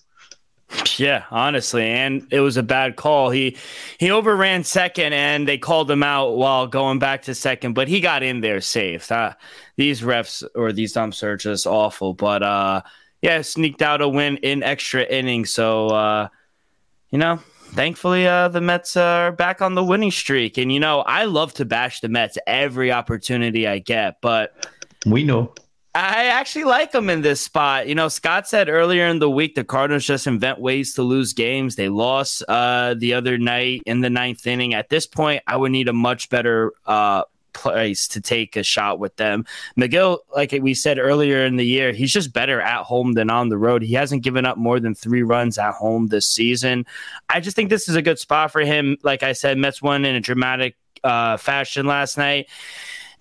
Yeah, 0.97 1.23
honestly, 1.31 1.83
and 1.83 2.27
it 2.31 2.39
was 2.39 2.57
a 2.57 2.63
bad 2.63 2.95
call. 2.95 3.29
He 3.29 3.57
he 3.99 4.09
overran 4.09 4.63
second, 4.63 5.13
and 5.13 5.47
they 5.47 5.57
called 5.57 5.91
him 5.91 6.01
out 6.01 6.37
while 6.37 6.65
going 6.65 6.99
back 6.99 7.23
to 7.23 7.35
second, 7.35 7.73
but 7.73 7.87
he 7.87 7.99
got 7.99 8.23
in 8.23 8.41
there 8.41 8.61
safe. 8.61 9.11
Uh, 9.11 9.33
these 9.75 10.01
refs 10.01 10.43
or 10.55 10.71
these 10.71 10.93
dumps 10.93 11.23
are 11.23 11.37
just 11.37 11.67
awful. 11.67 12.13
But 12.13 12.41
uh, 12.41 12.81
yeah, 13.21 13.41
sneaked 13.41 13.81
out 13.81 14.01
a 14.01 14.07
win 14.07 14.37
in 14.37 14.63
extra 14.63 15.03
innings. 15.03 15.53
So 15.53 15.87
uh, 15.87 16.27
you 17.11 17.19
know, 17.19 17.39
thankfully 17.73 18.27
uh, 18.27 18.47
the 18.47 18.61
Mets 18.61 18.95
are 18.95 19.31
back 19.31 19.61
on 19.61 19.75
the 19.75 19.83
winning 19.83 20.11
streak. 20.11 20.57
And 20.57 20.71
you 20.71 20.79
know, 20.79 21.01
I 21.01 21.25
love 21.25 21.53
to 21.55 21.65
bash 21.65 22.01
the 22.01 22.09
Mets 22.09 22.37
every 22.47 22.91
opportunity 22.91 23.67
I 23.67 23.79
get, 23.79 24.21
but 24.21 24.67
we 25.05 25.23
know. 25.23 25.53
I 25.95 26.25
actually 26.25 26.65
like 26.65 26.91
them 26.91 27.09
in 27.09 27.21
this 27.21 27.39
spot. 27.39 27.87
You 27.87 27.95
know, 27.95 28.09
Scott 28.09 28.49
said 28.49 28.67
earlier 28.67 29.05
in 29.07 29.19
the 29.19 29.29
week 29.29 29.55
the 29.55 29.63
Cardinals 29.63 30.03
just 30.03 30.27
invent 30.27 30.59
ways 30.59 30.93
to 30.95 31.03
lose 31.03 31.31
games. 31.31 31.77
They 31.77 31.87
lost 31.87 32.43
uh, 32.49 32.95
the 32.95 33.13
other 33.13 33.37
night 33.37 33.81
in 33.85 34.01
the 34.01 34.09
ninth 34.09 34.45
inning. 34.45 34.73
At 34.73 34.89
this 34.89 35.07
point, 35.07 35.41
I 35.47 35.55
would 35.55 35.71
need 35.71 35.87
a 35.87 35.93
much 35.93 36.29
better 36.29 36.73
uh, 36.85 37.23
place 37.55 38.07
to 38.09 38.21
take 38.21 38.55
a 38.55 38.61
shot 38.61 38.99
with 38.99 39.15
them. 39.15 39.45
Megill, 39.77 40.19
like 40.35 40.51
we 40.51 40.75
said 40.75 40.99
earlier 40.99 41.43
in 41.45 41.55
the 41.55 41.65
year, 41.65 41.91
he's 41.91 42.13
just 42.13 42.33
better 42.33 42.61
at 42.61 42.83
home 42.83 43.13
than 43.13 43.31
on 43.31 43.49
the 43.49 43.57
road. 43.57 43.81
He 43.81 43.93
hasn't 43.93 44.23
given 44.23 44.45
up 44.45 44.57
more 44.57 44.79
than 44.79 44.93
three 44.93 45.23
runs 45.23 45.57
at 45.57 45.73
home 45.73 46.07
this 46.07 46.27
season. 46.27 46.85
I 47.29 47.39
just 47.39 47.55
think 47.55 47.69
this 47.69 47.89
is 47.89 47.95
a 47.95 48.01
good 48.01 48.19
spot 48.19 48.51
for 48.51 48.61
him. 48.61 48.97
Like 49.01 49.23
I 49.23 49.33
said, 49.33 49.57
Mets 49.57 49.81
won 49.81 50.05
in 50.05 50.15
a 50.15 50.21
dramatic 50.21 50.75
uh, 51.03 51.37
fashion 51.37 51.87
last 51.87 52.17
night. 52.17 52.47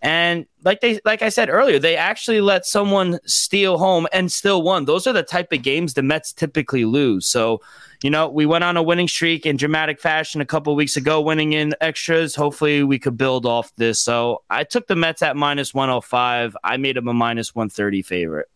And 0.05 0.45
like 0.63 0.83
they 0.83 1.01
like 1.07 1.23
I 1.23 1.31
said 1.31 1.49
earlier, 1.49 1.79
they 1.79 1.97
actually 1.97 2.43
let 2.43 2.67
someone 2.67 3.19
steal 3.25 3.79
home 3.79 4.07
and 4.13 4.31
still 4.31 4.61
won. 4.61 4.85
Those 4.85 5.07
are 5.07 5.15
the 5.15 5.23
type 5.23 5.51
of 5.51 5.63
games 5.63 5.95
the 5.95 6.03
Mets 6.03 6.31
typically 6.31 6.85
lose. 6.85 7.27
So, 7.27 7.63
you 8.03 8.11
know, 8.11 8.29
we 8.29 8.45
went 8.45 8.65
on 8.65 8.77
a 8.77 8.83
winning 8.83 9.09
streak 9.09 9.47
in 9.47 9.57
dramatic 9.57 9.99
fashion 9.99 10.43
a 10.43 10.45
couple 10.45 10.77
weeks 10.77 10.99
ago, 10.99 11.23
winning 11.23 11.55
in 11.55 11.75
extras. 11.81 12.35
Hopefully, 12.35 12.83
we 12.85 12.99
could 12.99 13.17
build 13.17 13.47
off 13.47 13.75
this. 13.77 13.99
So, 13.99 14.43
I 14.51 14.65
took 14.65 14.89
the 14.89 14.95
Mets 14.95 15.23
at 15.23 15.39
minus 15.39 15.73
105. 15.73 16.55
I 16.63 16.77
made 16.77 16.97
them 16.97 17.09
a 17.09 17.15
minus 17.15 17.55
130 17.55 18.03
favorite. 18.03 18.51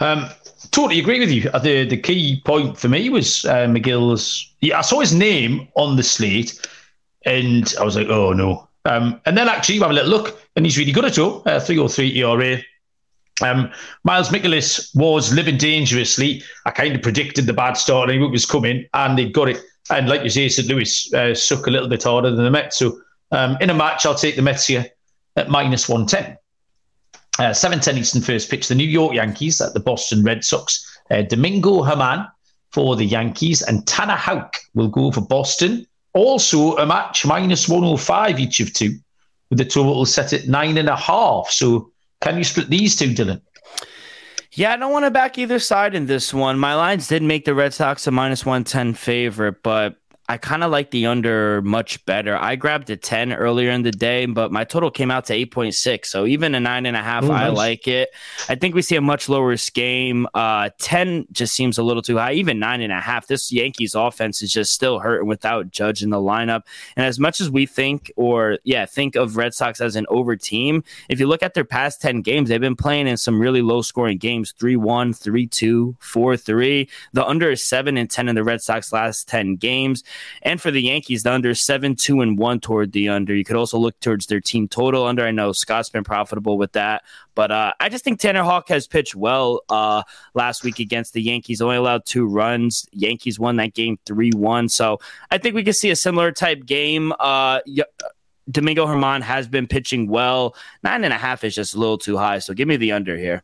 Um, 0.00 0.28
totally 0.72 0.98
agree 0.98 1.20
with 1.20 1.30
you. 1.30 1.48
Uh, 1.50 1.60
the 1.60 1.84
the 1.84 1.96
key 1.96 2.42
point 2.44 2.76
for 2.76 2.88
me 2.88 3.08
was 3.08 3.44
uh, 3.44 3.68
Megill's. 3.68 4.52
Yeah, 4.60 4.80
I 4.80 4.82
saw 4.82 4.98
his 4.98 5.14
name 5.14 5.68
on 5.76 5.94
the 5.94 6.02
slate, 6.02 6.60
and 7.24 7.72
I 7.78 7.84
was 7.84 7.94
like, 7.94 8.08
oh 8.08 8.32
no, 8.32 8.68
um, 8.84 9.20
and 9.24 9.36
then 9.36 9.48
actually, 9.48 9.76
you 9.76 9.82
have 9.82 9.90
a 9.90 9.94
little 9.94 10.10
look, 10.10 10.40
and 10.56 10.64
he's 10.64 10.78
really 10.78 10.92
good 10.92 11.04
at 11.04 11.18
all. 11.18 11.42
Uh, 11.46 11.60
303 11.60 12.18
ERA. 12.18 12.58
Um, 13.42 13.72
Miles 14.04 14.28
Mikolas 14.28 14.94
was 14.94 15.32
living 15.32 15.56
dangerously. 15.56 16.42
I 16.66 16.70
kind 16.70 16.94
of 16.94 17.02
predicted 17.02 17.46
the 17.46 17.52
bad 17.52 17.72
start 17.72 18.10
and 18.10 18.22
it 18.22 18.26
was 18.28 18.46
coming, 18.46 18.86
and 18.94 19.18
they 19.18 19.28
got 19.28 19.48
it. 19.48 19.60
And 19.90 20.08
like 20.08 20.22
you 20.22 20.30
say, 20.30 20.48
St. 20.48 20.68
Louis 20.68 21.12
uh, 21.14 21.34
suck 21.34 21.66
a 21.66 21.70
little 21.70 21.88
bit 21.88 22.04
harder 22.04 22.30
than 22.30 22.44
the 22.44 22.50
Mets. 22.50 22.76
So 22.76 23.00
um, 23.32 23.56
in 23.60 23.70
a 23.70 23.74
match, 23.74 24.06
I'll 24.06 24.14
take 24.14 24.36
the 24.36 24.42
Mets 24.42 24.66
here 24.66 24.86
at 25.36 25.48
minus 25.48 25.88
110. 25.88 26.38
Uh, 27.38 27.50
7-10 27.50 27.98
Eastern 27.98 28.22
first 28.22 28.48
pitch. 28.48 28.68
The 28.68 28.74
New 28.76 28.86
York 28.86 29.14
Yankees 29.14 29.60
at 29.60 29.74
the 29.74 29.80
Boston 29.80 30.22
Red 30.22 30.44
Sox. 30.44 30.98
Uh, 31.10 31.22
Domingo 31.22 31.82
Germán 31.82 32.30
for 32.70 32.96
the 32.96 33.04
Yankees 33.04 33.62
and 33.62 33.86
Tanner 33.86 34.16
Houck 34.16 34.56
will 34.74 34.88
go 34.88 35.10
for 35.10 35.20
Boston. 35.20 35.86
Also, 36.14 36.76
a 36.76 36.86
match 36.86 37.26
minus 37.26 37.68
105 37.68 38.38
each 38.38 38.60
of 38.60 38.72
two, 38.72 38.96
with 39.50 39.58
the 39.58 39.64
total 39.64 40.06
set 40.06 40.32
at 40.32 40.46
nine 40.48 40.78
and 40.78 40.88
a 40.88 40.96
half. 40.96 41.50
So, 41.50 41.90
can 42.20 42.38
you 42.38 42.44
split 42.44 42.70
these 42.70 42.96
two, 42.96 43.08
Dylan? 43.08 43.40
Yeah, 44.52 44.72
I 44.72 44.76
don't 44.76 44.92
want 44.92 45.04
to 45.04 45.10
back 45.10 45.36
either 45.36 45.58
side 45.58 45.96
in 45.96 46.06
this 46.06 46.32
one. 46.32 46.58
My 46.60 46.76
lines 46.76 47.08
did 47.08 47.22
make 47.22 47.44
the 47.44 47.54
Red 47.54 47.74
Sox 47.74 48.06
a 48.06 48.12
minus 48.12 48.46
110 48.46 48.94
favorite, 48.94 49.62
but 49.64 49.96
I 50.26 50.38
kind 50.38 50.64
of 50.64 50.70
like 50.70 50.90
the 50.90 51.04
under 51.04 51.60
much 51.60 52.04
better. 52.06 52.34
I 52.34 52.56
grabbed 52.56 52.88
a 52.88 52.96
10 52.96 53.34
earlier 53.34 53.70
in 53.70 53.82
the 53.82 53.90
day, 53.90 54.24
but 54.24 54.50
my 54.50 54.64
total 54.64 54.90
came 54.90 55.10
out 55.10 55.26
to 55.26 55.34
8.6. 55.34 56.06
So 56.06 56.24
even 56.24 56.54
a 56.54 56.60
nine 56.60 56.86
and 56.86 56.96
a 56.96 57.02
half, 57.02 57.24
Ooh, 57.24 57.32
I 57.32 57.48
nice. 57.48 57.56
like 57.56 57.88
it. 57.88 58.08
I 58.48 58.54
think 58.54 58.74
we 58.74 58.80
see 58.80 58.96
a 58.96 59.02
much 59.02 59.28
lower 59.28 59.54
game. 59.74 60.26
Uh, 60.32 60.70
10 60.78 61.26
just 61.30 61.54
seems 61.54 61.76
a 61.76 61.82
little 61.82 62.00
too 62.00 62.16
high. 62.16 62.32
Even 62.32 62.58
nine 62.58 62.80
and 62.80 62.92
a 62.92 63.00
half. 63.00 63.26
This 63.26 63.52
Yankees 63.52 63.94
offense 63.94 64.42
is 64.42 64.50
just 64.50 64.72
still 64.72 64.98
hurting 64.98 65.28
without 65.28 65.70
Judge 65.70 66.02
in 66.02 66.08
the 66.08 66.16
lineup. 66.16 66.62
And 66.96 67.04
as 67.04 67.18
much 67.18 67.40
as 67.42 67.50
we 67.50 67.66
think, 67.66 68.10
or 68.16 68.58
yeah, 68.64 68.86
think 68.86 69.16
of 69.16 69.36
Red 69.36 69.52
Sox 69.52 69.78
as 69.82 69.94
an 69.94 70.06
over 70.08 70.36
team, 70.36 70.84
if 71.10 71.20
you 71.20 71.26
look 71.26 71.42
at 71.42 71.52
their 71.52 71.66
past 71.66 72.00
10 72.00 72.22
games, 72.22 72.48
they've 72.48 72.60
been 72.60 72.76
playing 72.76 73.08
in 73.08 73.18
some 73.18 73.38
really 73.38 73.60
low 73.60 73.82
scoring 73.82 74.16
games 74.16 74.54
3 74.58 74.76
1, 74.76 75.12
3 75.12 75.46
2, 75.46 75.96
4 76.00 76.36
3. 76.38 76.88
The 77.12 77.26
under 77.26 77.50
is 77.50 77.62
7 77.62 77.98
and 77.98 78.10
10 78.10 78.30
in 78.30 78.34
the 78.34 78.44
Red 78.44 78.62
Sox 78.62 78.90
last 78.90 79.28
10 79.28 79.56
games. 79.56 80.02
And 80.42 80.60
for 80.60 80.70
the 80.70 80.82
Yankees, 80.82 81.22
the 81.22 81.32
under 81.32 81.54
seven, 81.54 81.96
two, 81.96 82.20
and 82.20 82.38
one 82.38 82.60
toward 82.60 82.92
the 82.92 83.08
under. 83.08 83.34
You 83.34 83.44
could 83.44 83.56
also 83.56 83.78
look 83.78 83.98
towards 84.00 84.26
their 84.26 84.40
team 84.40 84.68
total 84.68 85.06
under. 85.06 85.24
I 85.24 85.30
know 85.30 85.52
Scott's 85.52 85.90
been 85.90 86.04
profitable 86.04 86.58
with 86.58 86.72
that, 86.72 87.02
but 87.34 87.50
uh, 87.50 87.72
I 87.80 87.88
just 87.88 88.04
think 88.04 88.20
Tanner 88.20 88.42
Houck 88.42 88.68
has 88.68 88.86
pitched 88.86 89.14
well 89.14 89.62
uh, 89.68 90.02
last 90.34 90.64
week 90.64 90.78
against 90.78 91.12
the 91.12 91.22
Yankees. 91.22 91.60
Only 91.60 91.76
allowed 91.76 92.04
two 92.06 92.26
runs. 92.26 92.86
Yankees 92.92 93.38
won 93.38 93.56
that 93.56 93.74
game 93.74 93.98
three 94.06 94.32
one. 94.32 94.68
So 94.68 94.98
I 95.30 95.38
think 95.38 95.54
we 95.54 95.64
could 95.64 95.76
see 95.76 95.90
a 95.90 95.96
similar 95.96 96.32
type 96.32 96.66
game. 96.66 97.12
Uh, 97.18 97.60
Domingo 98.50 98.86
Germán 98.86 99.22
has 99.22 99.48
been 99.48 99.66
pitching 99.66 100.08
well. 100.08 100.54
Nine 100.82 101.04
and 101.04 101.14
a 101.14 101.18
half 101.18 101.44
is 101.44 101.54
just 101.54 101.74
a 101.74 101.78
little 101.78 101.98
too 101.98 102.16
high. 102.18 102.38
So 102.40 102.52
give 102.52 102.68
me 102.68 102.76
the 102.76 102.92
under 102.92 103.16
here. 103.16 103.42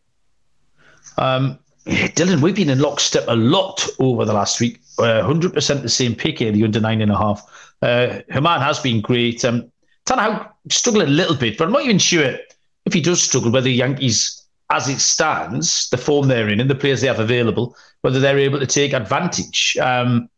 Um, 1.16 1.58
Dylan, 1.86 2.42
we've 2.42 2.54
been 2.54 2.70
in 2.70 2.78
lockstep 2.78 3.24
a 3.28 3.36
lot 3.36 3.86
over 3.98 4.24
the 4.24 4.32
last 4.32 4.60
week. 4.60 4.80
Uh, 4.98 5.22
100% 5.22 5.82
the 5.82 5.88
same 5.88 6.14
pick 6.14 6.38
here, 6.38 6.52
the 6.52 6.64
under 6.64 6.80
nine 6.80 7.00
and 7.00 7.10
a 7.10 7.16
half. 7.16 7.42
Uh, 7.82 8.20
Germán 8.30 8.60
has 8.60 8.78
been 8.78 9.00
great. 9.00 9.44
Um, 9.44 9.70
Tanner 10.04 10.22
Houck 10.22 10.56
struggled 10.68 11.04
a 11.04 11.10
little 11.10 11.36
bit, 11.36 11.56
but 11.56 11.64
I'm 11.64 11.72
not 11.72 11.84
even 11.84 11.98
sure 11.98 12.36
if 12.84 12.92
he 12.92 13.00
does 13.00 13.22
struggle, 13.22 13.50
whether 13.50 13.68
Yankees, 13.68 14.44
as 14.70 14.88
it 14.88 15.00
stands, 15.00 15.88
the 15.90 15.96
form 15.96 16.28
they're 16.28 16.48
in 16.48 16.60
and 16.60 16.68
the 16.68 16.74
players 16.74 17.00
they 17.00 17.06
have 17.06 17.20
available, 17.20 17.76
whether 18.02 18.20
they're 18.20 18.38
able 18.38 18.60
to 18.60 18.66
take 18.66 18.92
advantage. 18.92 19.76
Um, 19.78 20.28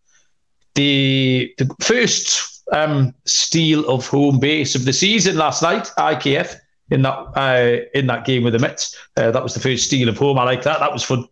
the 0.75 1.53
the 1.59 1.75
first 1.81 2.63
um, 2.73 3.15
steal 3.25 3.89
of 3.89 4.07
home 4.07 4.39
base 4.39 4.75
of 4.75 4.85
the 4.85 4.93
season 4.93 5.37
last 5.37 5.63
night, 5.63 5.91
IKF 5.99 6.57
in 6.91 7.03
that 7.03 7.19
uh, 7.37 7.85
in 7.95 8.07
that 8.07 8.25
game 8.25 8.45
with 8.45 8.53
the 8.53 8.59
Mets. 8.59 8.97
Uh, 9.17 9.31
that 9.31 9.43
was 9.43 9.55
the 9.55 9.61
first 9.61 9.85
steal 9.85 10.09
of 10.09 10.19
home. 10.19 10.39
I 10.39 10.45
like 10.45 10.63
that. 10.63 10.81
That 10.81 10.93
was 10.93 11.03
fun. 11.03 11.27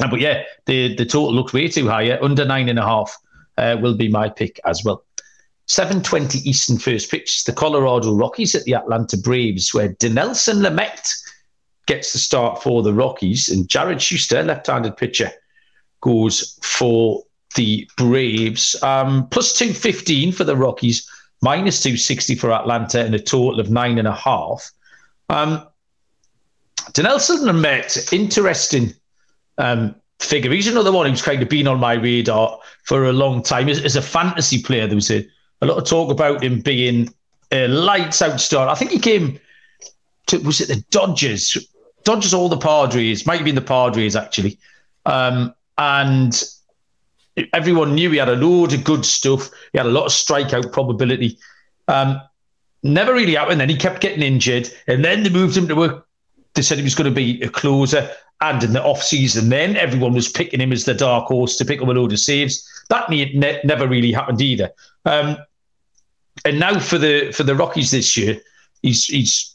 Uh, 0.00 0.08
but 0.08 0.20
yeah, 0.20 0.44
the 0.66 0.94
the 0.96 1.04
total 1.04 1.32
looks 1.32 1.52
way 1.52 1.68
too 1.68 1.88
high. 1.88 2.02
Yeah? 2.02 2.18
Under 2.22 2.44
nine 2.44 2.68
and 2.68 2.78
a 2.78 2.82
half 2.82 3.16
uh, 3.58 3.76
will 3.80 3.94
be 3.94 4.08
my 4.08 4.28
pick 4.28 4.60
as 4.64 4.84
well. 4.84 5.04
7:20 5.68 6.44
Eastern 6.44 6.78
first 6.78 7.10
pitch. 7.10 7.44
The 7.44 7.52
Colorado 7.52 8.14
Rockies 8.14 8.54
at 8.54 8.64
the 8.64 8.74
Atlanta 8.74 9.16
Braves, 9.16 9.72
where 9.72 9.94
Dinelson 9.94 10.60
Lamet 10.60 11.08
gets 11.86 12.12
the 12.12 12.18
start 12.18 12.62
for 12.62 12.82
the 12.82 12.92
Rockies, 12.92 13.48
and 13.48 13.68
Jared 13.68 14.02
Schuster, 14.02 14.42
left-handed 14.42 14.96
pitcher, 14.96 15.30
goes 16.00 16.58
for 16.62 17.22
the 17.54 17.88
Braves. 17.96 18.80
Um, 18.82 19.28
plus 19.28 19.52
215 19.52 20.32
for 20.32 20.44
the 20.44 20.56
Rockies, 20.56 21.08
minus 21.42 21.82
260 21.82 22.36
for 22.36 22.52
Atlanta, 22.52 23.04
and 23.04 23.14
a 23.14 23.18
total 23.18 23.60
of 23.60 23.70
nine 23.70 23.98
and 23.98 24.08
a 24.08 24.14
half. 24.14 24.70
Um, 25.28 25.66
Dinelson 26.92 27.40
Lamet, 27.40 28.12
interesting 28.12 28.94
um, 29.58 29.94
figure. 30.18 30.52
He's 30.52 30.68
another 30.68 30.92
one 30.92 31.08
who's 31.08 31.22
kind 31.22 31.42
of 31.42 31.48
been 31.48 31.66
on 31.66 31.80
my 31.80 31.94
radar 31.94 32.58
for 32.84 33.04
a 33.04 33.12
long 33.12 33.42
time. 33.42 33.68
As, 33.68 33.82
as 33.84 33.96
a 33.96 34.02
fantasy 34.02 34.62
player, 34.62 34.86
there 34.86 34.96
was 34.96 35.10
a, 35.10 35.26
a, 35.60 35.66
lot 35.66 35.78
of 35.78 35.86
talk 35.86 36.10
about 36.10 36.42
him 36.42 36.60
being 36.60 37.12
a 37.50 37.68
lights 37.68 38.22
out 38.22 38.40
star. 38.40 38.68
I 38.68 38.74
think 38.74 38.90
he 38.90 38.98
came 38.98 39.38
to, 40.26 40.38
was 40.38 40.60
it 40.60 40.68
the 40.68 40.84
Dodgers? 40.90 41.56
Dodgers 42.04 42.34
or 42.34 42.48
the 42.48 42.56
Padres? 42.56 43.26
Might 43.26 43.36
have 43.36 43.44
been 43.44 43.54
the 43.54 43.60
Padres, 43.60 44.16
actually. 44.16 44.58
Um, 45.06 45.54
and 45.78 46.42
everyone 47.52 47.94
knew 47.94 48.10
he 48.10 48.18
had 48.18 48.28
a 48.28 48.36
load 48.36 48.72
of 48.72 48.84
good 48.84 49.04
stuff. 49.04 49.50
He 49.72 49.78
had 49.78 49.86
a 49.86 49.90
lot 49.90 50.06
of 50.06 50.12
strikeout 50.12 50.72
probability. 50.72 51.38
Um, 51.88 52.20
never 52.82 53.12
really 53.12 53.34
happened. 53.34 53.60
Then 53.60 53.68
he 53.68 53.76
kept 53.76 54.00
getting 54.00 54.22
injured, 54.22 54.68
and 54.86 55.04
then 55.04 55.22
they 55.22 55.30
moved 55.30 55.56
him 55.56 55.68
to 55.68 55.74
work. 55.74 56.06
They 56.54 56.62
said 56.62 56.78
he 56.78 56.84
was 56.84 56.94
going 56.94 57.10
to 57.10 57.14
be 57.14 57.40
a 57.42 57.48
closer, 57.48 58.10
and 58.40 58.62
in 58.62 58.72
the 58.72 58.82
off 58.82 59.02
season, 59.02 59.48
then 59.48 59.76
everyone 59.76 60.12
was 60.12 60.28
picking 60.28 60.60
him 60.60 60.72
as 60.72 60.84
the 60.84 60.94
dark 60.94 61.26
horse 61.28 61.56
to 61.56 61.64
pick 61.64 61.80
up 61.80 61.88
a 61.88 61.92
load 61.92 62.12
of 62.12 62.18
saves. 62.18 62.68
That 62.90 63.08
ne- 63.08 63.32
ne- 63.34 63.60
never 63.64 63.88
really 63.88 64.12
happened 64.12 64.42
either. 64.42 64.70
Um, 65.04 65.38
and 66.44 66.58
now 66.58 66.78
for 66.78 66.98
the 66.98 67.32
for 67.32 67.44
the 67.44 67.54
Rockies 67.54 67.90
this 67.90 68.16
year, 68.16 68.40
he's 68.82 69.06
he's 69.06 69.54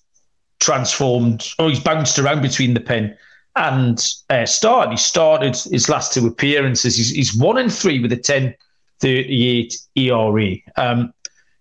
transformed 0.60 1.50
or 1.60 1.70
he's 1.70 1.80
bounced 1.80 2.18
around 2.18 2.42
between 2.42 2.74
the 2.74 2.80
pen 2.80 3.16
and 3.58 4.06
uh, 4.30 4.46
start. 4.46 4.92
He 4.92 4.98
started 4.98 5.56
his 5.56 5.90
last 5.90 6.14
two 6.14 6.28
appearances. 6.28 6.96
He's, 6.96 7.10
he's 7.10 7.36
one 7.36 7.58
and 7.58 7.74
three 7.74 8.00
with 8.00 8.12
a 8.12 8.18
10 8.18 8.56
38 9.00 9.78
ERA, 9.96 10.56
um, 10.76 11.14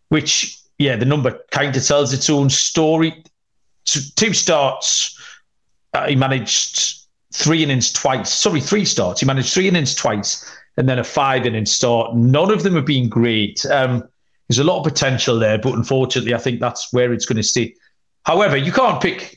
which, 0.09 0.59
yeah, 0.78 0.96
the 0.96 1.04
number 1.04 1.38
kind 1.50 1.76
of 1.76 1.85
tells 1.85 2.12
its 2.12 2.30
own 2.30 2.48
story. 2.48 3.22
So 3.85 4.00
two 4.16 4.32
starts, 4.32 5.18
uh, 5.92 6.09
he 6.09 6.16
managed 6.16 7.06
three 7.32 7.62
innings 7.62 7.92
twice. 7.92 8.32
Sorry, 8.32 8.61
three 8.61 8.85
starts. 8.85 9.20
He 9.20 9.26
managed 9.26 9.52
three 9.52 9.68
innings 9.68 9.94
twice 9.94 10.50
and 10.76 10.88
then 10.88 10.98
a 10.98 11.04
five 11.04 11.46
inning 11.46 11.66
start. 11.66 12.14
None 12.14 12.50
of 12.50 12.62
them 12.62 12.74
have 12.74 12.87
been 12.87 13.09
great. 13.09 13.64
Um, 13.66 14.09
there's 14.48 14.59
a 14.59 14.64
lot 14.64 14.78
of 14.78 14.85
potential 14.85 15.38
there, 15.38 15.59
but 15.59 15.74
unfortunately, 15.74 16.35
I 16.35 16.38
think 16.38 16.61
that's 16.61 16.92
where 16.92 17.12
it's 17.12 17.26
going 17.26 17.37
to 17.37 17.42
stay. 17.42 17.74
However, 18.24 18.56
you 18.56 18.72
can't 18.72 19.00
pick 19.00 19.36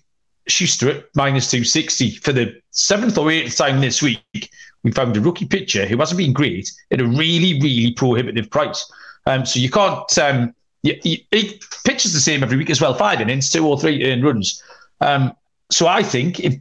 Schuster 0.49 0.89
at 0.89 1.05
minus 1.15 1.49
260 1.49 2.11
for 2.17 2.33
the 2.33 2.61
seventh 2.71 3.17
or 3.17 3.31
eighth 3.31 3.57
time 3.57 3.79
this 3.79 4.01
week. 4.01 4.51
We 4.83 4.91
found 4.91 5.15
a 5.17 5.21
rookie 5.21 5.45
pitcher 5.45 5.85
who 5.85 5.97
hasn't 5.97 6.17
been 6.17 6.33
great 6.33 6.71
at 6.91 7.01
a 7.01 7.05
really, 7.05 7.59
really 7.61 7.91
prohibitive 7.93 8.49
price. 8.49 8.89
Um, 9.25 9.45
so 9.45 9.59
you 9.59 9.69
can't. 9.69 10.17
Um, 10.17 10.55
he, 10.81 11.27
he 11.31 11.61
pitches 11.85 12.13
the 12.13 12.21
same 12.21 12.41
every 12.41 12.57
week 12.57 12.69
as 12.69 12.79
well, 12.79 12.93
five 12.93 13.19
innings, 13.19 13.49
two 13.49 13.67
or 13.67 13.77
three 13.77 14.09
earned 14.09 14.23
runs. 14.23 14.63
Um, 15.01 15.33
so 15.69 15.87
I 15.87 16.03
think 16.03 16.39
if 16.39 16.55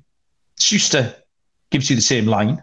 Schuster 0.59 1.14
gives 1.70 1.88
you 1.88 1.96
the 1.96 2.03
same 2.03 2.27
line, 2.27 2.62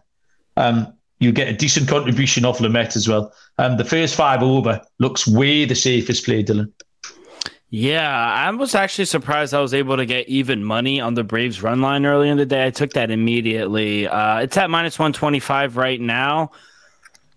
um, 0.57 0.93
you 1.19 1.31
get 1.31 1.47
a 1.47 1.53
decent 1.53 1.87
contribution 1.87 2.43
off 2.43 2.59
Lamet 2.59 2.95
as 2.95 3.07
well. 3.07 3.33
Um, 3.57 3.77
the 3.77 3.85
first 3.85 4.15
five 4.15 4.43
over 4.43 4.81
looks 4.99 5.25
way 5.25 5.65
the 5.65 5.75
safest 5.75 6.25
play, 6.25 6.43
Dylan. 6.43 6.71
Yeah, 7.77 8.09
I 8.09 8.49
was 8.51 8.73
actually 8.73 9.03
surprised 9.03 9.53
I 9.53 9.59
was 9.59 9.73
able 9.73 9.97
to 9.97 10.05
get 10.05 10.29
even 10.29 10.63
money 10.63 11.01
on 11.01 11.13
the 11.13 11.25
Braves 11.25 11.61
run 11.61 11.81
line 11.81 12.05
early 12.05 12.29
in 12.29 12.37
the 12.37 12.45
day. 12.45 12.65
I 12.65 12.69
took 12.69 12.93
that 12.93 13.11
immediately. 13.11 14.07
Uh, 14.07 14.39
it's 14.39 14.55
at 14.55 14.69
minus 14.69 14.97
125 14.97 15.75
right 15.75 15.99
now. 15.99 16.51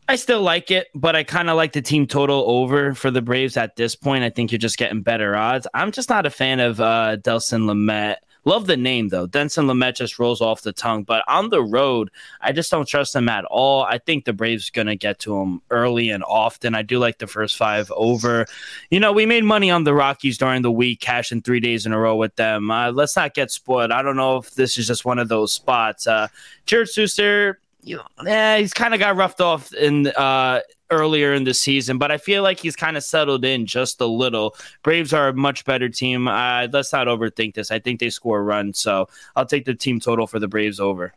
I 0.08 0.14
still 0.14 0.40
like 0.40 0.70
it, 0.70 0.86
but 0.94 1.16
I 1.16 1.24
kind 1.24 1.50
of 1.50 1.56
like 1.56 1.72
the 1.72 1.82
team 1.82 2.06
total 2.06 2.44
over 2.46 2.94
for 2.94 3.10
the 3.10 3.20
Braves 3.20 3.56
at 3.56 3.74
this 3.74 3.96
point. 3.96 4.22
I 4.22 4.30
think 4.30 4.52
you're 4.52 4.60
just 4.60 4.78
getting 4.78 5.02
better 5.02 5.34
odds. 5.34 5.66
I'm 5.74 5.90
just 5.90 6.08
not 6.08 6.24
a 6.24 6.30
fan 6.30 6.60
of 6.60 6.80
uh, 6.80 7.16
Dinelson 7.20 7.64
Lamet. 7.64 8.18
Love 8.48 8.66
the 8.66 8.78
name 8.78 9.08
though. 9.08 9.26
Denson 9.26 9.66
Lamet 9.66 9.94
just 9.94 10.18
rolls 10.18 10.40
off 10.40 10.62
the 10.62 10.72
tongue, 10.72 11.02
but 11.02 11.22
on 11.28 11.50
the 11.50 11.62
road, 11.62 12.10
I 12.40 12.52
just 12.52 12.70
don't 12.70 12.88
trust 12.88 13.14
him 13.14 13.28
at 13.28 13.44
all. 13.44 13.82
I 13.82 13.98
think 13.98 14.24
the 14.24 14.32
Braves 14.32 14.70
gonna 14.70 14.96
get 14.96 15.18
to 15.18 15.36
him 15.38 15.60
early 15.68 16.08
and 16.08 16.24
often. 16.24 16.74
I 16.74 16.80
do 16.80 16.98
like 16.98 17.18
the 17.18 17.26
first 17.26 17.58
five 17.58 17.92
over. 17.94 18.46
You 18.90 19.00
know, 19.00 19.12
we 19.12 19.26
made 19.26 19.44
money 19.44 19.70
on 19.70 19.84
the 19.84 19.92
Rockies 19.92 20.38
during 20.38 20.62
the 20.62 20.72
week, 20.72 20.98
cashing 21.00 21.42
three 21.42 21.60
days 21.60 21.84
in 21.84 21.92
a 21.92 21.98
row 21.98 22.16
with 22.16 22.36
them. 22.36 22.70
Uh, 22.70 22.90
let's 22.90 23.16
not 23.16 23.34
get 23.34 23.50
spoiled. 23.50 23.90
I 23.90 24.00
don't 24.00 24.16
know 24.16 24.38
if 24.38 24.54
this 24.54 24.78
is 24.78 24.86
just 24.86 25.04
one 25.04 25.18
of 25.18 25.28
those 25.28 25.52
spots. 25.52 26.06
Uh, 26.06 26.28
Jared 26.64 26.88
Schuster, 26.88 27.60
you 27.82 27.96
know, 27.96 28.06
yeah, 28.24 28.56
he's 28.56 28.72
kind 28.72 28.94
of 28.94 29.00
got 29.00 29.14
roughed 29.14 29.42
off 29.42 29.74
in 29.74 30.06
uh, 30.06 30.60
earlier 30.90 31.34
in 31.34 31.44
the 31.44 31.54
season, 31.54 31.98
but 31.98 32.10
I 32.10 32.18
feel 32.18 32.42
like 32.42 32.60
he's 32.60 32.76
kind 32.76 32.96
of 32.96 33.04
settled 33.04 33.44
in 33.44 33.66
just 33.66 34.00
a 34.00 34.06
little. 34.06 34.56
Braves 34.82 35.12
are 35.12 35.28
a 35.28 35.34
much 35.34 35.64
better 35.64 35.88
team. 35.88 36.28
Uh, 36.28 36.68
let's 36.72 36.92
not 36.92 37.06
overthink 37.06 37.54
this. 37.54 37.70
I 37.70 37.78
think 37.78 38.00
they 38.00 38.10
score 38.10 38.38
a 38.38 38.42
run, 38.42 38.72
so 38.72 39.08
I'll 39.36 39.46
take 39.46 39.64
the 39.64 39.74
team 39.74 40.00
total 40.00 40.26
for 40.26 40.38
the 40.38 40.48
Braves 40.48 40.80
over. 40.80 41.14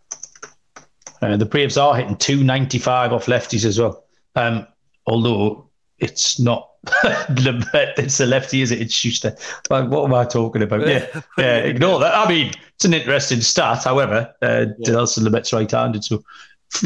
Uh, 1.21 1.37
the 1.37 1.45
Braves 1.45 1.77
are 1.77 1.95
hitting 1.95 2.17
295 2.17 3.13
off 3.13 3.25
lefties 3.27 3.65
as 3.65 3.79
well. 3.79 4.03
Um, 4.35 4.67
although 5.05 5.69
it's 5.99 6.39
not 6.39 6.67
it's 7.33 8.19
a 8.19 8.25
lefty, 8.25 8.61
is 8.61 8.71
it? 8.71 8.81
It's 8.81 8.93
Schuster. 8.93 9.35
Like, 9.69 9.89
what 9.89 10.03
am 10.03 10.15
I 10.15 10.25
talking 10.25 10.63
about? 10.63 10.87
Yeah, 10.87 11.05
yeah. 11.37 11.57
Ignore 11.57 11.99
that. 11.99 12.15
I 12.15 12.27
mean, 12.27 12.51
it's 12.75 12.85
an 12.85 12.95
interesting 12.95 13.41
stat. 13.41 13.83
However, 13.83 14.33
uh, 14.41 14.65
yeah. 14.79 14.93
Dinelson 14.93 15.23
Lamet's 15.23 15.53
right-handed, 15.53 16.03
so 16.03 16.23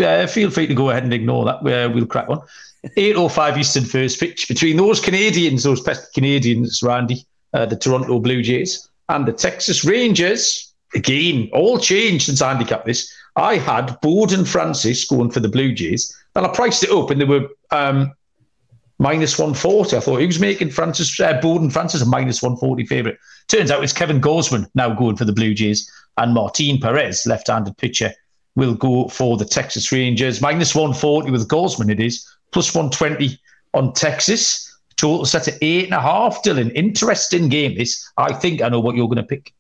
uh, 0.04 0.28
feel 0.28 0.50
free 0.50 0.68
to 0.68 0.74
go 0.74 0.90
ahead 0.90 1.04
and 1.04 1.14
ignore 1.14 1.46
that. 1.46 1.58
Uh, 1.60 1.90
we'll 1.90 2.06
crack 2.06 2.28
on. 2.30 2.42
8.05 2.98 3.58
Eastern 3.58 3.86
first 3.86 4.20
pitch 4.20 4.48
between 4.48 4.78
those 4.78 5.00
Canadians, 5.00 5.64
those 5.64 5.82
pesky 5.82 6.08
Canadians, 6.14 6.82
Randy, 6.84 7.26
uh, 7.54 7.66
the 7.66 7.76
Toronto 7.76 8.20
Blue 8.20 8.42
Jays, 8.42 8.88
and 9.10 9.26
the 9.26 9.34
Texas 9.34 9.84
Rangers. 9.84 10.74
Again, 10.94 11.50
all 11.54 11.80
changed 11.80 12.26
since 12.26 12.42
I 12.42 12.50
handicapped 12.50 12.86
this. 12.86 13.12
I 13.36 13.58
had 13.58 14.00
Bowden 14.02 14.46
Francis 14.46 15.06
going 15.06 15.32
for 15.32 15.40
the 15.40 15.50
Blue 15.50 15.74
Jays, 15.74 16.16
and 16.36 16.46
I 16.46 16.50
priced 16.54 16.84
it 16.84 16.92
up, 16.92 17.10
and 17.10 17.20
they 17.20 17.26
were 17.26 17.50
um, 17.72 18.14
minus 19.00 19.38
140. 19.38 19.98
I 19.98 20.00
thought 20.00 20.18
he 20.18 20.26
was 20.26 20.40
making 20.40 20.70
Francis 20.70 21.20
uh, 21.20 21.40
Bowden 21.42 21.70
Francis 21.70 22.02
a 22.02 22.06
minus 22.06 22.42
140 22.42 22.86
favourite. 22.86 23.18
Turns 23.48 23.72
out 23.72 23.84
it's 23.84 23.94
Kevin 23.94 24.22
Gausman 24.22 24.70
now 24.76 24.94
going 24.94 25.18
for 25.18 25.26
the 25.26 25.34
Blue 25.34 25.54
Jays, 25.54 25.90
and 26.18 26.34
Martin 26.34 26.80
Perez, 26.80 27.26
left 27.26 27.48
handed 27.48 27.78
pitcher, 27.78 28.12
will 28.56 28.74
go 28.74 29.10
for 29.10 29.38
the 29.38 29.46
Texas 29.46 29.92
Rangers. 29.92 30.42
Minus 30.42 30.74
140 30.74 31.32
with 31.32 31.48
Gausman, 31.48 31.92
it 31.92 32.00
is 32.00 32.26
plus 32.52 32.74
120 32.76 33.40
on 33.74 33.94
Texas. 33.94 34.62
Total 34.98 35.26
set 35.26 35.48
at 35.48 35.58
eight 35.62 35.86
and 35.86 35.94
a 35.94 36.02
half. 36.02 36.44
Dylan, 36.44 36.72
interesting 36.74 37.50
game. 37.50 37.78
This, 37.78 38.10
I 38.18 38.34
think 38.34 38.62
I 38.62 38.70
know 38.70 38.80
what 38.80 38.96
you're 38.96 39.08
going 39.08 39.18
to 39.18 39.24
pick. 39.24 39.54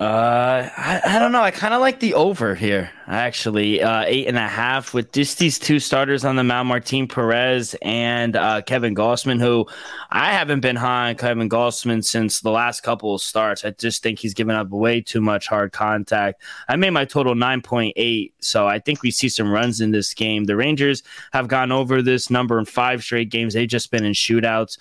Uh, 0.00 0.66
I, 0.78 1.02
I 1.04 1.18
don't 1.18 1.30
know. 1.30 1.42
I 1.42 1.50
kind 1.50 1.74
of 1.74 1.82
like 1.82 2.00
the 2.00 2.14
over 2.14 2.54
here, 2.54 2.90
actually. 3.06 3.82
Uh, 3.82 4.04
eight 4.06 4.28
and 4.28 4.38
a 4.38 4.48
half 4.48 4.94
with 4.94 5.12
just 5.12 5.38
these 5.38 5.58
two 5.58 5.78
starters 5.78 6.24
on 6.24 6.36
the 6.36 6.42
mound, 6.42 6.68
Martin 6.68 7.06
Perez 7.06 7.76
and 7.82 8.34
uh, 8.34 8.62
Kevin 8.62 8.94
Gausman, 8.94 9.38
who 9.38 9.66
I 10.10 10.32
haven't 10.32 10.60
been 10.60 10.76
high 10.76 11.10
on 11.10 11.16
Kevin 11.16 11.50
Gausman 11.50 12.02
since 12.02 12.40
the 12.40 12.50
last 12.50 12.80
couple 12.80 13.14
of 13.14 13.20
starts. 13.20 13.62
I 13.62 13.72
just 13.72 14.02
think 14.02 14.18
he's 14.18 14.32
given 14.32 14.56
up 14.56 14.70
way 14.70 15.02
too 15.02 15.20
much 15.20 15.48
hard 15.48 15.72
contact. 15.72 16.40
I 16.66 16.76
made 16.76 16.90
my 16.90 17.04
total 17.04 17.34
9.8, 17.34 18.32
so 18.40 18.66
I 18.66 18.78
think 18.78 19.02
we 19.02 19.10
see 19.10 19.28
some 19.28 19.50
runs 19.50 19.82
in 19.82 19.90
this 19.90 20.14
game. 20.14 20.44
The 20.44 20.56
Rangers 20.56 21.02
have 21.34 21.48
gone 21.48 21.72
over 21.72 22.00
this 22.00 22.30
number 22.30 22.58
in 22.58 22.64
five 22.64 23.02
straight 23.02 23.28
games. 23.28 23.52
They've 23.52 23.68
just 23.68 23.90
been 23.90 24.06
in 24.06 24.14
shootouts. 24.14 24.78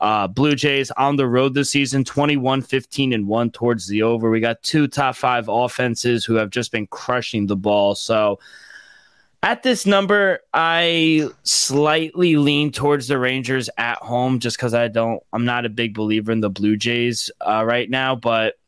Uh, 0.00 0.26
Blue 0.26 0.54
Jays 0.54 0.90
on 0.92 1.16
the 1.16 1.26
road 1.26 1.54
this 1.54 1.70
season, 1.70 2.04
21, 2.04 2.62
15, 2.62 3.12
and 3.12 3.26
1 3.26 3.50
towards 3.50 3.86
the 3.86 4.02
over. 4.02 4.30
We 4.30 4.40
got 4.40 4.62
two 4.62 4.88
top 4.88 5.14
five 5.14 5.48
offenses 5.48 6.24
who 6.24 6.34
have 6.34 6.50
just 6.50 6.72
been 6.72 6.86
crushing 6.86 7.46
the 7.46 7.56
ball. 7.56 7.94
So 7.94 8.38
at 9.42 9.62
this 9.62 9.86
number, 9.86 10.40
I 10.52 11.28
slightly 11.42 12.36
lean 12.36 12.72
towards 12.72 13.08
the 13.08 13.18
Rangers 13.18 13.70
at 13.78 13.98
home 13.98 14.38
just 14.38 14.56
because 14.56 14.74
I 14.74 14.88
don't, 14.88 15.22
I'm 15.32 15.44
not 15.44 15.66
a 15.66 15.70
big 15.70 15.94
believer 15.94 16.32
in 16.32 16.40
the 16.40 16.50
Blue 16.50 16.76
Jays 16.76 17.30
uh, 17.40 17.64
right 17.66 17.88
now, 17.88 18.14
but 18.14 18.58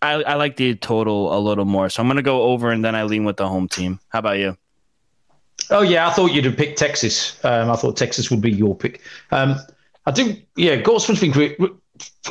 I, 0.00 0.14
I 0.22 0.34
like 0.34 0.56
the 0.56 0.74
total 0.74 1.36
a 1.36 1.40
little 1.40 1.64
more. 1.64 1.88
So 1.88 2.02
I'm 2.02 2.08
going 2.08 2.16
to 2.16 2.22
go 2.22 2.42
over 2.42 2.70
and 2.70 2.84
then 2.84 2.94
I 2.94 3.02
lean 3.04 3.24
with 3.24 3.36
the 3.36 3.48
home 3.48 3.68
team. 3.68 4.00
How 4.08 4.20
about 4.20 4.38
you? 4.38 4.56
Oh, 5.70 5.82
yeah. 5.82 6.08
I 6.08 6.12
thought 6.12 6.32
you'd 6.32 6.44
have 6.44 6.56
picked 6.56 6.78
Texas. 6.78 7.42
Um, 7.44 7.70
I 7.70 7.76
thought 7.76 7.96
Texas 7.96 8.30
would 8.30 8.40
be 8.40 8.52
your 8.52 8.76
pick. 8.76 9.00
Um, 9.32 9.56
I 10.08 10.10
do. 10.10 10.34
Yeah, 10.56 10.80
Gausman's 10.80 11.20
been 11.20 11.32
great. 11.32 11.58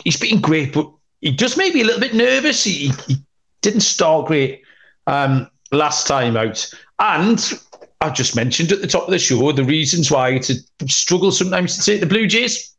He's 0.03 0.19
been 0.19 0.41
great, 0.41 0.73
but 0.73 0.91
he 1.21 1.31
just 1.31 1.59
made 1.59 1.75
me 1.75 1.81
a 1.81 1.85
little 1.85 2.01
bit 2.01 2.15
nervous. 2.15 2.63
He, 2.63 2.91
he 3.05 3.17
didn't 3.61 3.81
start 3.81 4.25
great 4.25 4.63
um, 5.05 5.47
last 5.71 6.07
time 6.07 6.35
out, 6.35 6.67
and 6.97 7.61
I 8.01 8.09
just 8.09 8.35
mentioned 8.35 8.71
at 8.71 8.81
the 8.81 8.87
top 8.87 9.03
of 9.03 9.11
the 9.11 9.19
show 9.19 9.51
the 9.51 9.63
reasons 9.63 10.09
why 10.09 10.29
it's 10.29 10.49
a 10.49 10.55
struggle 10.87 11.31
sometimes 11.31 11.77
to 11.77 11.91
take 11.91 11.99
the 11.99 12.07
Blue 12.07 12.25
Jays. 12.25 12.75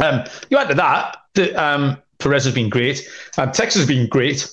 Um, 0.00 0.24
you 0.50 0.58
add 0.58 0.68
to 0.70 0.74
that 0.74 1.16
that 1.34 1.54
um, 1.54 1.96
Perez 2.18 2.44
has 2.44 2.54
been 2.54 2.70
great, 2.70 3.08
um, 3.36 3.52
Texas 3.52 3.82
has 3.82 3.86
been 3.86 4.08
great, 4.08 4.50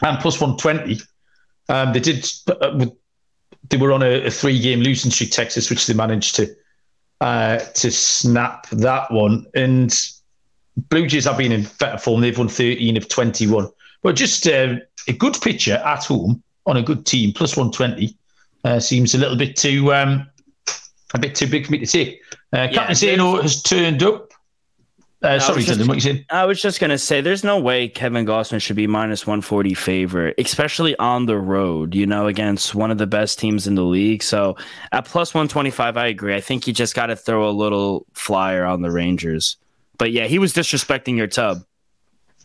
and 0.00 0.18
plus 0.20 0.40
one 0.40 0.56
twenty. 0.56 1.00
Um, 1.68 1.92
they 1.92 2.00
did. 2.00 2.26
Uh, 2.48 2.86
they 3.68 3.76
were 3.76 3.92
on 3.92 4.02
a, 4.02 4.24
a 4.24 4.30
three-game 4.30 4.80
losing 4.80 5.10
streak, 5.10 5.32
Texas, 5.32 5.68
which 5.68 5.86
they 5.86 5.92
managed 5.92 6.36
to 6.36 6.54
uh, 7.24 7.58
to 7.72 7.90
snap 7.90 8.68
that 8.68 9.10
one. 9.10 9.46
And 9.54 9.90
Blue 10.90 11.06
Jays 11.06 11.24
have 11.24 11.38
been 11.38 11.52
in 11.52 11.66
better 11.80 11.96
form. 11.96 12.20
They've 12.20 12.36
won 12.36 12.48
13 12.48 12.98
of 12.98 13.08
21. 13.08 13.70
But 14.02 14.14
just 14.14 14.46
uh, 14.46 14.76
a 15.08 15.12
good 15.14 15.38
pitcher 15.40 15.82
at 15.86 16.04
home 16.04 16.42
on 16.66 16.76
a 16.76 16.82
good 16.82 17.06
team, 17.06 17.32
plus 17.32 17.56
120, 17.56 18.14
uh, 18.64 18.78
seems 18.78 19.14
a 19.14 19.18
little 19.18 19.38
bit 19.38 19.56
too 19.56 19.94
um, 19.94 20.28
a 21.14 21.18
bit 21.18 21.34
too 21.34 21.46
big 21.46 21.64
for 21.64 21.72
me 21.72 21.78
to 21.78 21.86
take. 21.86 22.20
Uh, 22.52 22.68
Captain 22.68 22.88
yeah, 22.88 22.92
Zeno 22.92 23.40
has 23.40 23.62
turned 23.62 24.02
up. 24.02 24.33
Uh, 25.24 25.40
sorry, 25.40 25.62
just, 25.62 25.80
Dylan, 25.80 25.88
what 25.88 25.94
you 25.94 26.00
saying? 26.02 26.24
I 26.28 26.44
was 26.44 26.60
just 26.60 26.80
gonna 26.80 26.98
say, 26.98 27.22
there's 27.22 27.42
no 27.42 27.58
way 27.58 27.88
Kevin 27.88 28.26
Gausman 28.26 28.60
should 28.60 28.76
be 28.76 28.86
minus 28.86 29.26
140 29.26 29.72
favorite, 29.72 30.34
especially 30.36 30.94
on 30.98 31.24
the 31.24 31.38
road. 31.38 31.94
You 31.94 32.06
know, 32.06 32.26
against 32.26 32.74
one 32.74 32.90
of 32.90 32.98
the 32.98 33.06
best 33.06 33.38
teams 33.38 33.66
in 33.66 33.74
the 33.74 33.82
league. 33.82 34.22
So 34.22 34.56
at 34.92 35.06
plus 35.06 35.32
125, 35.32 35.96
I 35.96 36.06
agree. 36.08 36.34
I 36.34 36.42
think 36.42 36.66
you 36.66 36.74
just 36.74 36.94
got 36.94 37.06
to 37.06 37.16
throw 37.16 37.48
a 37.48 37.52
little 37.52 38.04
flyer 38.12 38.66
on 38.66 38.82
the 38.82 38.90
Rangers. 38.90 39.56
But 39.96 40.12
yeah, 40.12 40.26
he 40.26 40.38
was 40.38 40.52
disrespecting 40.52 41.16
your 41.16 41.26
tub. 41.26 41.64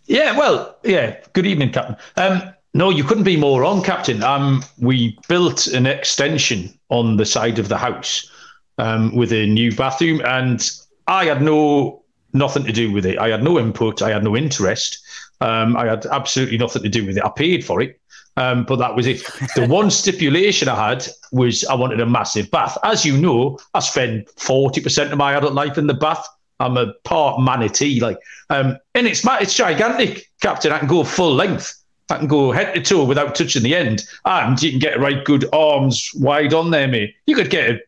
Yeah, 0.05 0.37
well, 0.37 0.77
yeah. 0.83 1.17
Good 1.33 1.45
evening, 1.45 1.71
Captain. 1.71 1.97
Um, 2.15 2.41
no, 2.73 2.89
you 2.89 3.03
couldn't 3.03 3.23
be 3.23 3.35
more 3.35 3.61
wrong, 3.61 3.83
Captain. 3.83 4.23
Um, 4.23 4.63
we 4.79 5.17
built 5.27 5.67
an 5.67 5.85
extension 5.85 6.73
on 6.89 7.17
the 7.17 7.25
side 7.25 7.59
of 7.59 7.67
the 7.67 7.77
house 7.77 8.29
um, 8.77 9.13
with 9.15 9.33
a 9.33 9.47
new 9.47 9.75
bathroom, 9.75 10.21
and 10.23 10.69
I 11.07 11.25
had 11.25 11.41
no 11.41 11.98
nothing 12.33 12.63
to 12.65 12.71
do 12.71 12.91
with 12.91 13.05
it. 13.05 13.17
I 13.17 13.29
had 13.29 13.43
no 13.43 13.59
input. 13.59 14.01
I 14.01 14.11
had 14.11 14.23
no 14.23 14.35
interest. 14.35 14.99
Um, 15.41 15.77
I 15.77 15.85
had 15.85 16.05
absolutely 16.07 16.57
nothing 16.57 16.83
to 16.83 16.89
do 16.89 17.05
with 17.05 17.17
it. 17.17 17.23
I 17.23 17.29
paid 17.29 17.63
for 17.63 17.81
it, 17.81 17.99
um, 18.37 18.65
but 18.65 18.77
that 18.77 18.95
was 18.95 19.07
it. 19.07 19.23
The 19.55 19.67
one 19.69 19.89
stipulation 19.89 20.67
I 20.67 20.89
had 20.89 21.07
was 21.31 21.63
I 21.65 21.75
wanted 21.75 22.01
a 22.01 22.05
massive 22.05 22.51
bath. 22.51 22.77
As 22.83 23.05
you 23.05 23.17
know, 23.17 23.57
I 23.73 23.79
spend 23.79 24.29
forty 24.29 24.81
percent 24.81 25.11
of 25.11 25.17
my 25.17 25.33
adult 25.33 25.53
life 25.53 25.77
in 25.77 25.87
the 25.87 25.93
bath. 25.93 26.27
I'm 26.59 26.75
a 26.75 26.93
part 27.05 27.39
manatee, 27.41 28.01
like, 28.01 28.17
um, 28.49 28.77
and 28.93 29.07
it's 29.07 29.25
it's 29.25 29.55
gigantic, 29.55 30.29
Captain. 30.41 30.73
I 30.73 30.79
can 30.79 30.89
go 30.89 31.03
full 31.03 31.33
length. 31.33 31.75
I 32.09 32.17
can 32.17 32.27
go 32.27 32.51
head 32.51 32.73
to 32.73 32.81
toe 32.81 33.05
without 33.05 33.35
touching 33.35 33.63
the 33.63 33.75
end, 33.75 34.03
and 34.25 34.61
you 34.61 34.71
can 34.71 34.79
get 34.79 34.99
right 34.99 35.23
good 35.23 35.45
arms 35.53 36.11
wide 36.15 36.53
on 36.53 36.71
there, 36.71 36.87
mate. 36.87 37.15
You 37.27 37.35
could 37.35 37.49
get 37.49 37.81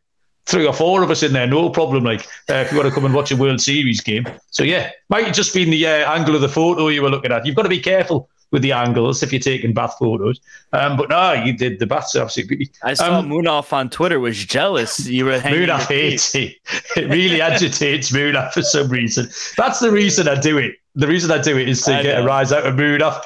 three 0.51 0.67
or 0.67 0.73
four 0.73 1.01
of 1.01 1.09
us 1.09 1.23
in 1.23 1.33
there, 1.33 1.47
no 1.47 1.69
problem. 1.69 2.03
Like 2.03 2.27
uh, 2.49 2.55
if 2.55 2.71
you 2.71 2.77
want 2.77 2.89
to 2.89 2.93
come 2.93 3.05
and 3.05 3.13
watch 3.13 3.31
a 3.31 3.37
World 3.37 3.61
Series 3.61 4.01
game. 4.01 4.27
So 4.51 4.63
yeah, 4.63 4.91
might 5.09 5.25
have 5.25 5.35
just 5.35 5.53
been 5.53 5.69
the 5.69 5.87
uh, 5.87 6.13
angle 6.13 6.35
of 6.35 6.41
the 6.41 6.49
photo 6.49 6.89
you 6.89 7.01
were 7.01 7.09
looking 7.09 7.31
at. 7.31 7.45
You've 7.45 7.55
got 7.55 7.63
to 7.63 7.69
be 7.69 7.79
careful 7.79 8.29
with 8.51 8.61
the 8.61 8.73
angles 8.73 9.23
if 9.23 9.31
you're 9.31 9.39
taking 9.39 9.73
bath 9.73 9.95
photos. 9.97 10.41
Um, 10.73 10.97
but 10.97 11.09
no, 11.09 11.33
you 11.33 11.57
did 11.57 11.79
the 11.79 11.87
baths 11.87 12.15
absolutely. 12.15 12.69
I 12.83 12.93
saw 12.93 13.19
um, 13.19 13.29
Munaf 13.29 13.71
on 13.71 13.89
Twitter 13.89 14.19
was 14.19 14.43
jealous. 14.43 15.07
You 15.07 15.25
were 15.25 15.39
hanging 15.39 15.67
Munaf 15.67 15.87
hates 15.87 16.35
it. 16.35 16.57
It 16.97 17.09
really 17.09 17.39
agitates 17.39 18.11
Munaf 18.11 18.51
for 18.51 18.61
some 18.61 18.89
reason. 18.89 19.29
That's 19.55 19.79
the 19.79 19.89
reason 19.89 20.27
I 20.27 20.39
do 20.39 20.57
it. 20.57 20.75
The 20.95 21.07
reason 21.07 21.31
I 21.31 21.41
do 21.41 21.57
it 21.57 21.69
is 21.69 21.81
to 21.83 21.95
I 21.95 22.03
get 22.03 22.17
know. 22.17 22.23
a 22.23 22.25
rise 22.25 22.51
out 22.51 22.65
of 22.65 22.75
Munaf. 22.75 23.23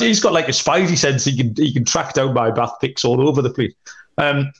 He's 0.00 0.18
got 0.18 0.32
like 0.32 0.48
a 0.48 0.52
spidey 0.52 0.98
sense. 0.98 1.24
He 1.24 1.36
can 1.36 1.54
he 1.54 1.72
can 1.72 1.84
track 1.84 2.14
down 2.14 2.34
my 2.34 2.50
bath 2.50 2.72
pics 2.80 3.04
all 3.04 3.28
over 3.28 3.40
the 3.40 3.50
place. 3.50 3.74
Um, 4.18 4.52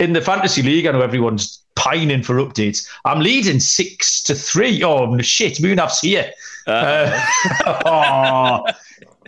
in 0.00 0.14
the 0.14 0.20
fantasy 0.20 0.62
league, 0.62 0.86
I 0.86 0.92
know 0.92 1.02
everyone's 1.02 1.62
pining 1.76 2.22
for 2.22 2.36
updates. 2.36 2.88
I'm 3.04 3.20
leading 3.20 3.60
six 3.60 4.22
to 4.24 4.34
three. 4.34 4.82
Oh 4.82 5.16
shit, 5.18 5.58
Munaf's 5.58 6.00
here. 6.00 6.32
Uh, 6.66 7.26
oh, 7.66 8.64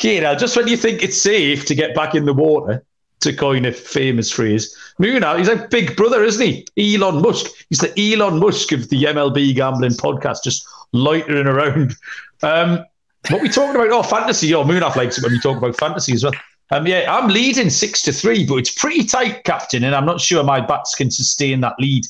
Kira, 0.01 0.39
just 0.39 0.57
when 0.57 0.67
you 0.67 0.77
think 0.77 1.03
it's 1.03 1.21
safe 1.21 1.67
to 1.67 1.75
get 1.75 1.95
back 1.95 2.15
in 2.15 2.25
the 2.25 2.33
water, 2.33 2.83
to 3.21 3.33
coin 3.33 3.65
a 3.67 3.73
famous 3.73 4.33
phrase, 4.33 4.77
Munaf, 4.99 5.39
he's 5.39 5.49
like 5.49 5.71
big 5.71 5.95
brother, 5.95 6.25
isn't 6.25 6.45
he? 6.45 6.95
Elon 6.95 7.23
Musk. 7.23 7.51
He's 7.69 7.79
the 7.79 7.93
Elon 7.97 8.41
Musk 8.41 8.73
of 8.73 8.89
the 8.89 9.05
MLB 9.05 9.55
gambling 9.55 9.93
podcast, 9.93 10.43
just 10.43 10.67
loitering 10.93 11.47
around. 11.47 11.95
Um, 12.43 12.85
what 13.31 13.41
we 13.41 13.49
talking 13.49 13.77
about? 13.77 13.91
Oh, 13.91 14.03
fantasy. 14.03 14.53
Oh, 14.55 14.65
Munaf 14.65 14.97
likes 14.97 15.19
it 15.19 15.23
when 15.23 15.33
we 15.33 15.41
talk 15.41 15.59
about 15.59 15.77
fantasy 15.77 16.15
as 16.15 16.25
well. 16.25 16.33
Um, 16.73 16.87
yeah, 16.87 17.05
I'm 17.15 17.29
leading 17.29 17.69
six 17.69 18.01
to 18.03 18.13
three, 18.13 18.47
but 18.47 18.57
it's 18.57 18.71
pretty 18.71 19.05
tight, 19.05 19.45
captain, 19.45 19.85
and 19.85 19.95
I'm 19.95 20.07
not 20.07 20.23
sure 20.23 20.43
my 20.43 20.59
bats 20.59 20.95
can 20.95 21.11
sustain 21.11 21.61
that 21.61 21.75
lead. 21.79 22.07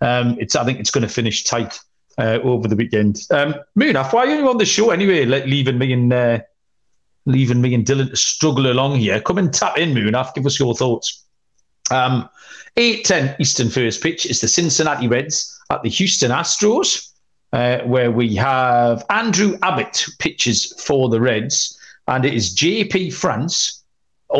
Um, 0.00 0.36
it's 0.38 0.54
I 0.54 0.64
think 0.64 0.78
it's 0.78 0.92
going 0.92 1.02
to 1.02 1.12
finish 1.12 1.42
tight 1.42 1.80
uh, 2.16 2.38
over 2.44 2.68
the 2.68 2.76
weekend. 2.76 3.22
Um, 3.32 3.56
Munaf, 3.76 4.12
why 4.12 4.26
are 4.26 4.36
you 4.36 4.48
on 4.48 4.58
the 4.58 4.66
show 4.66 4.90
anyway? 4.90 5.24
Leaving 5.24 5.78
me 5.78 5.92
and 5.92 6.12
uh, 6.12 6.38
leaving 7.26 7.60
me 7.60 7.74
and 7.74 7.84
Dylan 7.84 8.10
to 8.10 8.16
struggle 8.16 8.70
along 8.70 9.00
here. 9.00 9.20
Come 9.20 9.38
and 9.38 9.52
tap 9.52 9.78
in, 9.78 9.92
Munaf. 9.92 10.32
Give 10.32 10.46
us 10.46 10.60
your 10.60 10.76
thoughts. 10.76 11.24
Um, 11.90 12.28
8:10 12.76 13.34
Eastern 13.40 13.68
first 13.68 14.00
pitch 14.00 14.26
is 14.26 14.40
the 14.40 14.46
Cincinnati 14.46 15.08
Reds 15.08 15.60
at 15.70 15.82
the 15.82 15.90
Houston 15.90 16.30
Astros, 16.30 17.10
uh, 17.52 17.78
where 17.80 18.12
we 18.12 18.36
have 18.36 19.04
Andrew 19.10 19.58
Abbott 19.64 20.06
pitches 20.20 20.72
for 20.80 21.08
the 21.08 21.20
Reds, 21.20 21.76
and 22.06 22.24
it 22.24 22.32
is 22.32 22.54
JP 22.54 23.12
France 23.12 23.80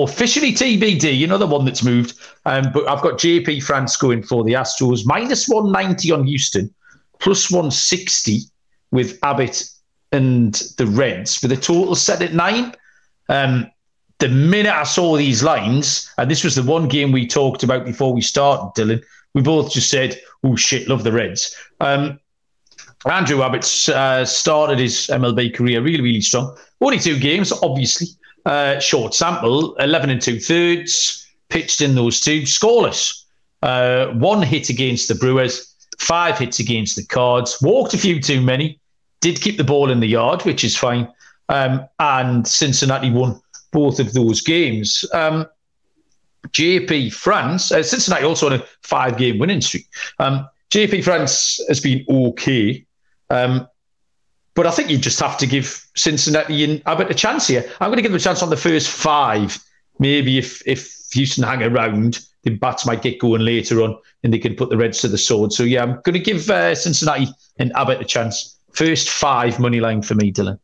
officially 0.03 0.53
TBD, 0.53 1.17
you 1.17 1.27
know, 1.27 1.39
the 1.39 1.47
one 1.47 1.65
that's 1.65 1.85
moved. 1.85 2.19
Um, 2.45 2.71
but 2.73 2.89
I've 2.89 3.03
got 3.03 3.15
JP 3.15 3.63
France 3.63 3.97
going 3.97 4.23
for 4.23 4.45
the 4.45 4.55
Astros, 4.55 5.07
minus 5.07 5.49
190 5.49 6.11
on 6.13 6.25
Houston, 6.25 6.73
plus 7.21 7.51
160 7.51 8.41
with 8.91 9.19
Abbott 9.23 9.65
and 10.13 10.55
the 10.79 10.87
Reds, 10.87 11.41
with 11.43 11.53
a 11.53 11.57
total 11.57 11.95
set 11.95 12.23
at 12.23 12.35
nine. 12.35 12.75
Um, 13.29 13.71
the 14.19 14.29
minute 14.29 14.73
I 14.73 14.85
saw 14.85 15.17
these 15.17 15.43
lines, 15.43 16.11
and 16.19 16.31
this 16.31 16.45
was 16.45 16.55
the 16.55 16.63
one 16.63 16.89
game 16.89 17.13
we 17.13 17.27
talked 17.27 17.63
about 17.63 17.85
before 17.85 18.13
we 18.13 18.21
started, 18.21 18.81
Dylan, 18.81 19.03
we 19.35 19.43
both 19.43 19.73
just 19.73 19.91
said, 19.91 20.21
oh 20.45 20.57
shit, 20.57 20.89
love 20.89 21.03
the 21.03 21.13
Reds. 21.13 21.55
Um, 21.81 22.21
Andrew 23.07 23.43
Abbott 23.43 23.89
uh, 23.89 24.25
started 24.25 24.79
his 24.79 25.09
MLB 25.09 25.55
career 25.55 25.83
really, 25.83 26.03
really 26.03 26.21
strong. 26.21 26.57
Only 26.81 26.99
two 26.99 27.19
games, 27.19 27.53
obviously. 27.63 28.09
Uh, 28.45 28.79
short 28.79 29.15
sample, 29.15 29.75
11 29.77 30.11
and 30.11 30.21
two 30.21 30.39
thirds, 30.39 31.27
pitched 31.49 31.81
in 31.81 31.95
those 31.95 32.21
two, 32.21 32.43
scoreless. 32.43 33.25
Uh, 33.63 34.09
one 34.09 34.43
hit 34.43 34.69
against 34.69 35.09
the 35.09 35.15
Brewers, 35.15 35.75
five 35.99 36.39
hits 36.39 36.59
against 36.59 36.97
the 36.97 37.05
Cards, 37.07 37.57
walked 37.63 37.95
a 37.95 37.99
few 37.99 38.21
too 38.21 38.43
many, 38.43 38.79
did 39.21 39.41
keep 39.41 39.57
the 39.57 39.65
ball 39.65 39.91
in 39.91 40.01
the 40.01 40.07
yard, 40.07 40.43
which 40.43 40.65
is 40.65 40.77
fine. 40.77 41.09
Um, 41.49 41.87
and 41.99 42.47
Cincinnati 42.47 43.11
won 43.11 43.41
both 43.73 43.99
of 43.99 44.13
those 44.13 44.41
games. 44.43 45.05
Um, 45.15 45.47
JP 46.49 47.13
France, 47.13 47.73
uh, 47.73 47.83
Cincinnati 47.83 48.25
also 48.25 48.47
on 48.47 48.53
a 48.55 48.65
five 48.83 49.17
game 49.17 49.39
winning 49.39 49.61
streak. 49.61 49.87
Um, 50.19 50.47
JP 50.71 51.05
France 51.05 51.61
has 51.69 51.81
been 51.81 52.05
okay. 52.09 52.85
Um, 53.31 53.67
but 54.55 54.67
I 54.67 54.71
think 54.71 54.89
you 54.91 54.99
just 54.99 55.21
have 55.21 55.37
to 55.39 55.47
give 55.47 55.87
Cincinnati 55.97 56.65
and 56.65 56.83
Abbott 56.87 57.11
a 57.11 57.15
chance 57.15 57.47
here. 57.47 57.69
I'm 57.81 57.89
going 57.89 57.97
to 57.97 58.03
give 58.03 58.13
them 58.13 58.17
a 58.17 58.21
chance 58.21 58.43
on 58.43 58.51
the 58.51 58.57
first 58.57 58.89
five. 58.89 59.59
Maybe 59.99 60.39
if 60.39 60.67
if 60.67 60.95
Houston 61.13 61.45
hang 61.45 61.63
around, 61.63 62.21
the 62.43 62.51
bats 62.51 62.87
might 62.87 63.03
get 63.03 63.19
going 63.19 63.43
later 63.43 63.83
on 63.83 63.97
and 64.23 64.33
they 64.33 64.39
can 64.39 64.55
put 64.55 64.71
the 64.71 64.77
Reds 64.77 65.01
to 65.01 65.09
the 65.09 65.19
sword. 65.19 65.53
So, 65.53 65.63
yeah, 65.63 65.83
I'm 65.83 66.01
going 66.03 66.15
to 66.15 66.21
give 66.21 66.49
uh, 66.51 66.75
Cincinnati 66.75 67.29
and 67.59 67.73
Abbott 67.75 68.01
a 68.01 68.05
chance. 68.05 68.59
First 68.73 69.09
five 69.09 69.61
money 69.61 69.81
line 69.81 70.03
for 70.03 70.15
me, 70.15 70.33
Dylan. 70.33 70.59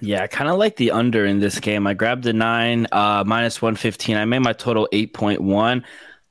Yeah, 0.00 0.22
I 0.22 0.26
kind 0.26 0.50
of 0.50 0.58
like 0.58 0.76
the 0.76 0.90
under 0.90 1.24
in 1.24 1.40
this 1.40 1.58
game. 1.58 1.86
I 1.86 1.94
grabbed 1.94 2.24
the 2.24 2.32
nine, 2.32 2.86
uh, 2.92 3.24
minus 3.26 3.60
115. 3.60 4.16
I 4.16 4.24
made 4.24 4.40
my 4.40 4.52
total 4.52 4.88
8.1. 4.92 5.82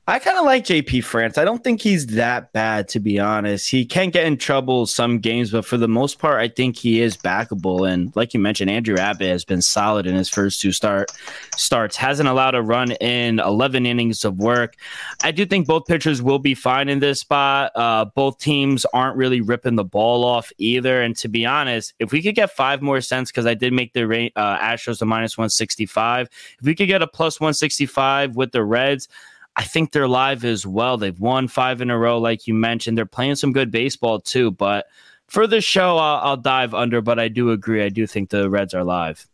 I 0.08 0.20
kind 0.20 0.38
of 0.38 0.44
like 0.44 0.64
JP 0.64 1.02
France. 1.02 1.36
I 1.36 1.44
don't 1.44 1.64
think 1.64 1.82
he's 1.82 2.06
that 2.06 2.52
bad, 2.52 2.86
to 2.90 3.00
be 3.00 3.18
honest. 3.18 3.68
He 3.68 3.84
can't 3.84 4.12
get 4.12 4.24
in 4.24 4.36
trouble 4.36 4.86
some 4.86 5.18
games, 5.18 5.50
but 5.50 5.64
for 5.64 5.76
the 5.76 5.88
most 5.88 6.20
part, 6.20 6.40
I 6.40 6.46
think 6.46 6.78
he 6.78 7.00
is 7.00 7.16
backable. 7.16 7.90
And 7.90 8.14
like 8.14 8.32
you 8.32 8.38
mentioned, 8.38 8.70
Andrew 8.70 8.96
Abbott 8.98 9.26
has 9.26 9.44
been 9.44 9.60
solid 9.60 10.06
in 10.06 10.14
his 10.14 10.28
first 10.28 10.60
two 10.60 10.70
start 10.70 11.10
starts. 11.56 11.96
Hasn't 11.96 12.28
allowed 12.28 12.54
a 12.54 12.62
run 12.62 12.92
in 12.92 13.40
11 13.40 13.84
innings 13.84 14.24
of 14.24 14.38
work. 14.38 14.76
I 15.24 15.32
do 15.32 15.44
think 15.44 15.66
both 15.66 15.86
pitchers 15.86 16.22
will 16.22 16.38
be 16.38 16.54
fine 16.54 16.88
in 16.88 17.00
this 17.00 17.18
spot. 17.18 17.72
Uh, 17.74 18.04
both 18.04 18.38
teams 18.38 18.84
aren't 18.92 19.16
really 19.16 19.40
ripping 19.40 19.74
the 19.74 19.84
ball 19.84 20.24
off 20.24 20.52
either. 20.58 21.02
And 21.02 21.16
to 21.16 21.26
be 21.26 21.44
honest, 21.44 21.94
if 21.98 22.12
we 22.12 22.22
could 22.22 22.36
get 22.36 22.52
five 22.52 22.80
more 22.80 23.00
cents, 23.00 23.32
because 23.32 23.46
I 23.46 23.54
did 23.54 23.72
make 23.72 23.92
the 23.92 24.30
uh, 24.36 24.58
Astros 24.58 25.02
a 25.02 25.04
minus 25.04 25.36
165, 25.36 26.28
if 26.60 26.64
we 26.64 26.76
could 26.76 26.86
get 26.86 27.02
a 27.02 27.08
plus 27.08 27.40
165 27.40 28.36
with 28.36 28.52
the 28.52 28.62
Reds. 28.62 29.08
I 29.56 29.64
think 29.64 29.92
they're 29.92 30.08
live 30.08 30.44
as 30.44 30.66
well. 30.66 30.98
They've 30.98 31.18
won 31.18 31.48
five 31.48 31.80
in 31.80 31.90
a 31.90 31.98
row, 31.98 32.18
like 32.18 32.46
you 32.46 32.54
mentioned. 32.54 32.98
They're 32.98 33.06
playing 33.06 33.36
some 33.36 33.52
good 33.52 33.70
baseball 33.70 34.20
too. 34.20 34.50
But 34.50 34.86
for 35.28 35.46
the 35.46 35.60
show, 35.60 35.96
I'll, 35.96 36.20
I'll 36.28 36.36
dive 36.36 36.74
under. 36.74 37.00
But 37.00 37.18
I 37.18 37.28
do 37.28 37.50
agree. 37.50 37.82
I 37.82 37.88
do 37.88 38.06
think 38.06 38.30
the 38.30 38.50
Reds 38.50 38.74
are 38.74 38.84
live. 38.84 39.26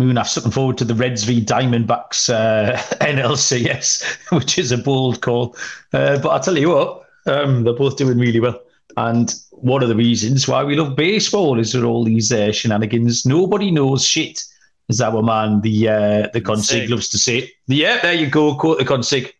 Munaf 0.00 0.34
looking 0.36 0.50
forward 0.50 0.78
to 0.78 0.84
the 0.84 0.94
Reds 0.94 1.24
v 1.24 1.44
Diamondbacks 1.44 2.30
uh, 2.32 2.76
NLCS, 3.00 4.16
which 4.36 4.58
is 4.58 4.72
a 4.72 4.78
bold 4.78 5.20
call. 5.20 5.56
Uh, 5.92 6.18
but 6.18 6.30
I'll 6.30 6.40
tell 6.40 6.56
you 6.56 6.70
what, 6.70 7.04
um, 7.26 7.64
they're 7.64 7.74
both 7.74 7.96
doing 7.96 8.18
really 8.18 8.40
well. 8.40 8.60
And 8.96 9.34
one 9.50 9.82
of 9.82 9.88
the 9.88 9.96
reasons 9.96 10.48
why 10.48 10.64
we 10.64 10.76
love 10.76 10.96
baseball 10.96 11.58
is 11.58 11.72
there 11.72 11.84
all 11.84 12.04
these 12.04 12.32
uh, 12.32 12.52
shenanigans. 12.52 13.24
Nobody 13.24 13.70
knows 13.70 14.04
shit 14.04 14.42
is 14.92 15.00
our 15.00 15.22
man, 15.22 15.60
the 15.60 15.88
uh, 15.88 16.28
the 16.32 16.40
consig 16.40 16.88
loves 16.88 17.08
to 17.08 17.18
say. 17.18 17.50
Yeah, 17.66 18.00
there 18.00 18.14
you 18.14 18.28
go. 18.28 18.54
Quote 18.54 18.78
the 18.78 18.84
consig. 18.84 19.32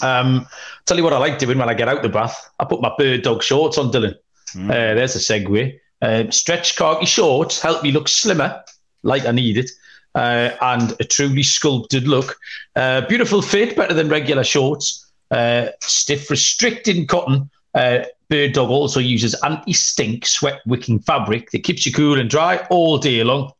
Um, 0.00 0.46
tell 0.86 0.96
you 0.96 1.02
what 1.02 1.12
I 1.12 1.18
like 1.18 1.38
doing 1.38 1.58
when 1.58 1.68
I 1.68 1.74
get 1.74 1.88
out 1.88 2.02
the 2.02 2.08
bath. 2.08 2.50
I 2.58 2.64
put 2.64 2.80
my 2.80 2.92
bird 2.96 3.22
dog 3.22 3.42
shorts 3.42 3.78
on, 3.78 3.90
Dylan. 3.90 4.14
Mm. 4.54 4.70
Uh, 4.70 4.94
there's 4.94 5.16
a 5.16 5.18
segue. 5.18 5.78
Uh, 6.00 6.30
stretch 6.30 6.76
khaki 6.76 7.06
shorts 7.06 7.60
help 7.60 7.82
me 7.82 7.90
look 7.90 8.08
slimmer, 8.08 8.62
like 9.02 9.26
I 9.26 9.32
need 9.32 9.58
it, 9.58 9.70
uh, 10.14 10.50
and 10.60 10.94
a 11.00 11.04
truly 11.04 11.42
sculpted 11.42 12.06
look. 12.06 12.38
Uh, 12.76 13.00
beautiful 13.02 13.42
fit, 13.42 13.76
better 13.76 13.94
than 13.94 14.08
regular 14.08 14.44
shorts. 14.44 15.04
Uh, 15.30 15.68
stiff, 15.80 16.30
restricting 16.30 17.06
cotton. 17.06 17.50
Uh, 17.74 18.04
bird 18.30 18.52
dog 18.52 18.70
also 18.70 19.00
uses 19.00 19.34
anti-stink 19.42 20.26
sweat 20.26 20.60
wicking 20.66 20.98
fabric 20.98 21.50
that 21.50 21.64
keeps 21.64 21.84
you 21.84 21.92
cool 21.92 22.18
and 22.18 22.30
dry 22.30 22.64
all 22.70 22.98
day 22.98 23.22
long 23.24 23.52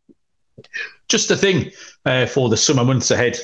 just 1.08 1.28
the 1.28 1.36
thing 1.36 1.70
uh, 2.04 2.26
for 2.26 2.48
the 2.48 2.56
summer 2.56 2.84
months 2.84 3.10
ahead. 3.10 3.38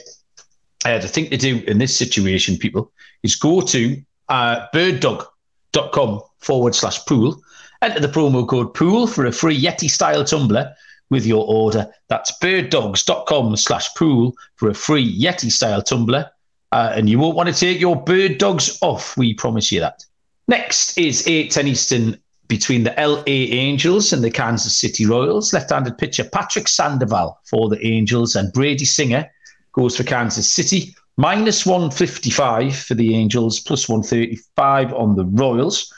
Uh, 0.85 0.99
the 0.99 1.09
thing 1.09 1.31
to 1.31 1.37
do 1.37 1.63
in 1.67 1.79
this 1.79 1.97
situation, 1.97 2.59
people, 2.59 2.93
is 3.23 3.37
go 3.37 3.61
to 3.61 4.01
uh, 4.29 4.67
birddog.com 4.73 6.21
forward 6.39 6.75
slash 6.75 7.05
pool, 7.07 7.41
enter 7.83 8.01
the 8.01 8.09
promo 8.09 8.47
code 8.47 8.75
pool 8.75 9.07
for 9.07 9.27
a 9.27 9.33
free 9.33 9.59
Yeti 9.59 9.89
style 9.89 10.25
tumbler 10.25 10.75
with 11.11 11.25
your 11.25 11.47
order. 11.49 11.91
That's 12.09 12.33
birddogs.com 12.39 13.57
slash 13.57 13.95
pool 13.95 14.35
for 14.57 14.69
a 14.69 14.75
free 14.75 15.21
Yeti 15.21 15.51
style 15.51 15.83
tumbler. 15.83 16.31
Uh, 16.73 16.93
and 16.95 17.09
you 17.09 17.19
won't 17.19 17.37
want 17.37 17.49
to 17.49 17.55
take 17.55 17.81
your 17.81 17.97
bird 17.97 18.39
dogs 18.39 18.79
off. 18.83 19.17
We 19.17 19.33
promise 19.35 19.71
you 19.71 19.81
that. 19.81 20.05
Next 20.49 20.99
is 20.99 21.27
8 21.27 21.51
10 21.51 21.69
Eastern 21.69 22.19
between 22.49 22.85
the 22.85 22.95
LA 22.99 23.23
Angels 23.27 24.13
and 24.13 24.23
the 24.23 24.31
Kansas 24.31 24.77
City 24.77 25.07
Royals. 25.07 25.53
Left-handed 25.53 25.99
pitcher 25.99 26.25
Patrick 26.25 26.69
Sandoval 26.69 27.41
for 27.45 27.69
the 27.69 27.85
Angels 27.87 28.37
and 28.37 28.53
Brady 28.53 28.85
Singer 28.85 29.31
goes 29.73 29.97
for 29.97 30.05
Kansas 30.05 30.51
City. 30.51 30.95
Minus 31.17 31.65
155 31.65 32.77
for 32.77 32.95
the 32.95 33.15
Angels, 33.15 33.61
plus 33.61 33.89
135 33.89 34.93
on 34.95 35.15
the 35.15 35.25
Royals. 35.25 35.93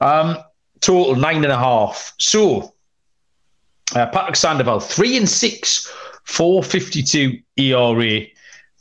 Um, 0.00 0.38
total 0.80 1.14
nine 1.16 1.44
and 1.44 1.52
a 1.52 1.58
half. 1.58 2.14
So 2.18 2.74
uh, 3.94 4.06
Patrick 4.06 4.36
Sandoval, 4.36 4.80
three 4.80 5.16
and 5.16 5.28
six, 5.28 5.92
452 6.24 7.38
ERA. 7.58 8.26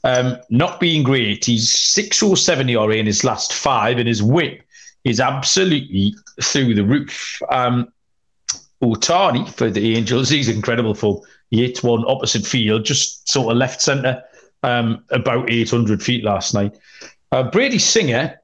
Um, 0.03 0.37
not 0.49 0.79
being 0.79 1.03
great. 1.03 1.45
He's 1.45 1.71
607 1.71 2.69
ERA 2.69 2.95
in 2.95 3.05
his 3.05 3.23
last 3.23 3.53
five, 3.53 3.97
and 3.97 4.07
his 4.07 4.21
whip 4.21 4.64
is 5.05 5.19
absolutely 5.19 6.15
through 6.41 6.73
the 6.73 6.83
roof. 6.83 7.39
Um, 7.49 7.91
Ohtani 8.83 9.49
for 9.49 9.69
the 9.69 9.95
Angels, 9.95 10.29
he's 10.29 10.49
incredible 10.49 10.93
for 10.93 11.21
he 11.51 11.61
hit 11.61 11.83
one 11.83 12.03
opposite 12.07 12.45
field, 12.45 12.83
just 12.85 13.29
sort 13.29 13.51
of 13.51 13.57
left 13.57 13.81
centre, 13.81 14.21
um, 14.63 15.03
about 15.11 15.49
800 15.49 16.03
feet 16.03 16.23
last 16.23 16.53
night. 16.53 16.75
Uh, 17.31 17.43
Brady 17.43 17.79
Singer, 17.79 18.39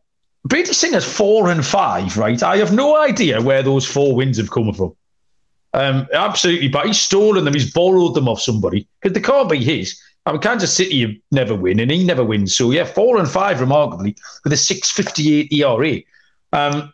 Brady 0.45 0.74
Singer's 0.74 1.06
four 1.06 1.50
and 1.50 1.65
five, 1.65 2.17
right? 2.17 2.41
I 2.41 2.58
have 2.58 2.74
no 2.74 2.97
idea 2.97 3.41
where 3.41 3.63
those 3.63 3.86
four 3.86 4.15
wins 4.15 4.38
have 4.38 4.52
come 4.52 4.71
from. 4.74 4.95
Um, 5.74 6.08
absolutely, 6.13 6.67
but 6.67 6.86
he's 6.86 7.00
stolen 7.00 7.45
them. 7.45 7.54
He's 7.54 7.71
borrowed 7.71 8.13
them 8.13 8.28
off 8.28 8.41
somebody 8.41 8.88
because 9.02 9.13
they 9.13 9.21
can't 9.21 9.50
be 9.50 9.63
his. 9.63 10.00
I 10.26 10.34
mean, 10.34 10.41
Kansas 10.41 10.74
City 10.74 11.21
never 11.32 11.56
win, 11.56 11.80
and 11.80 11.89
he 11.89 12.04
never 12.04 12.24
wins. 12.24 12.56
So 12.56 12.71
yeah, 12.71 12.84
four 12.84 13.17
and 13.17 13.30
five, 13.30 13.60
remarkably, 13.62 14.15
with 14.43 14.54
a 14.54 14.58
six 14.58 14.91
fifty 14.91 15.39
eight 15.39 15.54
ERA. 15.54 16.02
Um, 16.53 16.93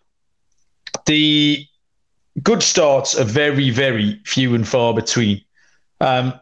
the 1.06 1.65
good 2.43 2.62
starts 2.62 3.17
are 3.17 3.24
very, 3.24 3.70
very 3.70 4.20
few 4.26 4.56
and 4.56 4.67
far 4.67 4.93
between. 4.93 5.41
Um, 6.02 6.34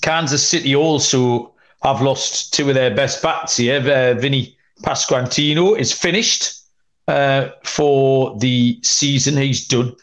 Kansas 0.00 0.46
City 0.46 0.74
also 0.74 1.52
have 1.82 2.00
lost 2.00 2.54
two 2.54 2.68
of 2.68 2.74
their 2.74 2.94
best 2.94 3.22
bats 3.22 3.56
here. 3.56 3.80
Uh, 3.80 4.14
Vinny 4.14 4.56
Pasquantino 4.82 5.78
is 5.78 5.92
finished 5.92 6.60
uh, 7.08 7.50
for 7.64 8.36
the 8.38 8.78
season. 8.82 9.36
He's 9.36 9.66
done. 9.66 9.94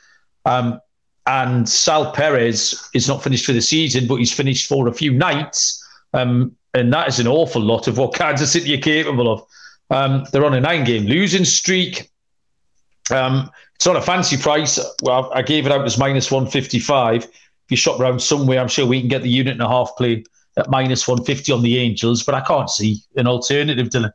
Um, 0.46 0.80
and 1.26 1.68
Sal 1.70 2.12
Perez 2.12 2.90
is 2.94 3.08
not 3.08 3.24
finished 3.24 3.46
for 3.46 3.54
the 3.54 3.62
season, 3.62 4.08
but 4.08 4.16
he's 4.16 4.34
finished 4.34 4.68
for 4.68 4.88
a 4.88 4.94
few 4.94 5.14
nights. 5.14 5.82
Um, 6.14 6.56
and 6.74 6.92
that 6.92 7.08
is 7.08 7.20
an 7.20 7.28
awful 7.28 7.62
lot 7.62 7.88
of 7.88 7.98
what 7.98 8.14
Kansas 8.14 8.52
City 8.52 8.74
are 8.74 8.82
capable 8.82 9.32
of. 9.32 9.46
Um, 9.90 10.26
they're 10.32 10.46
on 10.46 10.54
a 10.54 10.62
nine 10.62 10.84
game 10.84 11.06
losing 11.06 11.46
streak. 11.46 12.10
Um, 13.12 13.50
it's 13.76 13.86
not 13.86 13.96
a 13.96 14.02
fancy 14.02 14.38
price. 14.38 14.80
Well, 15.02 15.32
I 15.34 15.42
gave 15.42 15.66
it 15.66 15.72
out 15.72 15.86
as 15.86 15.98
minus 15.98 16.32
155. 16.32 17.24
If 17.24 17.32
you 17.70 17.78
shop 17.78 18.00
around 18.00 18.22
somewhere, 18.22 18.60
I'm 18.60 18.68
sure 18.68 18.86
we 18.86 19.00
can 19.00 19.10
get 19.10 19.24
the 19.24 19.30
unit 19.30 19.54
and 19.54 19.62
a 19.62 19.68
half 19.68 19.92
play 19.98 20.24
at 20.58 20.70
minus 20.70 21.08
150 21.08 21.52
on 21.52 21.62
the 21.62 21.78
Angels, 21.78 22.24
but 22.24 22.36
I 22.36 22.42
can't 22.42 22.70
see 22.70 23.02
an 23.16 23.28
alternative, 23.28 23.90
to 23.92 23.98
Dylan. 23.98 24.14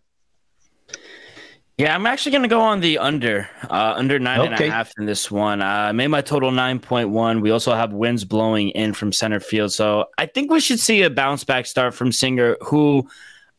Yeah, 1.79 1.95
I'm 1.95 2.07
actually 2.07 2.33
going 2.33 2.43
to 2.43 2.49
go 2.49 2.61
on 2.61 2.81
the 2.81 2.99
under, 2.99 3.49
uh, 3.71 3.95
under 3.97 4.19
nine 4.19 4.41
okay. 4.41 4.51
and 4.51 4.61
a 4.65 4.71
half 4.71 4.93
in 4.99 5.07
this 5.07 5.31
one. 5.31 5.63
Uh, 5.63 5.67
I 5.67 5.93
made 5.93 6.09
my 6.09 6.21
total 6.21 6.51
9.1. 6.51 7.41
We 7.41 7.53
also 7.53 7.73
have 7.73 7.93
winds 7.93 8.25
blowing 8.25 8.71
in 8.71 8.93
from 8.95 9.13
center 9.13 9.39
field. 9.39 9.73
So 9.73 10.07
I 10.19 10.27
think 10.27 10.51
we 10.51 10.59
should 10.59 10.81
see 10.81 11.03
a 11.03 11.11
bounce 11.11 11.45
back 11.45 11.67
start 11.67 11.95
from 11.95 12.11
Singer, 12.11 12.57
who 12.63 13.09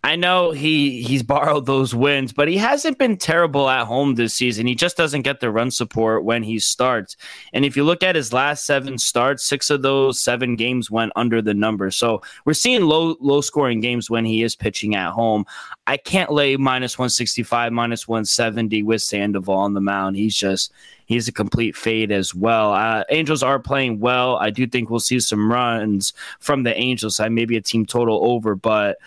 I 0.02 0.16
know 0.16 0.52
he 0.52 1.04
he's 1.04 1.24
borrowed 1.24 1.66
those 1.66 1.94
wins, 1.94 2.32
but 2.32 2.48
he 2.48 2.56
hasn't 2.56 2.98
been 2.98 3.18
terrible 3.18 3.68
at 3.68 3.86
home 3.86 4.16
this 4.16 4.34
season. 4.34 4.66
He 4.66 4.74
just 4.74 4.96
doesn't 4.96 5.24
get 5.24 5.42
the 5.42 5.52
run 5.52 5.72
support 5.72 6.24
when 6.24 6.42
he 6.42 6.58
starts. 6.58 7.18
And 7.52 7.66
if 7.66 7.76
you 7.76 7.84
look 7.84 8.02
at 8.02 8.16
his 8.16 8.32
last 8.32 8.66
seven 8.66 8.98
starts, 8.98 9.44
six 9.44 9.70
of 9.70 9.82
those 9.82 10.18
seven 10.18 10.56
games 10.56 10.90
went 10.90 11.12
under 11.18 11.42
the 11.42 11.54
number. 11.54 11.92
So 11.92 12.22
we're 12.46 12.54
seeing 12.54 12.84
low 12.84 13.18
low 13.20 13.42
scoring 13.42 13.82
games 13.82 14.10
when 14.10 14.24
he 14.24 14.42
is 14.42 14.56
pitching 14.56 14.96
at 14.96 15.12
home. 15.12 15.46
I 15.86 15.98
can't 15.98 16.32
lay 16.32 16.56
minus 16.56 16.98
165, 16.98 17.74
minus 17.74 18.08
170 18.08 18.84
with 18.84 19.02
Sandoval 19.02 19.56
on 19.56 19.74
the 19.74 19.82
mound. 19.82 20.16
He's 20.16 20.36
just 20.36 20.72
he's 21.08 21.28
a 21.28 21.34
complete 21.34 21.76
fade 21.76 22.12
as 22.12 22.34
well. 22.34 22.72
Uh, 22.72 23.04
Angels 23.10 23.44
are 23.44 23.60
playing 23.60 24.00
well. 24.00 24.38
I 24.38 24.50
do 24.50 24.66
think 24.66 24.90
we'll 24.90 25.02
see 25.02 25.20
some 25.20 25.52
runs 25.52 26.14
from 26.40 26.64
the 26.64 26.78
Angels 26.78 27.18
side, 27.18 27.34
maybe 27.34 27.58
a 27.58 27.62
team 27.62 27.86
total 27.86 28.20
over, 28.24 28.56
but 28.56 28.98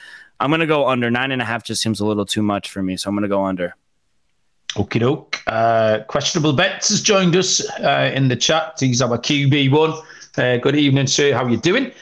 I'm 0.42 0.50
going 0.50 0.60
to 0.60 0.66
go 0.66 0.88
under. 0.88 1.08
Nine 1.08 1.30
and 1.30 1.40
a 1.40 1.44
half 1.44 1.62
just 1.62 1.80
seems 1.80 2.00
a 2.00 2.04
little 2.04 2.26
too 2.26 2.42
much 2.42 2.68
for 2.70 2.82
me. 2.82 2.96
So 2.96 3.08
I'm 3.08 3.14
going 3.14 3.22
to 3.22 3.28
go 3.28 3.44
under. 3.44 3.76
Okie 4.74 4.98
doke. 4.98 5.40
Uh, 5.46 6.00
questionable 6.08 6.52
bets 6.52 6.88
has 6.88 7.00
joined 7.00 7.36
us 7.36 7.64
uh, 7.78 8.10
in 8.12 8.26
the 8.26 8.34
chat. 8.34 8.74
He's 8.80 9.00
our 9.00 9.18
QB1. 9.18 10.02
Uh, 10.36 10.56
good 10.56 10.74
evening, 10.74 11.06
sir. 11.06 11.32
How 11.32 11.44
are 11.44 11.48
you 11.48 11.58
doing? 11.58 11.92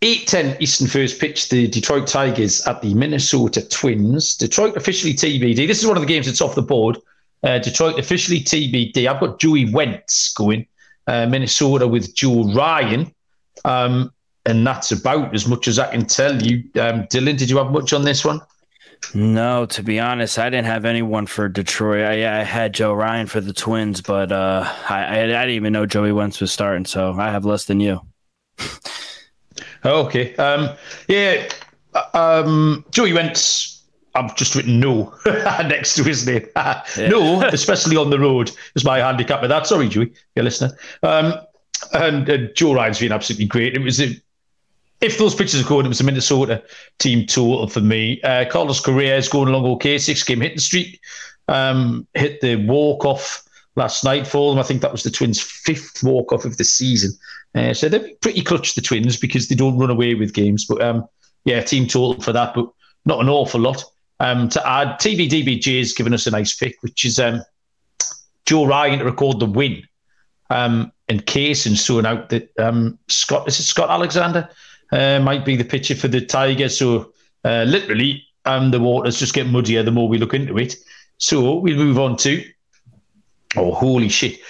8-10 0.00 0.60
Eastern 0.60 0.86
first 0.86 1.20
pitch, 1.20 1.50
the 1.50 1.66
Detroit 1.68 2.06
Tigers 2.06 2.66
at 2.66 2.80
the 2.80 2.94
Minnesota 2.94 3.68
Twins. 3.68 4.36
Detroit 4.36 4.76
officially 4.76 5.12
TBD. 5.12 5.66
This 5.66 5.80
is 5.80 5.86
one 5.86 5.96
of 5.96 6.00
the 6.00 6.06
games 6.06 6.24
that's 6.24 6.40
off 6.40 6.54
the 6.54 6.62
board. 6.62 6.96
Uh, 7.42 7.58
Detroit 7.58 7.98
officially 7.98 8.40
TBD. 8.40 9.06
I've 9.06 9.20
got 9.20 9.40
Joey 9.40 9.70
Wentz 9.70 10.32
going. 10.32 10.66
Uh, 11.06 11.26
Minnesota 11.26 11.86
with 11.86 12.14
Joe 12.14 12.44
Ryan. 12.54 13.12
Um, 13.64 14.12
and 14.48 14.66
that's 14.66 14.90
about 14.90 15.34
as 15.34 15.46
much 15.46 15.68
as 15.68 15.78
I 15.78 15.90
can 15.90 16.06
tell 16.06 16.42
you. 16.42 16.64
Um, 16.80 17.04
Dylan, 17.04 17.36
did 17.36 17.50
you 17.50 17.58
have 17.58 17.70
much 17.70 17.92
on 17.92 18.04
this 18.04 18.24
one? 18.24 18.40
No, 19.14 19.66
to 19.66 19.82
be 19.82 20.00
honest, 20.00 20.38
I 20.38 20.48
didn't 20.48 20.64
have 20.64 20.86
anyone 20.86 21.26
for 21.26 21.50
Detroit. 21.50 22.04
I, 22.04 22.40
I 22.40 22.42
had 22.44 22.72
Joe 22.72 22.94
Ryan 22.94 23.26
for 23.26 23.42
the 23.42 23.52
Twins, 23.52 24.00
but 24.00 24.32
uh, 24.32 24.64
I, 24.88 25.20
I, 25.20 25.26
didn't 25.26 25.50
even 25.50 25.72
know 25.74 25.84
Joey 25.84 26.12
Wentz 26.12 26.40
was 26.40 26.50
starting, 26.50 26.86
so 26.86 27.12
I 27.12 27.30
have 27.30 27.44
less 27.44 27.66
than 27.66 27.78
you. 27.78 28.00
okay. 29.84 30.34
Um, 30.36 30.70
yeah. 31.08 31.46
Um, 32.14 32.84
Joey 32.90 33.12
Wentz. 33.12 33.74
I've 34.14 34.34
just 34.34 34.54
written 34.56 34.80
no 34.80 35.14
next 35.26 35.94
to 35.94 36.02
his 36.02 36.26
name. 36.26 36.46
no, 36.56 37.42
especially 37.52 37.96
on 37.96 38.10
the 38.10 38.18
road, 38.18 38.50
is 38.74 38.84
my 38.84 38.98
handicap 38.98 39.42
with 39.42 39.50
that. 39.50 39.66
Sorry, 39.66 39.88
Joey, 39.88 40.12
you're 40.34 40.44
listening. 40.44 40.72
Um, 41.02 41.34
and 41.92 42.28
uh, 42.28 42.38
Joe 42.56 42.74
Ryan's 42.74 42.98
been 42.98 43.12
absolutely 43.12 43.46
great. 43.46 43.74
It 43.74 43.82
was 43.82 44.00
a 44.00 44.20
if 45.00 45.18
those 45.18 45.34
pictures 45.34 45.60
are 45.60 45.68
good, 45.68 45.84
it 45.84 45.88
was 45.88 46.00
a 46.00 46.04
Minnesota 46.04 46.62
team 46.98 47.26
total 47.26 47.68
for 47.68 47.80
me. 47.80 48.20
Uh, 48.22 48.44
Carlos 48.50 48.80
Correa 48.80 49.16
is 49.16 49.28
going 49.28 49.48
along 49.48 49.64
okay, 49.66 49.98
six 49.98 50.22
game 50.24 50.40
hitting 50.40 50.58
streak. 50.58 51.00
Um, 51.46 52.06
hit 52.14 52.40
the 52.40 52.56
walk 52.56 53.04
off 53.04 53.42
last 53.76 54.04
night 54.04 54.26
for 54.26 54.50
them. 54.50 54.58
I 54.58 54.64
think 54.64 54.82
that 54.82 54.92
was 54.92 55.04
the 55.04 55.10
Twins' 55.10 55.40
fifth 55.40 56.02
walk 56.02 56.32
off 56.32 56.44
of 56.44 56.56
the 56.56 56.64
season. 56.64 57.12
Uh, 57.54 57.72
so 57.72 57.88
they're 57.88 58.10
pretty 58.20 58.42
clutch, 58.42 58.74
the 58.74 58.82
Twins, 58.82 59.16
because 59.16 59.48
they 59.48 59.54
don't 59.54 59.78
run 59.78 59.90
away 59.90 60.14
with 60.14 60.34
games. 60.34 60.66
But 60.66 60.82
um, 60.82 61.08
yeah, 61.44 61.62
team 61.62 61.86
total 61.86 62.20
for 62.20 62.32
that, 62.32 62.54
but 62.54 62.68
not 63.04 63.20
an 63.20 63.28
awful 63.28 63.60
lot. 63.60 63.84
Um, 64.20 64.48
to 64.48 64.68
add, 64.68 64.98
TVDBJ 64.98 65.78
has 65.78 65.92
given 65.92 66.12
us 66.12 66.26
a 66.26 66.32
nice 66.32 66.56
pick, 66.56 66.76
which 66.80 67.04
is 67.04 67.20
um, 67.20 67.42
Joe 68.46 68.66
Ryan 68.66 68.98
to 68.98 69.04
record 69.04 69.38
the 69.38 69.46
win. 69.46 69.84
Um, 70.50 70.92
and 71.08 71.24
Case 71.24 71.66
and 71.66 71.78
sorting 71.78 72.10
out 72.10 72.28
that 72.30 72.50
um, 72.58 72.98
Scott 73.08 73.48
is 73.48 73.58
it 73.58 73.62
Scott 73.62 73.90
Alexander 73.90 74.48
uh, 74.92 75.20
might 75.20 75.44
be 75.44 75.56
the 75.56 75.64
pitcher 75.64 75.94
for 75.94 76.08
the 76.08 76.24
Tigers. 76.24 76.78
So 76.78 77.12
uh, 77.44 77.64
literally, 77.64 78.24
um, 78.44 78.70
the 78.70 78.80
waters 78.80 79.18
just 79.18 79.34
get 79.34 79.46
muddier 79.46 79.82
the 79.82 79.90
more 79.90 80.08
we 80.08 80.18
look 80.18 80.34
into 80.34 80.58
it. 80.58 80.76
So 81.18 81.58
we'll 81.58 81.76
move 81.76 81.98
on 81.98 82.16
to. 82.18 82.44
Oh, 83.56 83.72
holy 83.72 84.08
shit. 84.08 84.40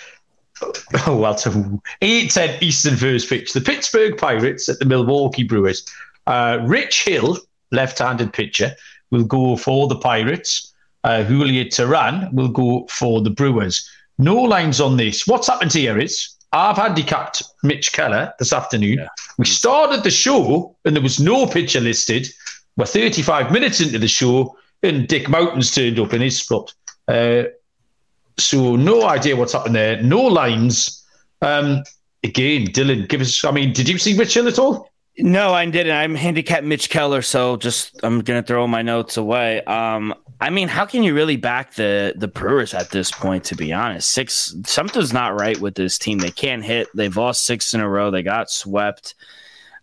Oh, 0.62 0.72
well, 1.16 1.36
so 1.36 1.80
8 2.02 2.30
10 2.30 2.62
Eastern 2.62 2.96
first 2.96 3.28
pitch. 3.28 3.52
The 3.52 3.60
Pittsburgh 3.60 4.16
Pirates 4.16 4.68
at 4.68 4.78
the 4.78 4.84
Milwaukee 4.84 5.44
Brewers. 5.44 5.86
Uh, 6.26 6.58
Rich 6.62 7.04
Hill, 7.04 7.38
left 7.70 7.98
handed 7.98 8.32
pitcher, 8.32 8.74
will 9.10 9.24
go 9.24 9.56
for 9.56 9.88
the 9.88 9.96
Pirates. 9.96 10.74
Uh, 11.04 11.22
Julio 11.22 11.64
Teheran 11.64 12.32
will 12.32 12.48
go 12.48 12.86
for 12.90 13.20
the 13.20 13.30
Brewers. 13.30 13.88
No 14.18 14.34
lines 14.34 14.80
on 14.80 14.96
this. 14.96 15.26
What's 15.26 15.46
happened 15.46 15.72
here 15.72 15.98
is 15.98 16.34
I've 16.52 16.76
handicapped 16.76 17.42
Mitch 17.62 17.92
Keller 17.92 18.32
this 18.38 18.52
afternoon. 18.52 18.98
Yeah. 18.98 19.08
We 19.36 19.44
started 19.44 20.02
the 20.02 20.10
show 20.10 20.74
and 20.84 20.96
there 20.96 21.02
was 21.02 21.20
no 21.20 21.46
pitcher 21.46 21.80
listed. 21.80 22.28
We're 22.76 22.86
35 22.86 23.52
minutes 23.52 23.80
into 23.80 23.98
the 23.98 24.08
show 24.08 24.56
and 24.82 25.06
Dick 25.06 25.28
Mountain's 25.28 25.70
turned 25.70 25.98
up 25.98 26.14
in 26.14 26.22
his 26.22 26.38
spot. 26.38 26.72
Uh, 27.06 27.44
so 28.38 28.76
no 28.76 29.06
idea 29.06 29.36
what's 29.36 29.52
happened 29.52 29.74
there. 29.74 30.00
No 30.02 30.22
lines. 30.22 31.04
Um, 31.42 31.82
again, 32.22 32.68
Dylan, 32.68 33.08
give 33.08 33.20
us. 33.20 33.44
I 33.44 33.50
mean, 33.50 33.72
did 33.72 33.88
you 33.88 33.98
see 33.98 34.16
Mitchell 34.16 34.48
at 34.48 34.58
all? 34.58 34.90
No, 35.18 35.52
I 35.52 35.66
didn't. 35.66 35.96
I'm 35.96 36.14
handicapped 36.14 36.64
Mitch 36.64 36.88
Keller, 36.88 37.22
so 37.22 37.56
just 37.56 37.98
I'm 38.04 38.20
gonna 38.20 38.42
throw 38.42 38.66
my 38.68 38.82
notes 38.82 39.16
away. 39.16 39.62
Um, 39.64 40.14
I 40.40 40.50
mean, 40.50 40.68
how 40.68 40.86
can 40.86 41.02
you 41.02 41.14
really 41.14 41.36
back 41.36 41.74
the 41.74 42.14
the 42.16 42.28
Brewers 42.28 42.72
at 42.72 42.90
this 42.90 43.10
point? 43.10 43.44
To 43.44 43.56
be 43.56 43.72
honest, 43.72 44.10
six 44.10 44.54
something's 44.64 45.12
not 45.12 45.38
right 45.38 45.58
with 45.58 45.74
this 45.74 45.98
team. 45.98 46.18
They 46.18 46.30
can't 46.30 46.64
hit. 46.64 46.88
They've 46.94 47.16
lost 47.16 47.44
six 47.44 47.74
in 47.74 47.80
a 47.80 47.88
row. 47.88 48.10
They 48.10 48.22
got 48.22 48.50
swept. 48.50 49.14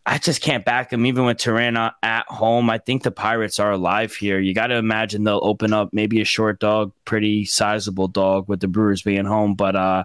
I 0.05 0.17
just 0.19 0.41
can't 0.41 0.63
back 0.63 0.91
them 0.91 1.05
even 1.07 1.25
with 1.25 1.37
Teheran 1.37 1.91
at 2.03 2.27
home. 2.27 2.69
I 2.69 2.77
think 2.77 3.01
the 3.01 3.11
Pirates 3.11 3.59
are 3.59 3.71
alive 3.71 4.13
here. 4.13 4.39
You 4.39 4.53
got 4.53 4.67
to 4.67 4.75
imagine 4.75 5.23
they'll 5.23 5.39
open 5.41 5.73
up 5.73 5.89
maybe 5.93 6.21
a 6.21 6.25
short 6.25 6.59
dog, 6.59 6.93
pretty 7.05 7.43
sizable 7.45 8.07
dog 8.07 8.47
with 8.47 8.59
the 8.59 8.67
Brewers 8.67 9.01
being 9.01 9.25
home. 9.25 9.55
But 9.55 9.75
uh, 9.75 10.03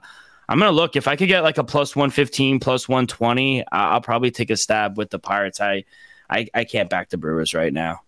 I'm 0.48 0.58
gonna 0.58 0.72
look 0.72 0.96
if 0.96 1.06
I 1.06 1.14
could 1.14 1.28
get 1.28 1.44
like 1.44 1.58
a 1.58 1.64
plus 1.64 1.94
115, 1.94 2.58
plus 2.58 2.88
120. 2.88 3.64
I'll 3.70 4.00
probably 4.00 4.32
take 4.32 4.50
a 4.50 4.56
stab 4.56 4.98
with 4.98 5.10
the 5.10 5.18
Pirates. 5.20 5.60
I 5.60 5.84
I, 6.28 6.48
I 6.54 6.64
can't 6.64 6.90
back 6.90 7.10
the 7.10 7.18
Brewers 7.18 7.54
right 7.54 7.72
now. 7.72 8.00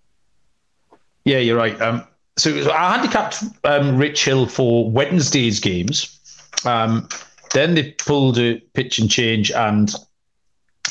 Yeah, 1.24 1.38
you're 1.38 1.56
right. 1.56 1.80
Um, 1.80 2.06
so 2.36 2.70
I 2.70 2.96
handicapped 2.96 3.42
um, 3.64 3.96
Rich 3.98 4.24
Hill 4.24 4.46
for 4.46 4.90
Wednesday's 4.90 5.60
games. 5.60 6.18
Um, 6.64 7.08
then 7.52 7.74
they 7.74 7.92
pulled 7.92 8.38
a 8.38 8.58
pitch 8.74 8.98
and 8.98 9.10
change, 9.10 9.50
and 9.50 9.94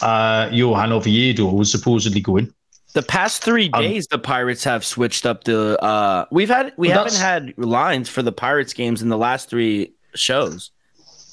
uh, 0.02 0.50
Johan 0.52 0.92
Oviedo 0.92 1.46
was 1.46 1.72
supposedly 1.72 2.22
going. 2.22 2.54
The 2.94 3.02
past 3.02 3.42
three 3.42 3.70
um, 3.74 3.82
days, 3.82 4.08
um, 4.12 4.18
the 4.18 4.20
Pirates 4.20 4.64
have 4.66 4.86
switched 4.86 5.26
up 5.26 5.46
the. 5.46 5.82
Uh, 5.82 6.26
we've 6.32 6.50
had 6.50 6.74
we 6.78 6.90
haven't 6.90 7.16
had 7.16 7.54
lines 7.58 8.10
for 8.10 8.22
the 8.22 8.32
Pirates 8.32 8.74
games 8.74 9.02
in 9.02 9.10
the 9.10 9.18
last 9.18 9.50
three 9.50 9.94
shows. 10.14 10.72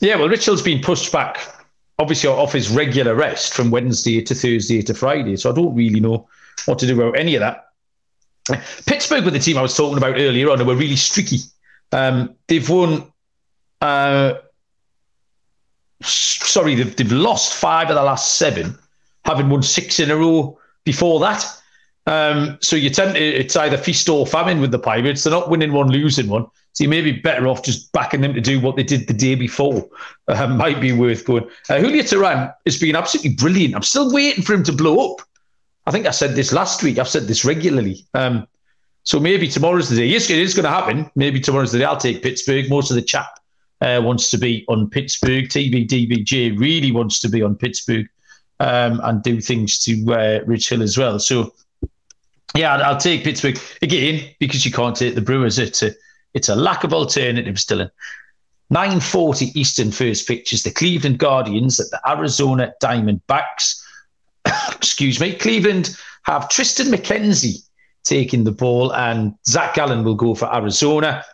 Yeah, 0.00 0.16
well, 0.16 0.28
Rich 0.28 0.44
Hill's 0.44 0.62
been 0.62 0.80
pushed 0.80 1.11
back, 1.11 1.40
obviously 1.98 2.30
off 2.30 2.52
his 2.52 2.70
regular 2.70 3.14
rest 3.14 3.52
from 3.52 3.70
Wednesday 3.70 4.22
to 4.22 4.34
Thursday 4.34 4.80
to 4.82 4.94
Friday. 4.94 5.36
So 5.36 5.50
I 5.50 5.54
don't 5.54 5.74
really 5.74 6.00
know 6.00 6.28
what 6.66 6.78
to 6.78 6.86
do 6.86 7.00
about 7.00 7.18
any 7.18 7.34
of 7.34 7.40
that. 7.40 7.67
Pittsburgh 8.86 9.24
were 9.24 9.30
the 9.30 9.38
team 9.38 9.59
I 9.59 9.62
was 9.62 9.76
talking 9.76 9.99
about 9.99 10.14
earlier 10.16 10.51
on, 10.51 10.59
who 10.59 10.64
were 10.64 10.76
really 10.76 10.96
streaky. 10.96 11.38
Um, 11.92 12.34
they've 12.46 12.68
won. 12.68 13.12
Uh, 13.80 14.34
sorry, 16.03 16.74
they've, 16.74 16.94
they've 16.96 17.12
lost 17.12 17.55
five 17.55 17.88
of 17.88 17.96
the 17.96 18.03
last 18.03 18.34
seven, 18.34 18.76
having 19.24 19.49
won 19.49 19.62
six 19.62 20.01
in 20.01 20.11
a 20.11 20.16
row 20.16 20.59
before 20.84 21.20
that. 21.20 21.46
Um, 22.07 22.57
so 22.62 22.74
you 22.74 22.88
tend 22.88 23.14
to, 23.14 23.22
it's 23.22 23.55
either 23.55 23.76
feast 23.76 24.09
or 24.09 24.26
famine 24.26 24.61
with 24.61 24.70
the 24.70 24.78
Pirates. 24.78 25.24
They're 25.24 25.30
not 25.30 25.51
winning 25.51 25.72
one, 25.72 25.90
losing 25.90 26.28
one. 26.28 26.46
So 26.72 26.84
you 26.84 26.90
may 26.90 27.01
be 27.01 27.12
better 27.12 27.46
off 27.49 27.62
just 27.62 27.92
backing 27.92 28.20
them 28.20 28.32
to 28.34 28.40
do 28.40 28.61
what 28.61 28.76
they 28.76 28.82
did 28.82 29.09
the 29.09 29.12
day 29.12 29.34
before. 29.34 29.86
Uh, 30.26 30.46
might 30.57 30.80
be 30.80 30.92
worth 30.92 31.24
going. 31.26 31.44
Uh, 31.68 31.80
Julio 31.80 32.03
Teheran 32.03 32.55
has 32.64 32.78
been 32.78 32.96
absolutely 32.96 33.34
brilliant. 33.34 33.74
I'm 33.74 33.82
still 33.82 34.12
waiting 34.12 34.42
for 34.42 34.55
him 34.55 34.62
to 34.64 34.72
blow 34.72 35.12
up. 35.12 35.20
I 35.89 35.91
think 35.91 36.07
I 36.07 36.11
said 36.11 36.34
this 36.34 36.53
last 36.53 36.82
week. 36.82 36.99
I've 36.99 37.09
said 37.09 37.28
this 37.28 37.47
regularly. 37.47 38.05
Um, 38.12 38.47
so 39.05 39.18
maybe 39.18 39.49
tomorrow's 39.49 39.89
the 39.89 39.97
day. 39.97 40.05
Yes, 40.05 40.28
it 40.28 40.39
is 40.39 40.53
going 40.53 40.64
to 40.64 40.70
happen. 40.70 41.11
Maybe 41.16 41.41
tomorrow's 41.41 41.72
the 41.72 41.78
day. 41.78 41.86
I'll 41.86 41.97
take 41.97 42.22
Pittsburgh. 42.22 42.68
Most 42.68 42.91
of 42.91 42.97
the 42.97 43.01
chat 43.01 43.26
uh, 43.80 44.03
wants 44.05 44.30
to 44.32 44.36
be 44.36 44.66
on 44.68 44.91
Pittsburgh. 44.91 45.47
TBDBJ 45.47 46.61
really 46.61 46.93
wants 46.93 47.20
to 47.20 47.28
be 47.30 47.43
on 47.43 47.57
Pittsburgh 47.57 48.07
um, 48.61 49.01
and 49.03 49.22
do 49.22 49.41
things 49.41 49.78
to 49.84 50.12
uh, 50.12 50.41
Rich 50.45 50.68
Hill 50.68 50.82
as 50.82 50.99
well. 50.99 51.18
So 51.18 51.55
yeah, 52.55 52.76
I'll, 52.76 52.99
take 52.99 53.24
Pittsburgh 53.24 53.59
again 53.80 54.28
because 54.41 54.66
you 54.66 54.72
can't 54.72 54.95
take 54.95 55.14
the 55.14 55.22
Brewers. 55.22 55.59
It's 55.59 55.82
a 55.82 55.93
it's 56.34 56.51
a 56.51 56.55
lack 56.55 56.84
of 56.84 56.93
alternatives, 56.93 57.64
Dylan. 57.64 57.91
9:40 58.70 59.57
Eastern 59.57 59.91
first 59.91 60.28
pitches. 60.28 60.64
The 60.64 60.70
Cleveland 60.70 61.18
Guardians 61.18 61.80
at 61.80 61.91
the 61.91 62.01
Arizona 62.07 62.74
Diamondbacks. 62.82 63.82
Excuse 64.76 65.20
me, 65.20 65.34
Cleveland 65.34 65.96
have 66.24 66.49
Triston 66.49 66.92
McKenzie 66.92 67.62
taking 68.05 68.44
the 68.44 68.53
ball, 68.53 68.92
and 68.94 69.34
Zac 69.46 69.74
Gallen 69.74 70.05
will 70.05 70.14
go 70.14 70.34
for 70.34 70.53
Arizona. 70.55 71.24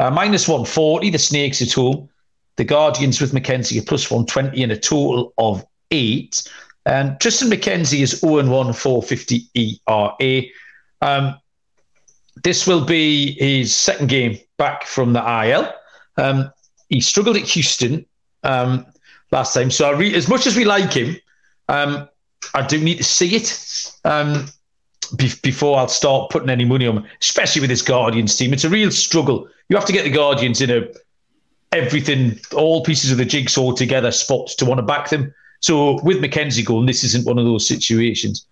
Uh, 0.00 0.10
minus 0.10 0.48
140, 0.48 1.10
the 1.10 1.18
Snakes 1.18 1.62
at 1.62 1.72
home. 1.72 2.08
The 2.56 2.64
Guardians 2.64 3.20
with 3.20 3.32
McKenzie 3.32 3.80
a 3.80 3.84
plus 3.84 4.10
120 4.10 4.62
and 4.62 4.72
a 4.72 4.76
total 4.76 5.32
of 5.38 5.64
eight. 5.90 6.48
And 6.86 7.12
Triston 7.18 7.52
McKenzie 7.52 8.02
is 8.02 8.20
0 8.20 8.48
1 8.48 8.72
450 8.72 9.48
ERA. 9.88 10.42
Um, 11.00 11.36
this 12.42 12.66
will 12.66 12.84
be 12.84 13.32
his 13.38 13.74
second 13.74 14.08
game 14.08 14.38
back 14.58 14.84
from 14.84 15.12
the 15.12 15.20
IL. 15.20 15.72
Um, 16.16 16.50
he 16.88 17.00
struggled 17.00 17.36
at 17.36 17.42
Houston 17.42 18.06
um, 18.42 18.86
last 19.32 19.54
time. 19.54 19.70
So, 19.70 19.92
re- 19.92 20.14
as 20.14 20.28
much 20.28 20.46
as 20.46 20.56
we 20.56 20.64
like 20.64 20.92
him, 20.92 21.16
um, 21.68 22.08
I 22.54 22.66
do 22.66 22.78
need 22.78 22.98
to 22.98 23.04
see 23.04 23.36
it 23.36 23.92
um, 24.04 24.46
be- 25.16 25.32
before 25.42 25.78
I'll 25.78 25.88
start 25.88 26.30
putting 26.30 26.50
any 26.50 26.64
money 26.64 26.86
on, 26.86 27.08
especially 27.20 27.60
with 27.60 27.70
this 27.70 27.82
Guardians 27.82 28.36
team. 28.36 28.52
It's 28.52 28.64
a 28.64 28.68
real 28.68 28.90
struggle. 28.90 29.48
You 29.68 29.76
have 29.76 29.86
to 29.86 29.92
get 29.92 30.04
the 30.04 30.10
Guardians 30.10 30.60
in 30.60 30.70
a 30.70 30.88
everything, 31.72 32.38
all 32.54 32.84
pieces 32.84 33.10
of 33.10 33.18
the 33.18 33.24
jigsaw 33.24 33.72
together 33.72 34.12
spots 34.12 34.54
to 34.54 34.64
want 34.64 34.78
to 34.78 34.82
back 34.82 35.10
them. 35.10 35.34
So 35.60 36.00
with 36.02 36.18
McKenzie 36.18 36.64
going, 36.64 36.86
this 36.86 37.04
isn't 37.04 37.26
one 37.26 37.38
of 37.38 37.44
those 37.44 37.66
situations. 37.66 38.46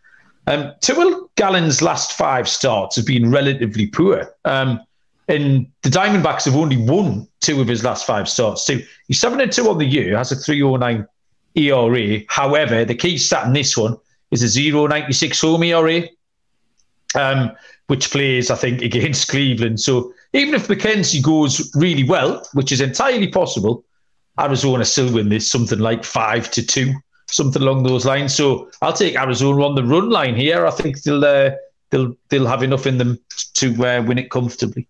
Um, 0.48 0.72
Tyrrell 0.80 1.30
Gallen's 1.36 1.82
last 1.82 2.12
five 2.14 2.48
starts 2.48 2.96
have 2.96 3.06
been 3.06 3.30
relatively 3.30 3.86
poor. 3.86 4.34
Um, 4.44 4.80
and 5.28 5.66
the 5.82 5.88
Diamondbacks 5.88 6.46
have 6.46 6.56
only 6.56 6.76
won 6.76 7.28
two 7.40 7.60
of 7.60 7.68
his 7.68 7.84
last 7.84 8.06
five 8.06 8.28
starts. 8.28 8.64
So 8.64 8.78
he's 9.06 9.20
seven 9.20 9.40
and 9.40 9.52
two 9.52 9.68
on 9.68 9.78
the 9.78 9.84
year, 9.84 10.16
has 10.16 10.32
a 10.32 10.36
309 10.36 11.06
ERA. 11.54 12.20
However, 12.28 12.84
the 12.84 12.94
key 12.94 13.18
stat 13.18 13.46
in 13.46 13.52
this 13.52 13.76
one 13.76 13.96
is 14.30 14.42
a 14.42 14.60
0.96 14.60 15.40
home 15.40 15.62
ERA, 15.62 16.08
um, 17.14 17.52
which 17.86 18.10
plays, 18.10 18.50
I 18.50 18.56
think, 18.56 18.82
against 18.90 19.28
Cleveland. 19.28 19.80
So 19.80 20.12
even 20.32 20.54
if 20.54 20.68
McKenzie 20.68 21.22
goes 21.22 21.74
really 21.74 22.04
well, 22.04 22.46
which 22.54 22.72
is 22.72 22.80
entirely 22.80 23.28
possible, 23.28 23.84
Arizona 24.40 24.84
still 24.84 25.12
win 25.12 25.28
this 25.28 25.50
something 25.50 25.78
like 25.78 26.04
five 26.04 26.50
to 26.52 26.64
two, 26.64 26.94
something 27.28 27.60
along 27.60 27.82
those 27.82 28.06
lines. 28.06 28.34
So 28.34 28.70
I'll 28.80 28.92
take 28.92 29.16
Arizona 29.16 29.66
on 29.66 29.74
the 29.74 29.84
run 29.84 30.10
line 30.10 30.34
here. 30.34 30.66
I 30.66 30.70
think 30.70 31.02
they'll 31.02 31.24
uh, 31.24 31.50
they'll 31.90 32.16
they'll 32.30 32.46
have 32.46 32.62
enough 32.62 32.86
in 32.86 32.98
them 32.98 33.18
to 33.54 33.86
uh, 33.86 34.02
win 34.02 34.18
it 34.18 34.30
comfortably. 34.30 34.88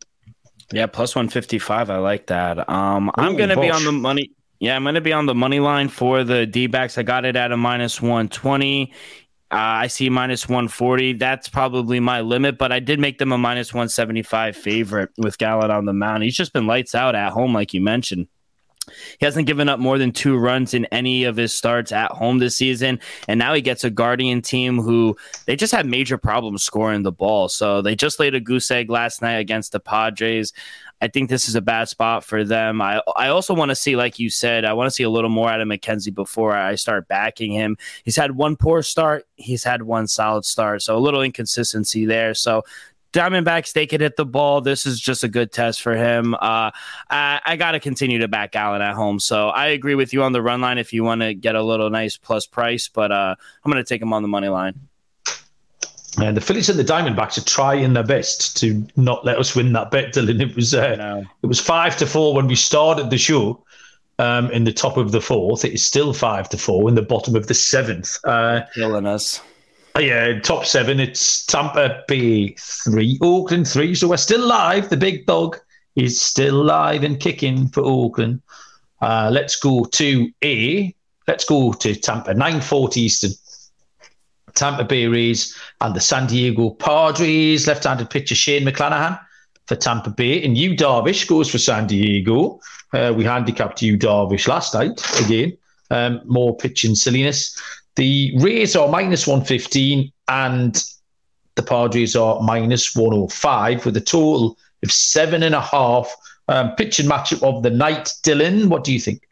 Yeah, 0.72 0.86
plus 0.86 1.16
one 1.16 1.28
fifty 1.28 1.58
five. 1.58 1.90
I 1.90 1.98
like 1.98 2.28
that. 2.28 2.68
Um, 2.68 3.10
I'm 3.16 3.36
going 3.36 3.48
to 3.48 3.60
be 3.60 3.70
on 3.70 3.84
the 3.84 3.92
money. 3.92 4.30
Yeah, 4.62 4.76
I'm 4.76 4.84
going 4.84 4.94
to 4.94 5.00
be 5.00 5.12
on 5.12 5.26
the 5.26 5.34
money 5.34 5.58
line 5.58 5.88
for 5.88 6.22
the 6.22 6.46
D 6.46 6.68
backs. 6.68 6.96
I 6.96 7.02
got 7.02 7.24
it 7.24 7.34
at 7.34 7.50
a 7.50 7.56
minus 7.56 8.00
120. 8.00 8.92
Uh, 9.50 9.56
I 9.56 9.88
see 9.88 10.08
minus 10.08 10.48
140. 10.48 11.14
That's 11.14 11.48
probably 11.48 11.98
my 11.98 12.20
limit, 12.20 12.58
but 12.58 12.70
I 12.70 12.78
did 12.78 13.00
make 13.00 13.18
them 13.18 13.32
a 13.32 13.38
minus 13.38 13.74
175 13.74 14.56
favorite 14.56 15.10
with 15.18 15.36
Gallen 15.36 15.72
on 15.72 15.84
the 15.84 15.92
mound. 15.92 16.22
He's 16.22 16.36
just 16.36 16.52
been 16.52 16.68
lights 16.68 16.94
out 16.94 17.16
at 17.16 17.32
home, 17.32 17.52
like 17.52 17.74
you 17.74 17.80
mentioned. 17.80 18.28
He 19.18 19.26
hasn't 19.26 19.48
given 19.48 19.68
up 19.68 19.80
more 19.80 19.98
than 19.98 20.12
two 20.12 20.38
runs 20.38 20.74
in 20.74 20.84
any 20.86 21.24
of 21.24 21.36
his 21.36 21.52
starts 21.52 21.90
at 21.90 22.12
home 22.12 22.38
this 22.38 22.56
season. 22.56 23.00
And 23.26 23.40
now 23.40 23.54
he 23.54 23.62
gets 23.62 23.82
a 23.82 23.90
Guardian 23.90 24.42
team 24.42 24.78
who 24.78 25.16
they 25.46 25.56
just 25.56 25.72
had 25.72 25.86
major 25.86 26.18
problems 26.18 26.62
scoring 26.62 27.02
the 27.02 27.12
ball. 27.12 27.48
So 27.48 27.82
they 27.82 27.96
just 27.96 28.20
laid 28.20 28.36
a 28.36 28.40
goose 28.40 28.70
egg 28.70 28.90
last 28.90 29.22
night 29.22 29.38
against 29.38 29.72
the 29.72 29.80
Padres. 29.80 30.52
I 31.02 31.08
think 31.08 31.28
this 31.28 31.48
is 31.48 31.56
a 31.56 31.60
bad 31.60 31.88
spot 31.88 32.22
for 32.22 32.44
them. 32.44 32.80
I 32.80 33.02
I 33.16 33.28
also 33.28 33.54
want 33.54 33.70
to 33.70 33.74
see, 33.74 33.96
like 33.96 34.20
you 34.20 34.30
said, 34.30 34.64
I 34.64 34.72
want 34.72 34.86
to 34.86 34.92
see 34.92 35.02
a 35.02 35.10
little 35.10 35.30
more 35.30 35.50
out 35.50 35.60
of 35.60 35.66
McKenzie 35.66 36.14
before 36.14 36.54
I 36.54 36.76
start 36.76 37.08
backing 37.08 37.50
him. 37.50 37.76
He's 38.04 38.14
had 38.14 38.36
one 38.36 38.54
poor 38.54 38.82
start, 38.82 39.26
he's 39.34 39.64
had 39.64 39.82
one 39.82 40.06
solid 40.06 40.44
start, 40.44 40.80
so 40.80 40.96
a 40.96 41.00
little 41.00 41.20
inconsistency 41.20 42.06
there. 42.06 42.34
So 42.34 42.62
Diamondbacks, 43.12 43.72
they 43.72 43.86
could 43.86 44.00
hit 44.00 44.16
the 44.16 44.24
ball. 44.24 44.60
This 44.60 44.86
is 44.86 44.98
just 44.98 45.22
a 45.22 45.28
good 45.28 45.52
test 45.52 45.82
for 45.82 45.94
him. 45.94 46.34
Uh, 46.34 46.70
I, 47.10 47.40
I 47.44 47.56
got 47.56 47.72
to 47.72 47.80
continue 47.80 48.18
to 48.20 48.28
back 48.28 48.52
Gallen 48.52 48.80
at 48.80 48.94
home. 48.94 49.18
So 49.18 49.48
I 49.48 49.66
agree 49.66 49.94
with 49.94 50.14
you 50.14 50.22
on 50.22 50.32
the 50.32 50.40
run 50.40 50.62
line 50.62 50.78
if 50.78 50.92
you 50.92 51.04
want 51.04 51.20
to 51.20 51.34
get 51.34 51.54
a 51.54 51.62
little 51.62 51.90
nice 51.90 52.16
plus 52.16 52.46
price, 52.46 52.88
but 52.88 53.12
uh, 53.12 53.34
I'm 53.64 53.70
going 53.70 53.84
to 53.84 53.88
take 53.88 54.00
him 54.00 54.14
on 54.14 54.22
the 54.22 54.28
money 54.28 54.48
line. 54.48 54.88
And 56.18 56.36
the 56.36 56.42
Phillies 56.42 56.68
and 56.68 56.78
the 56.78 56.84
Diamondbacks 56.84 57.38
are 57.38 57.44
trying 57.44 57.94
their 57.94 58.04
best 58.04 58.56
to 58.58 58.86
not 58.96 59.24
let 59.24 59.38
us 59.38 59.56
win 59.56 59.72
that 59.72 59.90
bet, 59.90 60.12
Dylan. 60.14 60.40
It 60.42 60.54
was 60.54 60.74
uh, 60.74 61.24
it 61.42 61.46
was 61.46 61.60
five 61.60 61.96
to 61.98 62.06
four 62.06 62.34
when 62.34 62.46
we 62.46 62.56
started 62.56 63.10
the 63.10 63.18
show. 63.18 63.64
Um, 64.18 64.50
in 64.50 64.64
the 64.64 64.72
top 64.72 64.98
of 64.98 65.10
the 65.10 65.22
fourth, 65.22 65.64
it 65.64 65.72
is 65.72 65.84
still 65.84 66.12
five 66.12 66.48
to 66.50 66.58
four 66.58 66.88
in 66.88 66.94
the 66.94 67.02
bottom 67.02 67.34
of 67.34 67.46
the 67.46 67.54
seventh. 67.54 68.18
Uh, 68.24 68.60
Killing 68.74 69.06
us. 69.06 69.40
Yeah, 69.98 70.38
top 70.40 70.64
seven. 70.64 71.00
It's 71.00 71.44
Tampa 71.46 72.04
Bay 72.06 72.54
three, 72.58 73.18
Oakland 73.22 73.66
three. 73.66 73.94
So 73.94 74.08
we're 74.08 74.18
still 74.18 74.46
live. 74.46 74.90
The 74.90 74.96
big 74.96 75.26
dog 75.26 75.58
is 75.96 76.20
still 76.20 76.62
live 76.62 77.04
and 77.04 77.18
kicking 77.18 77.68
for 77.68 77.82
Oakland. 77.82 78.42
Uh, 79.00 79.30
let's 79.32 79.56
go 79.56 79.84
to 79.84 80.30
A. 80.44 80.94
Let's 81.26 81.44
go 81.44 81.72
to 81.72 81.94
Tampa, 81.94 82.34
nine 82.34 82.60
forty 82.60 83.02
Eastern. 83.02 83.32
Tampa 84.54 84.84
Bay 84.84 85.06
Rays 85.06 85.56
and 85.80 85.94
the 85.94 86.00
San 86.00 86.26
Diego 86.26 86.70
Padres. 86.70 87.66
Left-handed 87.66 88.10
pitcher 88.10 88.34
Shane 88.34 88.64
McClanahan 88.64 89.18
for 89.66 89.76
Tampa 89.76 90.10
Bay, 90.10 90.42
and 90.44 90.56
Yu 90.58 90.76
Darvish 90.76 91.26
goes 91.26 91.50
for 91.50 91.58
San 91.58 91.86
Diego. 91.86 92.60
Uh, 92.92 93.12
we 93.16 93.24
handicapped 93.24 93.80
Yu 93.80 93.96
Darvish 93.96 94.48
last 94.48 94.74
night 94.74 95.00
again. 95.24 95.56
Um, 95.90 96.20
more 96.24 96.56
pitching 96.56 96.94
silliness. 96.94 97.60
The 97.96 98.32
Rays 98.38 98.74
are 98.76 98.88
minus 98.88 99.26
115 99.26 100.10
and 100.28 100.82
the 101.54 101.62
Padres 101.62 102.16
are 102.16 102.40
minus 102.40 102.96
105 102.96 103.84
with 103.84 103.96
a 103.96 104.00
total 104.00 104.56
of 104.82 104.90
seven 104.90 105.42
and 105.42 105.54
a 105.54 105.60
half. 105.60 106.14
Um, 106.48 106.74
pitching 106.76 107.06
matchup 107.06 107.42
of 107.42 107.62
the 107.62 107.70
night. 107.70 108.12
Dylan, 108.22 108.66
what 108.66 108.84
do 108.84 108.92
you 108.92 108.98
think? 108.98 109.22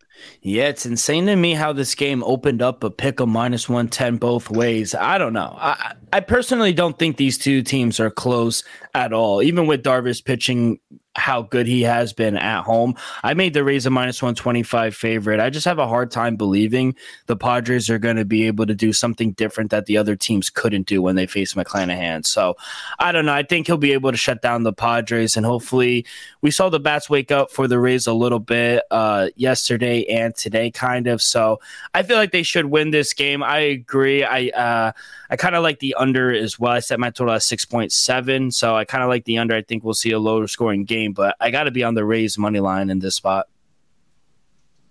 Yeah, 0.43 0.69
it's 0.69 0.87
insane 0.87 1.27
to 1.27 1.37
me 1.37 1.55
how 1.55 1.73
this 1.73 1.95
game 1.95 2.23
opened 2.25 2.63
up 2.63 2.83
a 2.85 2.91
pick 2.91 3.21
a 3.21 3.27
minus 3.27 3.69
110 3.69 4.17
both 4.17 4.51
ways. 4.51 4.95
I 4.95 5.19
don't 5.19 5.33
know. 5.33 5.57
I, 5.59 5.95
I 6.13 6.21
personally 6.21 6.73
don't 6.73 6.99
think 6.99 7.17
these 7.17 7.39
two 7.39 7.63
teams 7.63 8.01
are 8.01 8.11
close 8.11 8.65
at 8.95 9.13
all. 9.13 9.43
Even 9.43 9.67
with 9.67 9.83
Darvish 9.83 10.25
pitching 10.25 10.79
how 11.17 11.43
good 11.43 11.67
he 11.67 11.83
has 11.83 12.13
been 12.13 12.37
at 12.37 12.63
home. 12.63 12.95
I 13.23 13.35
made 13.35 13.53
the 13.53 13.65
Rays 13.65 13.85
a 13.85 13.91
minus 13.91 14.23
125 14.23 14.95
favorite. 14.95 15.41
I 15.41 15.51
just 15.51 15.65
have 15.65 15.79
a 15.79 15.89
hard 15.89 16.11
time 16.11 16.37
believing 16.37 16.95
the 17.27 17.37
Padres 17.37 17.91
are 17.91 17.99
going 17.99 18.17
to 18.17 18.25
be 18.25 18.47
able 18.47 18.67
to 18.67 18.75
do 18.75 18.93
something 18.93 19.33
different 19.33 19.71
that 19.71 19.87
the 19.87 19.97
other 19.97 20.15
teams 20.15 20.51
couldn't 20.51 20.87
do 20.87 21.03
when 21.03 21.17
they 21.17 21.27
face 21.27 21.55
McClanahan. 21.55 22.25
So 22.25 22.57
I 22.99 23.11
don't 23.11 23.27
know. 23.27 23.35
I 23.35 23.43
think 23.43 23.67
he'll 23.67 23.77
be 23.77 23.93
able 23.93 24.13
to 24.13 24.17
shut 24.17 24.41
down 24.41 24.63
the 24.63 24.73
Padres 24.73 25.37
and 25.37 25.45
hopefully 25.45 26.07
we 26.43 26.51
saw 26.51 26.69
the 26.69 26.81
bats 26.81 27.11
wake 27.11 27.31
up 27.31 27.51
for 27.51 27.67
the 27.67 27.79
Rays 27.79 28.07
a 28.07 28.13
little 28.13 28.39
bit 28.39 28.83
uh, 28.91 29.29
yesterday 29.37 30.05
and 30.05 30.35
today, 30.35 30.71
kind 30.71 31.07
of. 31.07 31.21
So 31.21 31.61
I 31.95 32.03
feel 32.03 32.17
like 32.17 32.33
they 32.33 32.43
should 32.43 32.67
win 32.67 32.91
this 32.91 33.13
game. 33.13 33.43
I 33.43 33.59
agree. 33.59 34.25
I 34.25 34.49
uh, 34.49 34.93
I 35.31 35.37
kind 35.37 35.55
of 35.55 35.63
like 35.63 35.79
the 35.79 35.95
under 35.95 36.33
as 36.33 36.59
well. 36.59 36.73
I 36.73 36.81
set 36.81 36.99
my 36.99 37.11
total 37.11 37.35
at 37.35 37.43
six 37.43 37.65
point 37.65 37.93
seven, 37.93 38.51
so 38.51 38.77
I 38.77 38.85
kind 38.85 39.03
of 39.03 39.09
like 39.09 39.25
the 39.25 39.39
under. 39.39 39.55
I 39.55 39.63
think 39.63 39.85
we'll 39.85 39.95
see 39.95 40.11
a 40.11 40.19
lower 40.19 40.47
scoring 40.47 40.85
game, 40.85 41.00
but 41.09 41.37
I 41.41 41.51
got 41.51 41.65
to 41.65 41.71
be 41.71 41.85
on 41.85 41.95
the 41.95 42.05
Rays 42.05 42.39
money 42.39 42.61
line 42.61 42.91
in 42.91 42.99
this 42.99 43.17
spot. 43.17 43.49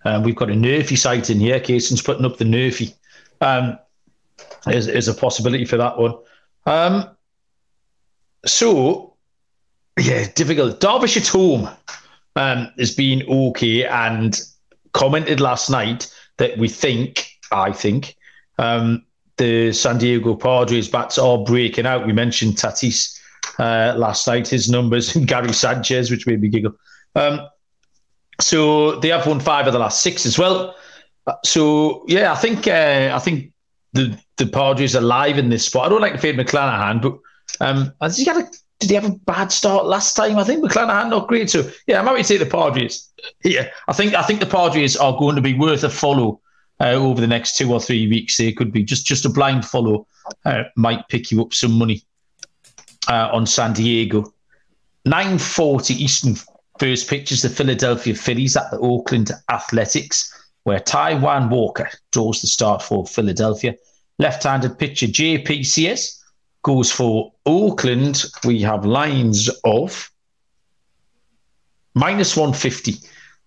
Uh, 0.06 0.22
we've 0.24 0.36
got 0.36 0.50
a 0.50 0.54
NRFI 0.54 0.98
site 0.98 1.30
in 1.30 1.40
here. 1.40 1.60
Cason's 1.60 2.02
putting 2.02 2.26
up 2.26 2.38
the 2.38 2.46
NRFI. 2.46 2.94
Um, 3.42 3.78
is, 4.68 4.88
is 4.88 5.08
a 5.08 5.14
possibility 5.14 5.66
for 5.66 5.78
that 5.78 5.98
one. 5.98 6.16
Um, 6.66 7.10
so, 8.46 9.16
yeah, 10.00 10.28
difficult. 10.36 10.80
Darvish 10.80 11.18
at 11.18 11.28
home 11.28 11.70
um, 12.36 12.72
has 12.78 12.94
been 12.94 13.24
okay 13.28 13.86
and 13.86 14.40
commented 14.94 15.40
last 15.40 15.70
night 15.70 16.14
that 16.38 16.58
we 16.58 16.70
think, 16.70 17.38
I 17.52 17.72
think, 17.72 18.16
um, 18.58 19.06
the 19.38 19.72
San 19.72 19.98
Diego 19.98 20.36
Padres 20.36 20.90
bats 20.90 21.18
are 21.18 21.38
breaking 21.38 21.86
out. 21.86 22.06
We 22.06 22.14
mentioned 22.14 22.56
Tatis 22.56 23.19
uh, 23.58 23.94
last 23.98 24.28
night, 24.28 24.48
his 24.48 24.70
numbers, 24.70 25.16
and 25.16 25.28
Gary 25.32 25.54
Sanchez, 25.54 26.12
which 26.12 26.28
made 26.28 26.42
me 26.42 26.50
giggle. 26.50 26.74
Um, 27.16 27.42
so 28.40 29.00
they 29.00 29.10
have 29.10 29.28
won 29.28 29.40
five 29.40 29.68
of 29.68 29.74
the 29.74 29.80
last 29.80 30.02
six 30.02 30.26
as 30.26 30.40
well. 30.40 30.76
Uh, 31.28 31.34
so 31.44 32.06
yeah, 32.08 32.32
I 32.32 32.36
think 32.36 32.68
uh, 32.68 33.12
I 33.14 33.20
think 33.20 33.52
the 33.94 34.18
the 34.38 34.48
Padres 34.48 34.96
are 34.96 35.02
live 35.02 35.38
in 35.38 35.50
this 35.50 35.66
spot. 35.66 35.86
I 35.86 35.90
don't 35.90 36.02
like 36.02 36.14
to 36.14 36.20
fade 36.20 36.38
McClanahan, 36.38 37.02
but 37.02 37.20
um, 37.60 37.94
has 38.02 38.18
he 38.18 38.30
a 38.30 38.50
did 38.80 38.90
he 38.90 38.96
have 38.96 39.06
a 39.06 39.12
bad 39.12 39.52
start 39.52 39.86
last 39.86 40.16
time? 40.16 40.38
I 40.38 40.44
think 40.46 40.64
McClanahan 40.64 41.10
not 41.10 41.28
great. 41.28 41.50
So 41.50 41.70
yeah, 41.86 42.00
I'm 42.00 42.08
happy 42.08 42.24
to 42.24 42.28
take 42.28 42.40
the 42.40 42.46
Padres. 42.46 43.10
Yeah, 43.44 43.70
I 43.88 43.94
think 43.94 44.14
I 44.14 44.24
think 44.24 44.40
the 44.40 44.46
Padres 44.46 44.96
are 44.96 45.18
going 45.18 45.36
to 45.36 45.42
be 45.42 45.54
worth 45.54 45.84
a 45.84 45.90
follow 45.90 46.40
uh, 46.80 46.92
over 46.92 47.20
the 47.20 47.28
next 47.28 47.58
two 47.58 47.72
or 47.74 47.82
three 47.82 48.08
weeks. 48.08 48.38
They 48.38 48.54
could 48.54 48.72
be 48.72 48.84
just 48.84 49.06
just 49.06 49.26
a 49.26 49.30
blind 49.30 49.66
follow 49.66 50.08
uh, 50.46 50.64
might 50.78 51.08
pick 51.10 51.32
you 51.32 51.42
up 51.42 51.54
some 51.54 51.74
money 51.74 52.04
uh, 53.08 53.30
on 53.32 53.46
San 53.46 53.74
Diego. 53.74 54.34
Nine 55.06 55.38
forty 55.38 55.94
Eastern 55.94 56.36
first 56.80 57.10
pitch 57.10 57.32
is 57.32 57.42
the 57.42 57.50
Philadelphia 57.50 58.16
Phillies 58.16 58.56
at 58.56 58.72
the 58.72 58.80
Oakland 58.80 59.32
Athletics, 59.50 60.34
where 60.64 60.80
Taijuan 60.80 61.50
Walker 61.50 61.90
draws 62.12 62.42
the 62.42 62.48
start 62.48 62.82
for 62.82 63.06
Philadelphia. 63.06 63.76
Left-handed 64.18 64.78
pitcher 64.78 65.08
JP 65.08 65.66
Sears 65.66 66.24
goes 66.64 66.92
for 66.92 67.32
Oakland. 67.46 68.26
We 68.44 68.62
have 68.62 68.86
lines 68.86 69.50
of 69.64 70.10
minus 71.94 72.36
150 72.36 72.96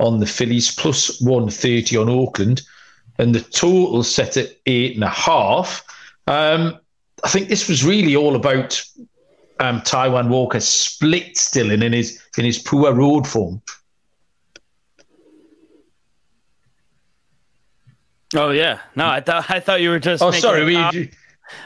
on 0.01 0.19
the 0.19 0.27
Phillies, 0.27 0.75
plus 0.75 1.21
130 1.21 1.97
on 1.97 2.09
Oakland, 2.09 2.63
and 3.19 3.35
the 3.35 3.41
total 3.41 4.03
set 4.03 4.37
at 4.37 4.57
eight 4.67 4.95
and 4.95 5.05
a 5.05 5.09
half. 5.09 5.85
Um, 6.27 6.79
I 7.25 7.29
think 7.29 7.49
this 7.49 7.69
was 7.69 7.85
really 7.85 8.17
all 8.17 8.35
about 8.35 8.83
um, 9.63 9.81
Taijuan 9.83 10.29
Walker 10.29 10.61
split 10.61 11.37
still 11.37 11.71
in, 11.71 11.83
in 11.83 11.93
his 11.93 12.21
in 12.37 12.45
his 12.45 12.59
poor 12.59 12.93
road 12.93 13.27
form. 13.27 13.63
Oh 18.35 18.51
yeah, 18.51 18.81
no, 18.97 19.07
I 19.07 19.21
thought 19.21 19.51
I 19.51 19.61
thought 19.61 19.81
you 19.81 19.91
were 19.91 19.99
just. 19.99 20.23
Oh, 20.23 20.31
sorry, 20.31 20.65
we, 20.65 20.77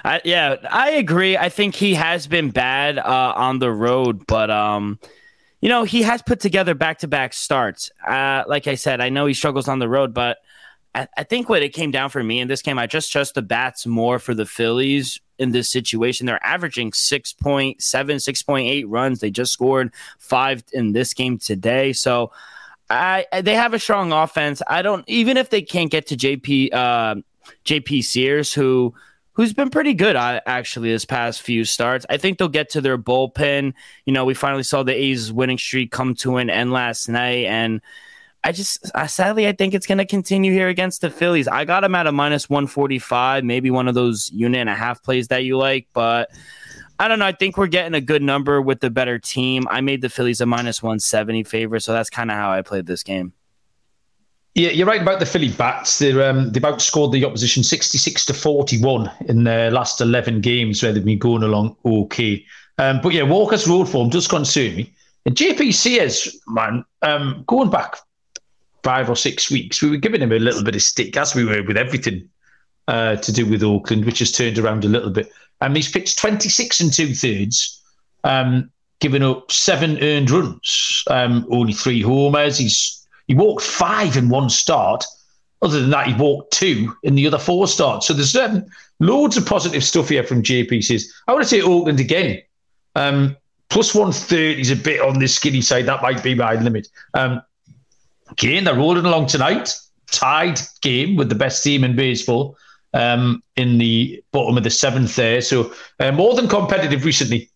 I, 0.05 0.21
yeah, 0.25 0.57
I 0.71 0.91
agree. 0.91 1.37
I 1.37 1.49
think 1.49 1.75
he 1.75 1.95
has 1.95 2.27
been 2.27 2.51
bad 2.51 2.99
uh, 2.99 3.33
on 3.37 3.61
the 3.61 3.71
road, 3.71 4.27
but 4.27 4.51
um, 4.51 4.99
you 5.61 5.69
know, 5.69 5.85
he 5.85 6.03
has 6.03 6.23
put 6.23 6.41
together 6.41 6.75
back 6.75 6.99
to 6.99 7.09
back 7.09 7.33
starts. 7.33 7.91
Uh, 8.07 8.45
like 8.47 8.67
I 8.67 8.75
said, 8.75 9.01
I 9.01 9.09
know 9.09 9.27
he 9.27 9.35
struggles 9.35 9.69
on 9.69 9.79
the 9.79 9.89
road, 9.89 10.13
but 10.13 10.39
I, 10.95 11.09
I, 11.17 11.23
think 11.25 11.49
what 11.49 11.63
it 11.63 11.73
came 11.73 11.91
down 11.91 12.11
for 12.11 12.23
me 12.23 12.41
in 12.41 12.49
this 12.49 12.63
game, 12.63 12.79
I 12.79 12.87
just 12.87 13.11
trust 13.11 13.35
the 13.35 13.43
bats 13.43 13.87
more 13.87 14.19
for 14.19 14.35
the 14.35 14.47
Phillies 14.47 15.21
in 15.39 15.53
this 15.53 15.71
situation. 15.71 16.27
They're 16.27 16.45
averaging 16.45 16.93
6.7, 16.93 17.77
6.8 17.77 18.85
runs. 18.87 19.21
They 19.21 19.31
just 19.31 19.53
scored 19.53 19.93
five 20.19 20.65
in 20.73 20.93
this 20.93 21.15
game 21.15 21.39
today. 21.39 21.93
So 21.93 22.33
I, 22.89 23.27
they 23.43 23.55
have 23.55 23.75
a 23.75 23.79
strong 23.79 24.13
offense. 24.13 24.63
I 24.67 24.83
don't 24.83 25.05
even 25.09 25.37
if 25.37 25.51
they 25.51 25.63
can't 25.63 25.91
get 25.91 26.07
to 26.09 26.17
JP 26.17 26.73
uh, 26.73 27.17
JP 27.65 28.05
Sears, 28.05 28.53
who 28.53 28.95
who's 29.33 29.53
been 29.53 29.71
pretty 29.71 29.93
good 29.93 30.17
actually 30.17 30.91
this 30.91 31.05
past 31.05 31.43
few 31.43 31.65
starts. 31.65 32.07
I 32.09 32.17
think 32.17 32.39
they'll 32.39 32.49
get 32.49 32.71
to 32.71 32.81
their 32.81 32.97
bullpen. 32.97 33.75
You 34.05 34.13
know, 34.13 34.25
we 34.25 34.35
finally 34.35 34.63
saw 34.63 34.83
the 34.83 34.95
A's 34.95 35.33
winning 35.33 35.59
streak 35.59 35.91
come 35.91 36.15
to 36.17 36.37
an 36.37 36.49
end 36.49 36.73
last 36.73 37.09
night, 37.09 37.47
and 37.47 37.81
I 38.47 38.53
just 38.53 38.89
uh, 38.95 39.09
sadly 39.09 39.49
I 39.49 39.53
think 39.53 39.75
it's 39.75 39.89
going 39.89 39.99
to 39.99 40.07
continue 40.07 40.53
here 40.53 40.69
against 40.69 41.01
the 41.01 41.11
Phillies. 41.11 41.49
I 41.49 41.65
got 41.65 41.81
them 41.81 41.97
at 41.97 42.07
a 42.07 42.13
minus 42.13 42.49
one 42.49 42.69
forty 42.69 43.01
five, 43.01 43.43
maybe 43.43 43.73
one 43.73 43.89
of 43.89 43.97
those 43.97 44.31
unit 44.33 44.61
and 44.61 44.71
a 44.71 44.75
half 44.75 45.03
plays 45.03 45.29
that 45.29 45.45
you 45.45 45.59
like, 45.59 45.89
but. 45.93 46.31
I 46.99 47.09
don't 47.09 47.19
know. 47.19 47.27
I 47.27 47.33
think 47.33 47.59
we're 47.59 47.67
getting 47.67 47.93
a 47.93 48.01
good 48.01 48.23
number 48.23 48.63
with 48.63 48.81
the 48.81 48.89
better 48.89 49.19
team. 49.19 49.67
I 49.69 49.83
made 49.83 50.01
the 50.01 50.09
Phillies 50.09 50.41
a 50.41 50.47
minus 50.47 50.83
170 50.83 51.45
favorite, 51.45 51.83
so 51.83 51.93
that's 51.93 52.09
kind 52.09 52.31
of 52.31 52.39
how 52.39 52.51
I 52.51 52.63
played 52.63 52.87
this 52.87 53.03
game. 53.03 53.35
Yeah, 54.55 54.71
you're 54.71 54.87
right 54.87 55.03
about 55.03 55.21
the 55.21 55.27
Philly 55.27 55.51
bats. 55.51 55.99
They're, 55.99 56.27
um, 56.27 56.53
they've 56.53 56.63
outscored 56.63 57.13
the 57.13 57.23
opposition 57.27 57.63
66 57.63 58.25
to 58.25 58.33
41 58.33 59.11
in 59.29 59.45
their 59.45 59.71
last 59.71 60.01
11 60.01 60.41
games 60.41 60.83
where 60.83 60.91
they've 60.91 61.05
been 61.05 61.19
going 61.19 61.43
along 61.43 61.77
okay. 61.85 62.43
Um, 62.79 63.03
but 63.03 63.13
yeah, 63.13 63.25
Walker's 63.25 63.69
road 63.69 63.91
form 63.91 64.09
does 64.09 64.27
concern 64.27 64.77
me. 64.77 64.91
And 65.27 65.37
JP 65.37 65.75
Sears, 65.75 66.41
man, 66.49 66.83
um, 67.03 67.45
going 67.47 67.69
back 67.69 67.97
five 68.87 69.11
or 69.11 69.17
six 69.17 69.51
weeks, 69.51 69.83
we 69.83 69.91
were 69.91 69.97
giving 69.97 70.23
him 70.23 70.31
a 70.31 70.39
little 70.39 70.63
bit 70.63 70.77
of 70.77 70.81
stick, 70.81 71.17
as 71.17 71.35
we 71.35 71.45
were 71.45 71.61
with 71.65 71.77
everything 71.77 72.29
uh, 72.87 73.17
to 73.17 73.33
do 73.33 73.45
with 73.45 73.65
Oakland, 73.65 74.05
which 74.05 74.21
has 74.21 74.31
turned 74.31 74.59
around 74.59 74.85
a 74.85 74.89
little 74.89 75.11
bit. 75.11 75.29
Um, 75.61 75.75
he's 75.75 75.91
pitched 75.91 76.21
26 76.21 76.81
and 76.81 76.93
two 76.93 77.13
thirds, 77.13 77.83
um, 78.23 78.71
giving 79.01 79.25
up 79.25 79.51
seven 79.51 79.99
earned 80.01 80.31
runs, 80.31 81.03
um, 81.11 81.45
only 81.51 81.73
three 81.73 82.01
homers. 82.01 82.59
He's 82.59 83.05
he 83.27 83.35
walked 83.35 83.65
five 83.65 84.17
in 84.17 84.29
one 84.29 84.49
start. 84.49 85.05
Other 85.63 85.81
than 85.81 85.91
that, 85.91 86.07
he 86.07 86.15
walked 86.15 86.53
two 86.53 86.95
in 87.03 87.17
the 87.17 87.27
other 87.27 87.39
four 87.41 87.67
starts. 87.67 88.07
So 88.07 88.13
there's 88.13 88.37
um, 88.37 88.67
loads 89.01 89.37
of 89.37 89.47
positive 89.47 89.83
stuff 89.83 90.11
here 90.11 90.23
from 90.23 90.45
JP 90.45 90.85
Sears. 90.85 91.13
I 91.27 91.33
want 91.33 91.43
to 91.43 91.49
say 91.49 91.61
Oakland 91.61 91.99
again. 91.99 92.41
Um, 92.95 93.37
plus 93.69 93.97
130 93.97 94.61
is 94.61 94.71
a 94.71 94.77
bit 94.77 95.01
on 95.01 95.19
the 95.19 95.27
skinny 95.27 95.61
side. 95.61 95.87
That 95.87 96.03
might 96.03 96.23
be 96.23 96.37
my 96.37 96.55
limit. 96.55 96.87
Um, 97.15 97.43
again, 98.31 98.65
they're 98.65 98.75
rolling 98.75 99.07
along 99.07 99.27
tonight. 99.27 99.75
Tied 100.11 100.61
game 100.83 101.17
with 101.17 101.29
the 101.29 101.35
best 101.35 101.65
team 101.65 101.83
in 101.83 101.97
baseball 101.97 102.57
um, 102.95 103.43
in 103.57 103.79
the 103.79 104.23
bottom 104.33 104.57
of 104.57 104.65
the 104.65 104.71
seventh 104.71 105.17
there. 105.17 105.41
So 105.41 105.73
uh, 106.01 106.13
more 106.13 106.35
than 106.35 106.49
competitive 106.49 107.05
recently. 107.05 107.51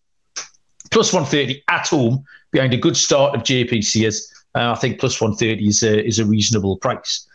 Plus 0.91 1.13
130 1.13 1.63
at 1.69 1.87
home 1.87 2.23
behind 2.51 2.73
a 2.73 2.77
good 2.77 2.97
start 2.97 3.33
of 3.33 3.43
JP 3.43 3.83
Sears. 3.83 4.29
Uh, 4.53 4.71
I 4.71 4.75
think 4.75 4.99
plus 4.99 5.21
130 5.21 5.67
is 5.67 5.83
a, 5.83 6.05
is 6.05 6.19
a 6.19 6.25
reasonable 6.25 6.75
price. 6.77 7.25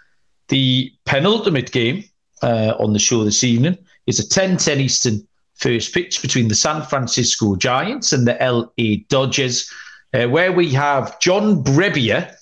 The 0.49 0.93
penultimate 1.07 1.73
game 1.73 2.05
uh, 2.43 2.75
on 2.79 2.93
the 2.93 2.99
show 2.99 3.25
this 3.25 3.43
evening 3.43 3.79
is 4.07 4.19
a 4.19 4.29
10 4.29 4.59
10 4.59 4.81
Eastern 4.81 5.27
first 5.55 5.95
pitch 5.95 6.21
between 6.21 6.49
the 6.49 6.55
San 6.55 6.83
Francisco 6.83 7.57
Giants 7.57 8.13
and 8.13 8.27
the 8.27 8.37
LA 8.41 8.97
Dodgers, 9.09 9.71
uh, 10.13 10.29
where 10.29 10.53
we 10.53 10.71
have 10.73 11.19
John 11.19 11.65
Brebbia 11.65 12.35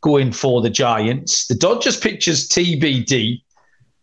going 0.00 0.32
for 0.32 0.60
the 0.60 0.70
Giants. 0.70 1.46
The 1.46 1.54
Dodgers 1.54 1.96
pitchers 1.96 2.48
TBD. 2.48 3.42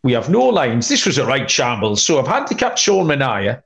We 0.03 0.13
have 0.13 0.29
no 0.29 0.45
lines. 0.45 0.87
This 0.87 1.05
was 1.05 1.17
a 1.17 1.25
right 1.25 1.49
shambles. 1.49 2.03
So 2.03 2.19
I've 2.19 2.27
handicapped 2.27 2.77
Sean 2.79 3.07
Manaea 3.07 3.63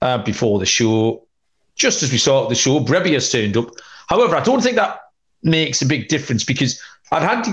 uh, 0.00 0.18
before 0.18 0.58
the 0.58 0.66
show. 0.66 1.26
Just 1.74 2.02
as 2.02 2.12
we 2.12 2.18
started 2.18 2.50
the 2.50 2.54
show, 2.54 2.80
Brebbia's 2.80 3.30
turned 3.30 3.56
up. 3.56 3.70
However, 4.08 4.36
I 4.36 4.42
don't 4.42 4.62
think 4.62 4.76
that 4.76 5.00
makes 5.42 5.82
a 5.82 5.86
big 5.86 6.08
difference 6.08 6.44
because 6.44 6.80
I'd 7.10 7.22
had 7.22 7.46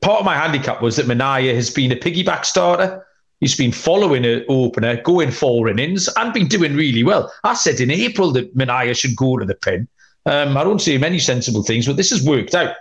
part 0.00 0.20
of 0.20 0.24
my 0.24 0.36
handicap 0.36 0.80
was 0.80 0.96
that 0.96 1.06
Manaea 1.06 1.54
has 1.54 1.68
been 1.70 1.92
a 1.92 1.96
piggyback 1.96 2.44
starter. 2.44 3.04
He's 3.40 3.56
been 3.56 3.72
following 3.72 4.24
an 4.24 4.44
opener, 4.48 5.02
going 5.02 5.30
four 5.30 5.68
innings, 5.68 6.08
and 6.16 6.32
been 6.32 6.48
doing 6.48 6.74
really 6.74 7.02
well. 7.02 7.30
I 7.44 7.54
said 7.54 7.80
in 7.80 7.90
April 7.90 8.32
that 8.32 8.56
Manaea 8.56 8.96
should 8.96 9.16
go 9.16 9.36
to 9.36 9.44
the 9.44 9.54
pen. 9.54 9.88
Um, 10.24 10.56
I 10.56 10.64
don't 10.64 10.80
see 10.80 10.96
many 10.98 11.18
sensible 11.18 11.62
things, 11.62 11.86
but 11.86 11.96
this 11.96 12.10
has 12.10 12.22
worked 12.22 12.54
out. 12.54 12.74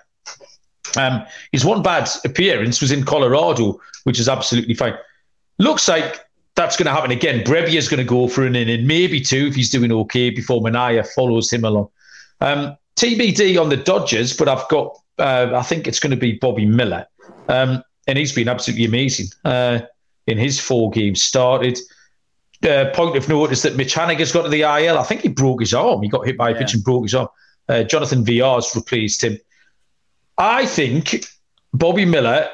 Um, 0.97 1.25
his 1.51 1.65
one 1.65 1.81
bad 1.81 2.09
appearance 2.23 2.81
was 2.81 2.91
in 2.91 3.03
Colorado, 3.03 3.79
which 4.03 4.19
is 4.19 4.29
absolutely 4.29 4.73
fine. 4.73 4.95
Looks 5.57 5.87
like 5.87 6.25
that's 6.55 6.77
going 6.77 6.85
to 6.85 6.91
happen 6.91 7.11
again. 7.11 7.39
is 7.41 7.89
going 7.89 7.97
to 7.97 8.03
go 8.03 8.27
for 8.27 8.45
an 8.45 8.55
inning, 8.55 8.87
maybe 8.87 9.21
two 9.21 9.47
if 9.47 9.55
he's 9.55 9.69
doing 9.69 9.91
okay 9.91 10.29
before 10.29 10.61
Manaea 10.61 11.05
follows 11.13 11.51
him 11.51 11.65
along. 11.65 11.89
Um, 12.41 12.77
TBD 12.95 13.59
on 13.61 13.69
the 13.69 13.77
Dodgers, 13.77 14.35
but 14.35 14.47
I've 14.47 14.67
got, 14.69 14.97
uh, 15.19 15.51
I 15.53 15.61
think 15.63 15.87
it's 15.87 15.99
going 15.99 16.11
to 16.11 16.17
be 16.17 16.33
Bobby 16.33 16.65
Miller. 16.65 17.05
Um, 17.49 17.83
and 18.07 18.17
he's 18.17 18.33
been 18.33 18.47
absolutely 18.47 18.85
amazing 18.85 19.27
uh, 19.43 19.79
in 20.27 20.37
his 20.37 20.59
four 20.59 20.91
games 20.91 21.21
started. 21.21 21.77
Uh, 22.63 22.89
point 22.93 23.17
of 23.17 23.27
note 23.27 23.51
is 23.51 23.61
that 23.63 23.75
Mitch 23.75 23.93
Haniger's 23.93 24.31
got 24.31 24.43
to 24.43 24.49
the 24.49 24.61
IL. 24.61 24.97
I 24.97 25.03
think 25.03 25.21
he 25.21 25.27
broke 25.27 25.59
his 25.59 25.73
arm. 25.73 26.01
He 26.01 26.09
got 26.09 26.25
hit 26.25 26.37
by 26.37 26.49
a 26.49 26.53
yeah. 26.53 26.59
pitch 26.59 26.73
and 26.73 26.83
broke 26.83 27.03
his 27.03 27.15
arm. 27.15 27.27
Uh, 27.67 27.83
Jonathan 27.83 28.23
Villar's 28.23 28.75
replaced 28.75 29.23
him. 29.23 29.37
I 30.37 30.65
think 30.65 31.25
Bobby 31.73 32.05
Miller, 32.05 32.49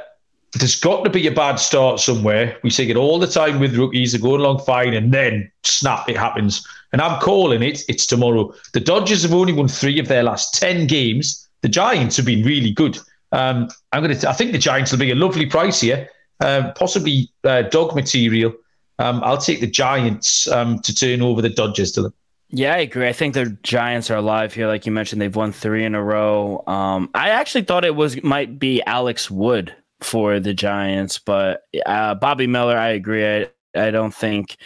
there's 0.54 0.80
got 0.80 1.04
to 1.04 1.10
be 1.10 1.28
a 1.28 1.32
bad 1.32 1.56
start 1.56 2.00
somewhere. 2.00 2.58
We 2.64 2.70
see 2.70 2.90
it 2.90 2.98
all 2.98 3.20
the 3.20 3.28
time 3.28 3.60
with 3.60 3.76
rookies. 3.76 4.12
They're 4.12 4.22
going 4.22 4.42
along 4.42 4.60
fine 4.60 4.94
and 4.94 5.14
then 5.14 5.52
snap, 5.64 6.10
it 6.10 6.18
happens. 6.18 6.66
And 6.92 7.02
I'm 7.02 7.20
calling 7.22 7.64
it, 7.64 7.84
it's 7.88 8.06
tomorrow. 8.06 8.54
The 8.74 8.80
Dodgers 8.80 9.24
have 9.24 9.34
only 9.34 9.54
won 9.54 9.68
three 9.68 10.00
of 10.00 10.08
their 10.08 10.24
last 10.24 10.54
10 10.56 10.88
games. 10.88 11.48
The 11.62 11.70
Giants 11.70 12.18
have 12.18 12.26
been 12.26 12.44
really 12.44 12.72
good. 12.72 13.00
Um, 13.32 13.70
I'm 13.94 14.04
going 14.04 14.18
to. 14.18 14.30
I 14.30 14.34
think 14.34 14.52
the 14.52 14.58
Giants 14.58 14.92
will 14.92 15.00
be 15.00 15.12
a 15.12 15.16
lovely 15.16 15.46
price 15.46 15.80
here, 15.80 16.10
um, 16.42 16.74
possibly 16.74 17.32
uh, 17.46 17.62
dog 17.64 17.96
material. 17.96 18.54
Um, 19.00 19.22
I'll 19.24 19.38
take 19.38 19.62
the 19.62 19.68
Giants 19.68 20.48
um, 20.50 20.80
to 20.80 20.94
turn 20.94 21.22
over 21.22 21.42
the 21.42 21.50
Dodgers 21.50 21.94
to 21.94 22.02
them. 22.02 22.14
Yeah, 22.54 22.74
I 22.74 22.80
agree. 22.80 23.08
I 23.08 23.14
think 23.14 23.34
the 23.34 23.58
Giants 23.64 24.12
are 24.12 24.18
alive 24.18 24.54
here, 24.54 24.68
like 24.68 24.86
you 24.86 24.92
mentioned. 24.92 25.22
They've 25.22 25.36
won 25.36 25.54
three 25.54 25.86
in 25.86 25.96
a 25.96 26.04
row. 26.04 26.64
Um, 26.68 27.10
I 27.14 27.30
actually 27.30 27.64
thought 27.64 27.86
it 27.86 27.96
was 27.96 28.22
might 28.24 28.60
be 28.60 28.82
Alex 28.84 29.32
Wood 29.32 29.74
for 30.02 30.40
the 30.40 30.54
Giants, 30.54 31.18
but 31.18 31.64
uh, 31.86 32.16
Bobby 32.16 32.48
Miller, 32.48 32.78
I 32.78 32.90
agree. 32.90 33.26
I, 33.26 33.50
I 33.76 33.92
don't 33.92 34.14
think. 34.14 34.58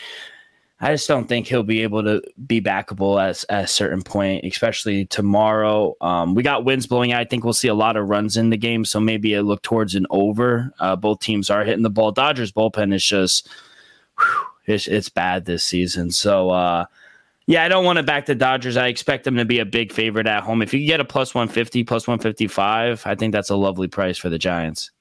I 0.81 0.91
just 0.93 1.07
don't 1.07 1.27
think 1.27 1.47
he'll 1.47 1.63
be 1.63 1.83
able 1.83 2.03
to 2.03 2.21
be 2.45 2.59
backable 2.59 3.21
at, 3.21 3.45
at 3.49 3.63
a 3.63 3.67
certain 3.67 4.01
point, 4.01 4.43
especially 4.43 5.05
tomorrow. 5.05 5.95
Um, 6.01 6.35
we 6.35 6.43
got 6.43 6.65
winds 6.65 6.85
blowing. 6.85 7.13
I 7.13 7.23
think 7.23 7.43
we'll 7.43 7.53
see 7.53 7.69
a 7.69 7.73
lot 7.73 7.95
of 7.95 8.09
runs 8.09 8.35
in 8.35 8.49
the 8.49 8.57
game, 8.57 8.83
so 8.83 8.99
maybe 8.99 9.33
it 9.33 9.43
look 9.43 9.61
towards 9.61 9.95
an 9.95 10.05
over. 10.09 10.73
Uh, 10.79 10.95
both 10.95 11.19
teams 11.21 11.49
are 11.49 11.63
hitting 11.63 11.83
the 11.83 11.89
ball. 11.89 12.11
Dodgers 12.11 12.51
bullpen 12.51 12.93
is 12.93 13.05
just 13.05 13.47
whew, 14.19 14.45
it's, 14.65 14.87
it's 14.87 15.07
bad 15.09 15.45
this 15.45 15.63
season. 15.63 16.11
So 16.11 16.49
uh, 16.49 16.85
yeah, 17.47 17.63
I 17.63 17.67
don't 17.67 17.85
want 17.85 17.97
to 17.97 18.03
back 18.03 18.25
the 18.25 18.35
Dodgers. 18.35 18.75
I 18.75 18.87
expect 18.87 19.23
them 19.23 19.35
to 19.35 19.45
be 19.45 19.59
a 19.59 19.65
big 19.65 19.91
favorite 19.91 20.27
at 20.27 20.43
home. 20.43 20.61
If 20.61 20.73
you 20.73 20.85
get 20.87 20.99
a 20.99 21.05
plus 21.05 21.35
150, 21.35 21.83
plus 21.83 22.07
155, 22.07 23.03
I 23.05 23.15
think 23.15 23.33
that's 23.33 23.51
a 23.51 23.55
lovely 23.55 23.87
price 23.87 24.17
for 24.17 24.29
the 24.29 24.39
Giants. 24.39 24.91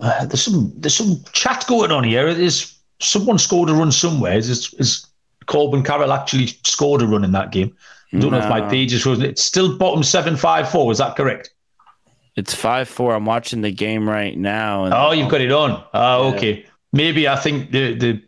Uh, 0.00 0.26
there's 0.26 0.42
some 0.42 0.72
there's 0.76 0.94
some 0.94 1.22
chat 1.32 1.64
going 1.66 1.90
on 1.90 2.04
here. 2.04 2.26
Is 2.26 2.74
someone 3.00 3.38
scored 3.38 3.70
a 3.70 3.74
run 3.74 3.92
somewhere? 3.92 4.36
Is, 4.36 4.74
is 4.74 5.06
Corbin 5.46 5.82
Carroll 5.82 6.12
actually 6.12 6.46
scored 6.64 7.02
a 7.02 7.06
run 7.06 7.24
in 7.24 7.32
that 7.32 7.52
game? 7.52 7.74
I 8.12 8.18
don't 8.18 8.30
no. 8.30 8.38
know 8.38 8.44
if 8.44 8.50
my 8.50 8.62
page 8.68 8.92
is 8.92 9.02
frozen. 9.02 9.24
It's 9.24 9.42
still 9.42 9.76
bottom 9.76 10.02
seven 10.02 10.36
five 10.36 10.70
four. 10.70 10.90
Is 10.90 10.98
that 10.98 11.16
correct? 11.16 11.54
It's 12.36 12.54
five 12.54 12.88
four. 12.88 13.14
I'm 13.14 13.26
watching 13.26 13.60
the 13.60 13.72
game 13.72 14.08
right 14.08 14.36
now. 14.36 14.88
oh, 15.08 15.12
you've 15.12 15.30
got 15.30 15.40
it 15.40 15.52
on. 15.52 15.84
Oh, 15.92 16.28
yeah. 16.30 16.34
okay. 16.34 16.66
Maybe 16.92 17.28
I 17.28 17.36
think 17.36 17.70
the 17.70 17.94
the 17.94 18.22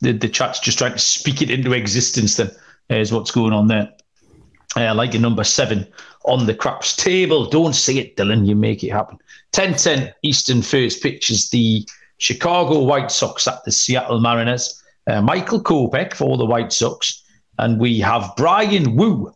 the, 0.00 0.12
the 0.12 0.28
chat's 0.28 0.60
just 0.60 0.78
trying 0.78 0.92
to 0.92 0.98
speak 0.98 1.42
it 1.42 1.50
into 1.50 1.72
existence 1.72 2.36
then 2.36 2.50
is 2.90 3.12
what's 3.12 3.30
going 3.30 3.52
on 3.52 3.68
there. 3.68 3.92
Uh, 4.76 4.94
like 4.94 5.12
your 5.12 5.22
number 5.22 5.44
seven 5.44 5.86
on 6.24 6.46
the 6.46 6.54
craps 6.54 6.94
table. 6.94 7.48
Don't 7.48 7.74
say 7.74 7.96
it, 7.96 8.16
Dylan. 8.16 8.46
You 8.46 8.54
make 8.54 8.84
it 8.84 8.90
happen. 8.90 9.18
10 9.52 9.74
10 9.74 10.14
Eastern 10.22 10.62
first 10.62 11.02
pitch 11.02 11.30
is 11.30 11.50
the 11.50 11.86
Chicago 12.18 12.82
White 12.82 13.10
Sox 13.10 13.48
at 13.48 13.64
the 13.64 13.72
Seattle 13.72 14.20
Mariners. 14.20 14.82
Uh, 15.06 15.22
Michael 15.22 15.62
Kopech 15.62 16.14
for 16.14 16.36
the 16.36 16.44
White 16.44 16.72
Sox. 16.72 17.22
And 17.58 17.80
we 17.80 17.98
have 18.00 18.30
Bryan 18.36 18.94
Woo 18.94 19.34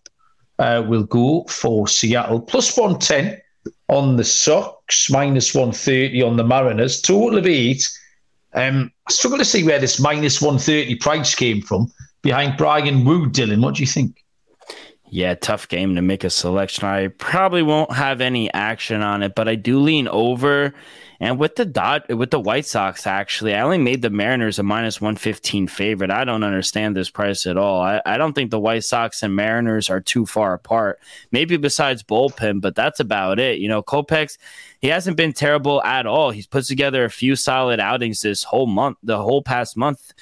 uh, 0.58 0.84
will 0.86 1.04
go 1.04 1.44
for 1.48 1.88
Seattle. 1.88 2.40
Plus 2.40 2.76
110 2.76 3.40
on 3.88 4.16
the 4.16 4.24
Sox, 4.24 5.10
minus 5.10 5.54
130 5.54 6.22
on 6.22 6.36
the 6.36 6.44
Mariners. 6.44 7.00
Total 7.00 7.38
of 7.38 7.46
eight. 7.46 7.88
Um, 8.54 8.90
I 9.08 9.12
struggle 9.12 9.38
to 9.38 9.44
see 9.44 9.64
where 9.64 9.78
this 9.78 9.98
minus 9.98 10.40
130 10.40 10.96
price 10.96 11.34
came 11.34 11.62
from 11.62 11.90
behind 12.22 12.56
Bryan 12.56 13.04
Woo, 13.04 13.28
Dylan. 13.28 13.62
What 13.62 13.76
do 13.76 13.82
you 13.82 13.86
think? 13.86 14.22
Yeah, 15.10 15.34
tough 15.34 15.68
game 15.68 15.94
to 15.96 16.02
make 16.02 16.24
a 16.24 16.30
selection. 16.30 16.88
I 16.88 17.08
probably 17.08 17.62
won't 17.62 17.92
have 17.92 18.22
any 18.22 18.52
action 18.54 19.02
on 19.02 19.22
it, 19.22 19.34
but 19.34 19.46
I 19.46 19.56
do 19.56 19.78
lean 19.78 20.08
over 20.08 20.72
and 21.22 21.38
with 21.38 21.54
the 21.56 21.64
dot 21.64 22.08
with 22.08 22.30
the 22.30 22.40
White 22.40 22.66
Sox, 22.66 23.06
actually, 23.06 23.54
I 23.54 23.62
only 23.62 23.78
made 23.78 24.02
the 24.02 24.10
Mariners 24.10 24.58
a 24.58 24.62
minus 24.62 25.00
one 25.00 25.16
fifteen 25.16 25.68
favorite. 25.68 26.10
I 26.10 26.24
don't 26.24 26.42
understand 26.42 26.96
this 26.96 27.08
price 27.08 27.46
at 27.46 27.56
all. 27.56 27.80
I, 27.80 28.02
I 28.04 28.18
don't 28.18 28.34
think 28.34 28.50
the 28.50 28.60
White 28.60 28.84
Sox 28.84 29.22
and 29.22 29.34
Mariners 29.34 29.88
are 29.88 30.00
too 30.00 30.26
far 30.26 30.52
apart. 30.52 30.98
Maybe 31.30 31.56
besides 31.56 32.02
bullpen, 32.02 32.60
but 32.60 32.74
that's 32.74 33.00
about 33.00 33.38
it. 33.38 33.58
You 33.60 33.68
know, 33.68 33.82
Kopech, 33.82 34.36
he 34.80 34.88
hasn't 34.88 35.16
been 35.16 35.32
terrible 35.32 35.82
at 35.84 36.06
all. 36.06 36.30
He's 36.30 36.46
put 36.48 36.64
together 36.64 37.04
a 37.04 37.10
few 37.10 37.36
solid 37.36 37.78
outings 37.80 38.20
this 38.20 38.42
whole 38.42 38.66
month, 38.66 38.98
the 39.02 39.22
whole 39.22 39.42
past 39.42 39.76
month. 39.76 40.12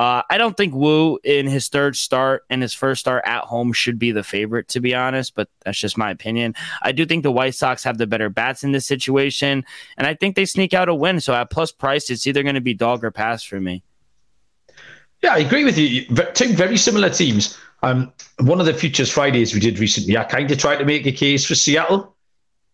Uh, 0.00 0.22
I 0.30 0.38
don't 0.38 0.56
think 0.56 0.72
Woo 0.72 1.18
in 1.24 1.46
his 1.46 1.68
third 1.68 1.94
start 1.94 2.44
and 2.48 2.62
his 2.62 2.72
first 2.72 3.00
start 3.00 3.22
at 3.26 3.44
home 3.44 3.70
should 3.74 3.98
be 3.98 4.12
the 4.12 4.22
favorite, 4.22 4.66
to 4.68 4.80
be 4.80 4.94
honest, 4.94 5.34
but 5.34 5.50
that's 5.62 5.78
just 5.78 5.98
my 5.98 6.10
opinion. 6.10 6.54
I 6.80 6.92
do 6.92 7.04
think 7.04 7.22
the 7.22 7.30
White 7.30 7.54
Sox 7.54 7.84
have 7.84 7.98
the 7.98 8.06
better 8.06 8.30
bats 8.30 8.64
in 8.64 8.72
this 8.72 8.86
situation, 8.86 9.62
and 9.98 10.06
I 10.06 10.14
think 10.14 10.36
they 10.36 10.46
sneak 10.46 10.72
out 10.72 10.88
a 10.88 10.94
win. 10.94 11.20
So 11.20 11.34
at 11.34 11.50
plus 11.50 11.70
price, 11.70 12.08
it's 12.08 12.26
either 12.26 12.42
going 12.42 12.54
to 12.54 12.62
be 12.62 12.72
dog 12.72 13.04
or 13.04 13.10
pass 13.10 13.44
for 13.44 13.60
me. 13.60 13.82
Yeah, 15.22 15.34
I 15.34 15.40
agree 15.40 15.64
with 15.64 15.76
you. 15.76 16.06
Two 16.32 16.54
very 16.54 16.78
similar 16.78 17.10
teams. 17.10 17.58
Um, 17.82 18.10
one 18.38 18.58
of 18.58 18.64
the 18.64 18.72
Futures 18.72 19.10
Fridays 19.10 19.52
we 19.52 19.60
did 19.60 19.78
recently, 19.78 20.16
I 20.16 20.24
kind 20.24 20.50
of 20.50 20.56
tried 20.56 20.76
to 20.76 20.86
make 20.86 21.04
a 21.04 21.12
case 21.12 21.44
for 21.44 21.54
Seattle, 21.54 22.16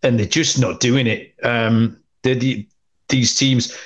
and 0.04 0.16
they're 0.16 0.26
just 0.26 0.60
not 0.60 0.78
doing 0.78 1.08
it. 1.08 1.34
Um, 1.42 1.98
the, 2.22 2.68
these 3.08 3.34
teams, 3.34 3.76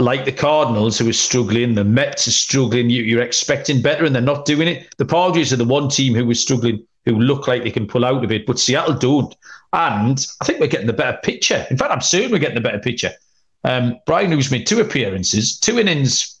like 0.00 0.24
the 0.24 0.32
Cardinals, 0.32 0.98
who 0.98 1.08
are 1.08 1.12
struggling, 1.12 1.74
the 1.74 1.84
Mets 1.84 2.26
are 2.26 2.32
struggling. 2.32 2.90
You, 2.90 3.18
are 3.18 3.22
expecting 3.22 3.82
better, 3.82 4.04
and 4.04 4.14
they're 4.14 4.22
not 4.22 4.44
doing 4.44 4.68
it. 4.68 4.94
The 4.96 5.04
Padres 5.04 5.52
are 5.52 5.56
the 5.56 5.64
one 5.64 5.88
team 5.88 6.14
who 6.14 6.26
was 6.26 6.40
struggling, 6.40 6.84
who 7.04 7.18
look 7.18 7.48
like 7.48 7.62
they 7.62 7.70
can 7.70 7.86
pull 7.86 8.04
out 8.04 8.24
of 8.24 8.32
it, 8.32 8.46
but 8.46 8.58
Seattle 8.58 8.94
don't. 8.94 9.34
And 9.72 10.24
I 10.40 10.44
think 10.44 10.60
we're 10.60 10.66
getting 10.66 10.86
the 10.86 10.92
better 10.92 11.18
picture. 11.22 11.66
In 11.70 11.76
fact, 11.76 11.92
I'm 11.92 12.00
certain 12.00 12.32
we're 12.32 12.38
getting 12.38 12.56
the 12.56 12.60
better 12.60 12.78
picture. 12.78 13.12
Um, 13.64 13.98
Bryan 14.06 14.30
Woo's 14.30 14.50
made 14.50 14.66
two 14.66 14.80
appearances, 14.80 15.58
two 15.58 15.78
innings 15.78 16.38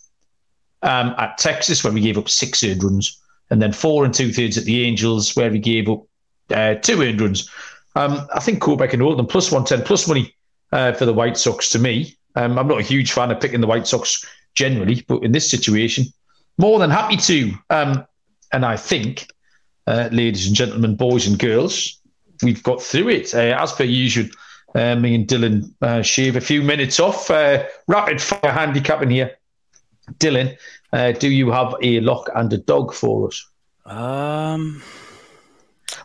um, 0.82 1.14
at 1.18 1.38
Texas, 1.38 1.84
where 1.84 1.92
we 1.92 2.00
gave 2.00 2.18
up 2.18 2.28
six 2.28 2.64
earned 2.64 2.82
runs, 2.82 3.20
and 3.50 3.60
then 3.60 3.72
four 3.72 4.04
and 4.04 4.14
two 4.14 4.32
thirds 4.32 4.56
at 4.56 4.64
the 4.64 4.84
Angels, 4.84 5.36
where 5.36 5.50
we 5.50 5.58
gave 5.58 5.88
up 5.88 6.02
uh, 6.50 6.74
two 6.74 7.02
earned 7.02 7.20
runs. 7.20 7.50
Um, 7.96 8.26
I 8.34 8.40
think 8.40 8.62
Kopech 8.62 8.92
and 8.92 9.02
Oldham 9.02 9.26
plus 9.26 9.50
110, 9.50 9.84
plus 9.86 10.06
money 10.08 10.34
uh, 10.72 10.92
for 10.92 11.04
the 11.04 11.12
White 11.12 11.36
Sox 11.36 11.70
to 11.70 11.78
me. 11.78 12.16
Um, 12.36 12.58
I'm 12.58 12.68
not 12.68 12.80
a 12.80 12.84
huge 12.84 13.12
fan 13.12 13.30
of 13.30 13.40
picking 13.40 13.60
the 13.60 13.66
White 13.66 13.86
Sox 13.86 14.24
generally, 14.54 15.04
but 15.06 15.22
in 15.22 15.32
this 15.32 15.50
situation, 15.50 16.06
more 16.58 16.78
than 16.78 16.90
happy 16.90 17.16
to. 17.16 17.52
Um, 17.70 18.06
and 18.52 18.64
I 18.64 18.76
think, 18.76 19.30
uh, 19.86 20.08
ladies 20.12 20.46
and 20.46 20.54
gentlemen, 20.54 20.96
boys 20.96 21.26
and 21.26 21.38
girls, 21.38 22.00
we've 22.42 22.62
got 22.62 22.82
through 22.82 23.08
it. 23.08 23.34
Uh, 23.34 23.56
as 23.58 23.72
per 23.72 23.84
usual, 23.84 24.28
uh, 24.74 24.94
me 24.96 25.14
and 25.14 25.26
Dylan 25.26 25.72
uh, 25.82 26.02
shave 26.02 26.36
a 26.36 26.40
few 26.40 26.62
minutes 26.62 27.00
off. 27.00 27.30
Uh, 27.30 27.64
rapid 27.86 28.20
fire 28.20 28.52
handicapping 28.52 29.10
here. 29.10 29.36
Dylan, 30.18 30.56
uh, 30.92 31.12
do 31.12 31.28
you 31.28 31.50
have 31.50 31.74
a 31.82 32.00
lock 32.00 32.30
and 32.34 32.52
a 32.52 32.58
dog 32.58 32.92
for 32.92 33.28
us? 33.28 33.46
Um, 33.86 34.82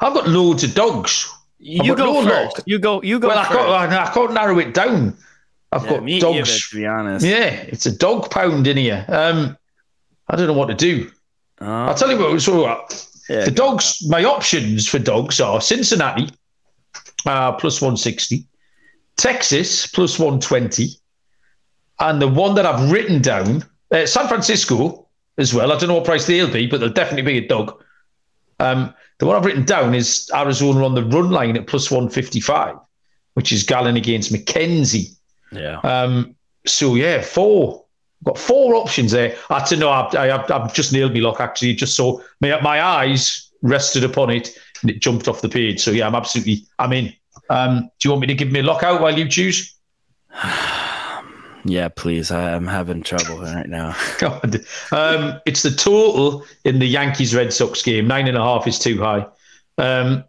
I've 0.01 0.13
got 0.13 0.27
loads 0.27 0.63
of 0.63 0.73
dogs. 0.73 1.31
You 1.59 1.95
go 1.95 2.13
no 2.13 2.23
first. 2.23 2.57
Lock. 2.57 2.67
You 2.67 2.79
go. 2.79 3.01
You 3.01 3.19
go. 3.19 3.29
Well, 3.29 3.39
I 3.39 3.45
can't, 3.45 3.93
I 3.93 4.11
can't 4.13 4.33
narrow 4.33 4.59
it 4.59 4.73
down. 4.73 5.17
I've 5.75 5.83
yeah, 5.83 5.89
got 5.89 6.21
dogs. 6.21 6.49
Either, 6.49 6.59
to 6.59 6.75
be 6.75 6.85
honest, 6.85 7.25
yeah, 7.25 7.49
it's 7.67 7.85
a 7.85 7.95
dog 7.95 8.31
pound 8.31 8.65
in 8.65 8.77
here. 8.77 9.05
Um, 9.09 9.57
I 10.29 10.37
don't 10.37 10.47
know 10.47 10.53
what 10.53 10.67
to 10.67 10.73
do. 10.73 11.11
Uh, 11.59 11.87
I'll 11.87 11.95
tell 11.95 12.09
you 12.09 12.17
what. 12.17 12.41
So, 12.41 12.63
uh, 12.63 12.87
yeah, 13.29 13.43
the 13.43 13.51
dogs. 13.51 14.07
My 14.07 14.23
options 14.23 14.87
for 14.87 14.99
dogs 14.99 15.41
are 15.41 15.59
Cincinnati, 15.59 16.29
uh, 17.25 17.51
plus 17.53 17.81
one 17.81 17.97
sixty, 17.97 18.45
Texas 19.17 19.85
plus 19.85 20.17
one 20.17 20.39
twenty, 20.39 20.91
and 21.99 22.21
the 22.21 22.27
one 22.27 22.55
that 22.55 22.65
I've 22.65 22.89
written 22.89 23.21
down, 23.21 23.65
uh, 23.91 24.05
San 24.05 24.29
Francisco 24.29 25.07
as 25.37 25.53
well. 25.53 25.73
I 25.73 25.77
don't 25.77 25.89
know 25.89 25.95
what 25.95 26.05
price 26.05 26.25
they'll 26.25 26.49
be, 26.49 26.67
but 26.67 26.79
they'll 26.79 26.89
definitely 26.89 27.33
be 27.33 27.45
a 27.45 27.47
dog. 27.47 27.83
Um, 28.61 28.93
the 29.19 29.25
one 29.25 29.35
I've 29.35 29.45
written 29.45 29.65
down 29.65 29.93
is 29.93 30.31
Arizona 30.33 30.85
on 30.85 30.95
the 30.95 31.03
run 31.03 31.31
line 31.31 31.57
at 31.57 31.67
plus 31.67 31.91
one 31.91 32.09
fifty 32.09 32.39
five, 32.39 32.75
which 33.33 33.51
is 33.51 33.63
Gallen 33.63 33.97
against 33.97 34.31
McKenzie. 34.31 35.14
Yeah. 35.55 35.79
Um, 35.79 36.35
so 36.65 36.95
yeah, 36.95 37.21
four. 37.21 37.83
Got 38.23 38.37
four 38.37 38.75
options 38.75 39.11
there. 39.11 39.35
I 39.49 39.63
don't 39.65 39.79
know. 39.79 39.89
I, 39.89 40.29
I, 40.29 40.63
I've 40.63 40.73
just 40.73 40.91
nailed 40.91 41.13
me 41.13 41.21
lock 41.21 41.39
actually. 41.39 41.75
Just 41.75 41.95
so 41.95 42.23
my, 42.41 42.59
my 42.61 42.81
eyes 42.81 43.51
rested 43.61 44.03
upon 44.03 44.29
it 44.31 44.57
and 44.81 44.89
it 44.89 44.99
jumped 44.99 45.27
off 45.27 45.41
the 45.41 45.49
page. 45.49 45.81
So 45.81 45.91
yeah, 45.91 46.07
I'm 46.07 46.15
absolutely. 46.15 46.65
I'm 46.79 46.93
in. 46.93 47.13
Um, 47.49 47.89
do 47.99 48.07
you 48.07 48.11
want 48.11 48.21
me 48.21 48.27
to 48.27 48.33
give 48.33 48.51
me 48.51 48.61
a 48.61 48.63
lockout 48.63 49.01
while 49.01 49.17
you 49.17 49.27
choose? 49.29 49.75
yeah, 51.65 51.89
please. 51.95 52.31
I, 52.31 52.51
am 52.51 52.67
having 52.67 53.03
trouble 53.03 53.41
right 53.41 53.67
now. 53.67 53.95
God. 54.19 54.61
Um, 54.91 55.39
it's 55.45 55.61
the 55.61 55.71
total 55.71 56.45
in 56.63 56.79
the 56.79 56.87
Yankees 56.87 57.35
Red 57.35 57.53
Sox 57.53 57.83
game. 57.83 58.07
Nine 58.07 58.27
and 58.27 58.37
a 58.37 58.41
half 58.41 58.65
is 58.67 58.79
too 58.79 58.99
high. 58.99 59.27
Um, 59.77 60.23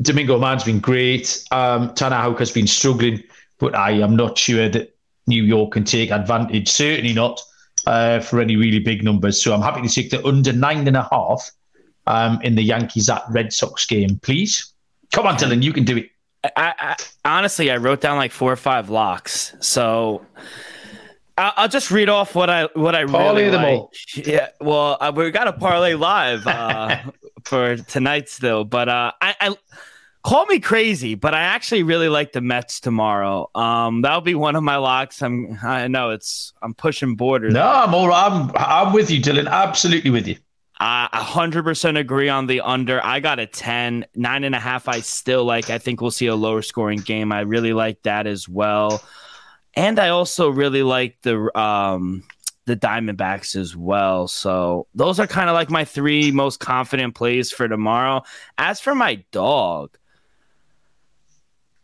Domingo 0.00 0.38
Man's 0.38 0.64
been 0.64 0.80
great. 0.80 1.44
Um, 1.50 1.92
Houck 1.96 2.38
has 2.38 2.52
been 2.52 2.66
struggling, 2.66 3.22
but 3.58 3.74
I 3.74 3.92
am 3.92 4.16
not 4.16 4.38
sure 4.38 4.68
that 4.68 4.96
New 5.26 5.42
York 5.42 5.72
can 5.72 5.84
take 5.84 6.10
advantage. 6.10 6.68
Certainly 6.68 7.12
not 7.12 7.40
uh, 7.86 8.20
for 8.20 8.40
any 8.40 8.56
really 8.56 8.78
big 8.78 9.04
numbers. 9.04 9.42
So 9.42 9.54
I'm 9.54 9.62
happy 9.62 9.86
to 9.86 9.88
take 9.88 10.10
the 10.10 10.24
under 10.26 10.52
nine 10.52 10.86
and 10.88 10.96
a 10.96 11.08
half 11.10 11.50
um, 12.06 12.40
in 12.42 12.54
the 12.54 12.62
Yankees 12.62 13.08
at 13.08 13.22
Red 13.30 13.52
Sox 13.52 13.86
game, 13.86 14.18
please. 14.22 14.72
Come 15.12 15.26
on, 15.26 15.36
Dylan, 15.36 15.62
you 15.62 15.72
can 15.72 15.84
do 15.84 15.98
it. 15.98 16.10
I, 16.56 16.74
I, 16.78 16.96
honestly, 17.24 17.70
I 17.70 17.76
wrote 17.76 18.00
down 18.00 18.16
like 18.16 18.32
four 18.32 18.52
or 18.52 18.56
five 18.56 18.90
locks. 18.90 19.54
So 19.60 20.24
I'll, 21.36 21.52
I'll 21.56 21.68
just 21.68 21.90
read 21.90 22.08
off 22.08 22.34
what 22.34 22.50
I 22.50 22.68
what 22.74 22.94
I 22.94 23.04
parlay 23.04 23.44
really 23.44 23.50
them 23.50 23.62
like. 23.62 23.78
all. 23.78 23.92
Yeah, 24.14 24.48
well, 24.60 24.96
uh, 25.00 25.12
we 25.14 25.30
got 25.30 25.48
a 25.48 25.52
parlay 25.52 25.94
live 25.94 26.46
uh, 26.46 26.98
for 27.44 27.76
tonight 27.76 28.28
still, 28.28 28.64
but 28.64 28.88
uh, 28.88 29.12
I, 29.20 29.34
I 29.40 29.56
call 30.22 30.46
me 30.46 30.60
crazy, 30.60 31.14
but 31.14 31.34
I 31.34 31.40
actually 31.40 31.82
really 31.82 32.08
like 32.08 32.32
the 32.32 32.40
Mets 32.40 32.80
tomorrow. 32.80 33.50
Um, 33.54 34.02
that'll 34.02 34.20
be 34.20 34.34
one 34.34 34.56
of 34.56 34.62
my 34.62 34.76
locks. 34.76 35.22
I'm 35.22 35.58
I 35.62 35.88
know 35.88 36.10
it's 36.10 36.52
I'm 36.62 36.74
pushing 36.74 37.16
borders. 37.16 37.54
No, 37.54 37.66
I'm 37.66 37.94
all 37.94 38.12
I'm 38.12 38.50
I'm 38.56 38.92
with 38.92 39.10
you, 39.10 39.20
Dylan. 39.20 39.48
Absolutely 39.48 40.10
with 40.10 40.26
you. 40.26 40.36
I 40.80 41.08
100% 41.12 41.98
agree 41.98 42.28
on 42.28 42.46
the 42.46 42.60
under. 42.60 43.04
I 43.04 43.18
got 43.18 43.40
a 43.40 43.46
10, 43.46 44.06
nine 44.14 44.44
and 44.44 44.54
a 44.54 44.60
half. 44.60 44.86
I 44.88 45.00
still 45.00 45.44
like. 45.44 45.70
I 45.70 45.78
think 45.78 46.00
we'll 46.00 46.12
see 46.12 46.26
a 46.26 46.36
lower 46.36 46.62
scoring 46.62 47.00
game. 47.00 47.32
I 47.32 47.40
really 47.40 47.72
like 47.72 48.02
that 48.02 48.28
as 48.28 48.48
well. 48.48 49.02
And 49.74 49.98
I 49.98 50.10
also 50.10 50.48
really 50.48 50.84
like 50.84 51.16
the 51.22 51.50
um, 51.58 52.22
the 52.66 52.76
Diamondbacks 52.76 53.56
as 53.56 53.74
well. 53.74 54.28
So 54.28 54.86
those 54.94 55.18
are 55.18 55.26
kind 55.26 55.50
of 55.50 55.54
like 55.54 55.70
my 55.70 55.84
three 55.84 56.30
most 56.30 56.60
confident 56.60 57.16
plays 57.16 57.50
for 57.50 57.66
tomorrow. 57.66 58.22
As 58.56 58.80
for 58.80 58.94
my 58.94 59.24
dog, 59.32 59.98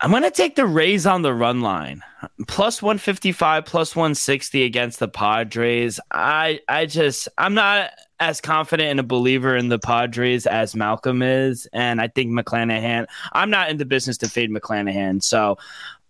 I'm 0.04 0.10
going 0.10 0.22
to 0.22 0.30
take 0.30 0.54
the 0.54 0.66
Rays 0.66 1.06
on 1.06 1.22
the 1.22 1.32
run 1.32 1.62
line. 1.62 2.02
Plus 2.46 2.82
155, 2.82 3.64
plus 3.64 3.96
160 3.96 4.62
against 4.62 4.98
the 4.98 5.08
Padres. 5.08 5.98
I 6.10 6.60
I 6.68 6.84
just 6.84 7.26
I'm 7.38 7.54
not 7.54 7.88
as 8.20 8.38
confident 8.38 8.90
and 8.90 9.00
a 9.00 9.02
believer 9.02 9.56
in 9.56 9.70
the 9.70 9.78
Padres 9.78 10.46
as 10.46 10.76
Malcolm 10.76 11.22
is, 11.22 11.66
and 11.72 12.02
I 12.02 12.08
think 12.08 12.30
McClanahan. 12.32 13.06
I'm 13.32 13.48
not 13.48 13.70
in 13.70 13.78
the 13.78 13.86
business 13.86 14.18
to 14.18 14.28
fade 14.28 14.50
McClanahan, 14.50 15.22
so 15.22 15.56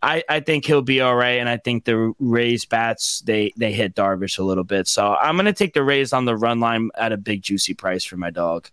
I, 0.03 0.25
I 0.29 0.41
think 0.41 0.65
he'll 0.65 0.83
be 0.83 1.01
all 1.01 1.15
right, 1.15 1.39
and 1.39 1.49
I 1.49 1.59
think 1.59 1.85
the 1.85 2.13
Rays 2.19 2.65
bats 2.65 3.21
they 3.21 3.53
they 3.57 3.73
hit 3.73 3.95
Darvish 3.95 4.41
a 4.41 4.43
little 4.45 4.65
bit, 4.65 4.89
so 4.89 5.15
I'm 5.15 5.37
gonna 5.37 5.53
take 5.53 5.73
the 5.73 5.85
Rays 5.85 6.13
on 6.13 6.25
the 6.25 6.37
run 6.37 6.59
line 6.59 6.91
at 6.97 7.13
a 7.13 7.17
big 7.17 7.43
juicy 7.43 7.75
price 7.75 8.03
for 8.03 8.17
my 8.17 8.31
dog. 8.31 8.69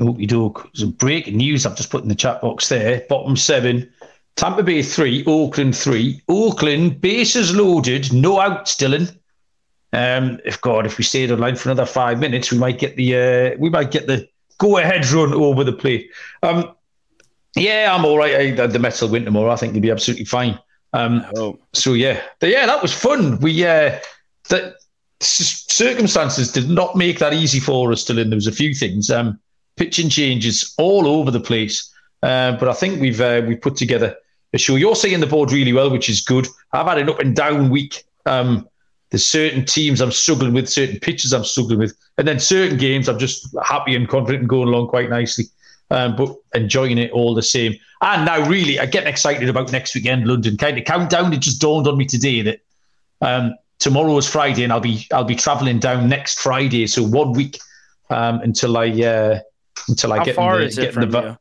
Okey 0.00 0.26
doke. 0.26 0.70
Some 0.74 0.92
breaking 0.92 1.36
news 1.36 1.66
I've 1.66 1.76
just 1.76 1.90
put 1.90 2.02
in 2.02 2.08
the 2.08 2.14
chat 2.14 2.40
box 2.40 2.68
there. 2.68 3.04
Bottom 3.08 3.36
seven. 3.36 3.90
Tampa 4.40 4.62
Bay 4.62 4.82
three, 4.82 5.22
Oakland 5.26 5.76
three. 5.76 6.22
Oakland 6.26 6.98
bases 6.98 7.54
loaded, 7.54 8.10
no 8.10 8.40
outs, 8.40 8.74
Dylan. 8.74 9.14
Um, 9.92 10.40
if 10.46 10.58
God, 10.62 10.86
if 10.86 10.96
we 10.96 11.04
stayed 11.04 11.30
online 11.30 11.56
for 11.56 11.68
another 11.68 11.84
five 11.84 12.18
minutes, 12.18 12.50
we 12.50 12.56
might 12.56 12.78
get 12.78 12.96
the 12.96 13.16
uh, 13.16 13.56
we 13.58 13.68
might 13.68 13.90
get 13.90 14.06
the 14.06 14.26
go 14.56 14.78
ahead 14.78 15.06
run 15.10 15.34
over 15.34 15.62
the 15.62 15.74
plate. 15.74 16.10
Um, 16.42 16.74
yeah, 17.54 17.94
I'm 17.94 18.06
all 18.06 18.16
right. 18.16 18.58
I, 18.58 18.66
the 18.66 18.78
Mets 18.78 19.02
will 19.02 19.10
win 19.10 19.26
tomorrow. 19.26 19.50
I 19.50 19.56
think 19.56 19.74
they'll 19.74 19.82
be 19.82 19.90
absolutely 19.90 20.24
fine. 20.24 20.58
Um, 20.94 21.22
so 21.74 21.92
yeah, 21.92 22.22
but 22.38 22.48
yeah, 22.48 22.64
that 22.64 22.80
was 22.80 22.94
fun. 22.94 23.38
We 23.40 23.66
uh, 23.66 23.98
the 24.48 24.74
circumstances 25.20 26.50
did 26.50 26.70
not 26.70 26.96
make 26.96 27.18
that 27.18 27.34
easy 27.34 27.60
for 27.60 27.92
us. 27.92 28.00
Still, 28.00 28.18
in 28.18 28.30
there 28.30 28.38
was 28.38 28.46
a 28.46 28.52
few 28.52 28.72
things, 28.72 29.10
um, 29.10 29.38
pitching 29.76 30.08
changes 30.08 30.74
all 30.78 31.06
over 31.06 31.30
the 31.30 31.40
place. 31.40 31.92
Uh, 32.22 32.52
but 32.52 32.70
I 32.70 32.72
think 32.72 33.02
we've 33.02 33.20
uh, 33.20 33.42
we 33.46 33.54
put 33.54 33.76
together 33.76 34.16
show. 34.58 34.76
You're 34.76 34.96
seeing 34.96 35.20
the 35.20 35.26
board 35.26 35.52
really 35.52 35.72
well, 35.72 35.90
which 35.90 36.08
is 36.08 36.20
good. 36.20 36.46
I've 36.72 36.86
had 36.86 36.98
an 36.98 37.08
up 37.08 37.20
and 37.20 37.34
down 37.34 37.70
week. 37.70 38.04
Um, 38.26 38.68
there's 39.10 39.26
certain 39.26 39.64
teams 39.64 40.00
I'm 40.00 40.12
struggling 40.12 40.52
with, 40.52 40.68
certain 40.68 41.00
pitches 41.00 41.32
I'm 41.32 41.44
struggling 41.44 41.78
with, 41.78 41.96
and 42.16 42.26
then 42.28 42.38
certain 42.38 42.78
games 42.78 43.08
I'm 43.08 43.18
just 43.18 43.54
happy 43.62 43.96
and 43.96 44.08
confident 44.08 44.42
and 44.42 44.48
going 44.48 44.68
along 44.68 44.88
quite 44.88 45.10
nicely. 45.10 45.46
Um, 45.92 46.14
but 46.14 46.36
enjoying 46.54 46.98
it 46.98 47.10
all 47.10 47.34
the 47.34 47.42
same. 47.42 47.74
And 48.00 48.24
now, 48.24 48.48
really, 48.48 48.78
I 48.78 48.86
get 48.86 49.08
excited 49.08 49.48
about 49.48 49.72
next 49.72 49.92
weekend, 49.94 50.24
London. 50.24 50.56
Kind 50.56 50.78
of 50.78 50.84
countdown. 50.84 51.32
It 51.32 51.40
just 51.40 51.60
dawned 51.60 51.88
on 51.88 51.98
me 51.98 52.06
today 52.06 52.42
that 52.42 52.60
um, 53.20 53.56
tomorrow 53.80 54.16
is 54.16 54.28
Friday, 54.28 54.62
and 54.62 54.72
I'll 54.72 54.78
be 54.78 55.08
I'll 55.12 55.24
be 55.24 55.34
travelling 55.34 55.80
down 55.80 56.08
next 56.08 56.38
Friday. 56.38 56.86
So 56.86 57.02
one 57.02 57.32
week 57.32 57.58
um, 58.08 58.40
until 58.40 58.78
I 58.78 58.88
uh, 58.88 59.40
until 59.88 60.12
I 60.12 60.18
How 60.18 60.24
get 60.24 60.36
far 60.36 60.54
in 60.56 60.60
the, 60.60 60.66
is 60.66 60.78
it 60.78 60.94
from 60.94 61.10
the, 61.10 61.38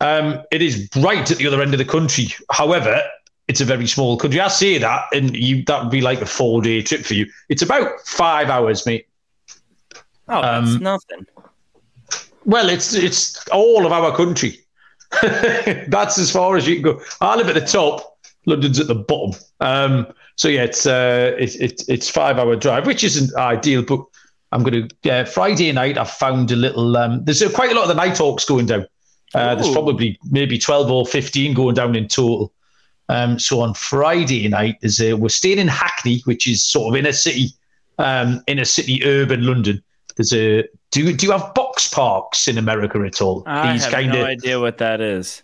um, 0.00 0.42
it 0.50 0.62
is 0.62 0.88
right 0.96 1.30
at 1.30 1.38
the 1.38 1.46
other 1.46 1.60
end 1.62 1.74
of 1.74 1.78
the 1.78 1.84
country. 1.84 2.28
However, 2.50 3.02
it's 3.48 3.60
a 3.60 3.64
very 3.64 3.86
small 3.86 4.16
country. 4.16 4.40
I 4.40 4.48
say 4.48 4.78
that, 4.78 5.04
and 5.12 5.36
you 5.36 5.64
that 5.64 5.82
would 5.82 5.90
be 5.90 6.00
like 6.00 6.20
a 6.20 6.26
four 6.26 6.62
day 6.62 6.82
trip 6.82 7.02
for 7.02 7.14
you. 7.14 7.26
It's 7.48 7.62
about 7.62 8.00
five 8.06 8.48
hours, 8.48 8.86
mate. 8.86 9.06
Oh, 10.28 10.40
that's 10.40 10.76
um, 10.76 10.82
nothing. 10.82 11.26
Well, 12.44 12.68
it's 12.68 12.94
it's 12.94 13.46
all 13.48 13.86
of 13.86 13.92
our 13.92 14.16
country. 14.16 14.58
that's 15.88 16.16
as 16.18 16.30
far 16.30 16.56
as 16.56 16.68
you 16.68 16.76
can 16.76 16.82
go. 16.84 17.02
I 17.20 17.36
live 17.36 17.48
at 17.48 17.54
the 17.54 17.60
top. 17.60 18.18
London's 18.46 18.80
at 18.80 18.86
the 18.86 18.94
bottom. 18.94 19.38
Um, 19.60 20.06
so 20.36 20.48
yeah, 20.48 20.62
it's 20.62 20.86
uh, 20.86 21.34
it's 21.38 21.56
it, 21.56 21.82
it's 21.88 22.08
five 22.08 22.38
hour 22.38 22.56
drive, 22.56 22.86
which 22.86 23.04
isn't 23.04 23.34
ideal. 23.36 23.82
But 23.82 24.04
I'm 24.52 24.62
going 24.62 24.88
to 24.88 24.96
yeah, 25.02 25.24
Friday 25.24 25.70
night. 25.72 25.98
I 25.98 26.04
found 26.04 26.50
a 26.50 26.56
little. 26.56 26.96
Um, 26.96 27.24
there's 27.24 27.42
quite 27.52 27.72
a 27.72 27.74
lot 27.74 27.82
of 27.82 27.88
the 27.88 27.94
Nighthawks 27.94 28.44
going 28.44 28.66
down. 28.66 28.86
Uh, 29.34 29.54
there's 29.54 29.70
probably 29.70 30.18
maybe 30.30 30.58
12 30.58 30.90
or 30.90 31.06
15 31.06 31.54
going 31.54 31.74
down 31.74 31.94
in 31.94 32.08
total. 32.08 32.52
Um, 33.08 33.38
so 33.38 33.60
on 33.60 33.74
Friday 33.74 34.46
night, 34.48 34.76
there's 34.80 35.00
a, 35.00 35.14
we're 35.14 35.28
staying 35.28 35.58
in 35.58 35.68
Hackney, 35.68 36.20
which 36.24 36.46
is 36.46 36.62
sort 36.62 36.92
of 36.92 36.98
inner 36.98 37.12
city, 37.12 37.48
um, 37.98 38.42
inner 38.46 38.64
city 38.64 39.04
urban 39.04 39.44
London. 39.44 39.82
There's 40.16 40.32
a 40.32 40.64
do 40.90 41.12
do 41.12 41.26
you 41.26 41.32
have 41.32 41.54
box 41.54 41.88
parks 41.88 42.48
in 42.48 42.58
America 42.58 43.00
at 43.06 43.22
all? 43.22 43.42
I 43.46 43.72
These 43.72 43.84
have 43.84 43.92
kind 43.92 44.12
no 44.12 44.20
of, 44.22 44.26
idea 44.26 44.60
what 44.60 44.78
that 44.78 45.00
is. 45.00 45.42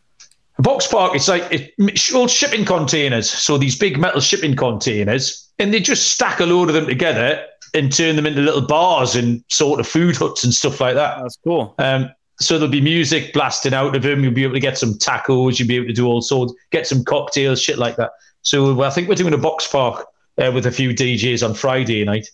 box 0.58 0.86
park, 0.86 1.14
it's 1.14 1.28
like 1.28 1.44
it, 1.50 1.74
old 2.14 2.30
shipping 2.30 2.64
containers. 2.64 3.30
So 3.30 3.58
these 3.58 3.78
big 3.78 3.98
metal 3.98 4.20
shipping 4.20 4.56
containers, 4.56 5.48
and 5.58 5.72
they 5.72 5.80
just 5.80 6.12
stack 6.12 6.40
a 6.40 6.46
load 6.46 6.68
of 6.68 6.74
them 6.74 6.86
together 6.86 7.44
and 7.74 7.92
turn 7.92 8.16
them 8.16 8.26
into 8.26 8.40
little 8.40 8.66
bars 8.66 9.14
and 9.14 9.42
sort 9.48 9.80
of 9.80 9.86
food 9.86 10.16
huts 10.16 10.44
and 10.44 10.52
stuff 10.52 10.80
like 10.80 10.94
that. 10.94 11.18
That's 11.20 11.38
cool. 11.44 11.74
Um, 11.78 12.10
so 12.38 12.58
there'll 12.58 12.70
be 12.70 12.80
music 12.80 13.32
blasting 13.32 13.72
out 13.72 13.96
of 13.96 14.04
him. 14.04 14.22
You'll 14.22 14.34
be 14.34 14.44
able 14.44 14.54
to 14.54 14.60
get 14.60 14.76
some 14.76 14.94
tacos. 14.94 15.58
You'll 15.58 15.68
be 15.68 15.76
able 15.76 15.86
to 15.86 15.92
do 15.92 16.06
all 16.06 16.20
sorts, 16.20 16.52
get 16.70 16.86
some 16.86 17.04
cocktails, 17.04 17.62
shit 17.62 17.78
like 17.78 17.96
that. 17.96 18.12
So 18.42 18.82
I 18.82 18.90
think 18.90 19.08
we're 19.08 19.14
doing 19.14 19.34
a 19.34 19.38
box 19.38 19.66
park 19.66 20.06
uh, 20.38 20.50
with 20.52 20.66
a 20.66 20.70
few 20.70 20.90
DJs 20.90 21.46
on 21.46 21.54
Friday 21.54 22.04
night. 22.04 22.28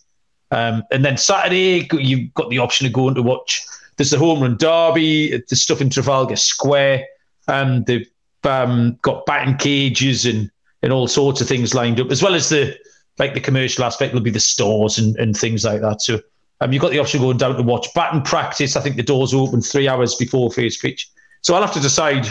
Um, 0.51 0.83
and 0.91 1.03
then 1.03 1.17
Saturday, 1.17 1.87
you've 1.93 2.33
got 2.33 2.49
the 2.49 2.59
option 2.59 2.85
of 2.85 2.93
going 2.93 3.15
to 3.15 3.23
watch. 3.23 3.65
There's 3.97 4.11
the 4.11 4.19
home 4.19 4.41
run 4.41 4.57
derby, 4.57 5.41
the 5.49 5.55
stuff 5.55 5.81
in 5.81 5.89
Trafalgar 5.89 6.35
Square. 6.35 7.05
Um, 7.47 7.83
they've 7.85 8.07
um, 8.43 8.97
got 9.01 9.25
batting 9.25 9.57
cages 9.57 10.25
and, 10.25 10.51
and 10.81 10.91
all 10.91 11.07
sorts 11.07 11.41
of 11.41 11.47
things 11.47 11.73
lined 11.73 11.99
up, 11.99 12.11
as 12.11 12.21
well 12.21 12.35
as 12.35 12.49
the 12.49 12.77
like 13.19 13.35
the 13.35 13.39
commercial 13.39 13.83
aspect 13.83 14.11
There'll 14.11 14.23
be 14.23 14.31
the 14.31 14.39
stores 14.39 14.97
and, 14.97 15.15
and 15.17 15.37
things 15.37 15.63
like 15.63 15.81
that. 15.81 16.01
So 16.01 16.19
um, 16.63 16.71
you've 16.71 16.81
got 16.81 16.91
the 16.91 16.99
option 16.99 17.19
of 17.19 17.25
going 17.25 17.37
down 17.37 17.57
to 17.57 17.63
watch 17.63 17.93
batting 17.93 18.21
practice. 18.21 18.77
I 18.77 18.81
think 18.81 18.95
the 18.95 19.03
doors 19.03 19.33
open 19.33 19.61
three 19.61 19.87
hours 19.87 20.15
before 20.15 20.49
first 20.49 20.81
pitch. 20.81 21.09
So 21.41 21.55
I'll 21.55 21.61
have 21.61 21.73
to 21.73 21.81
decide 21.81 22.25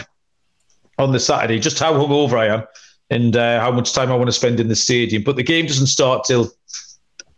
on 0.98 1.12
the 1.12 1.20
Saturday 1.20 1.58
just 1.58 1.78
how 1.78 1.92
hungover 1.92 2.38
I 2.38 2.46
am 2.46 2.64
and 3.10 3.36
uh, 3.36 3.60
how 3.60 3.70
much 3.70 3.92
time 3.92 4.10
I 4.10 4.14
want 4.14 4.28
to 4.28 4.32
spend 4.32 4.58
in 4.58 4.68
the 4.68 4.76
stadium. 4.76 5.22
But 5.22 5.36
the 5.36 5.42
game 5.42 5.66
doesn't 5.66 5.88
start 5.88 6.24
till 6.24 6.50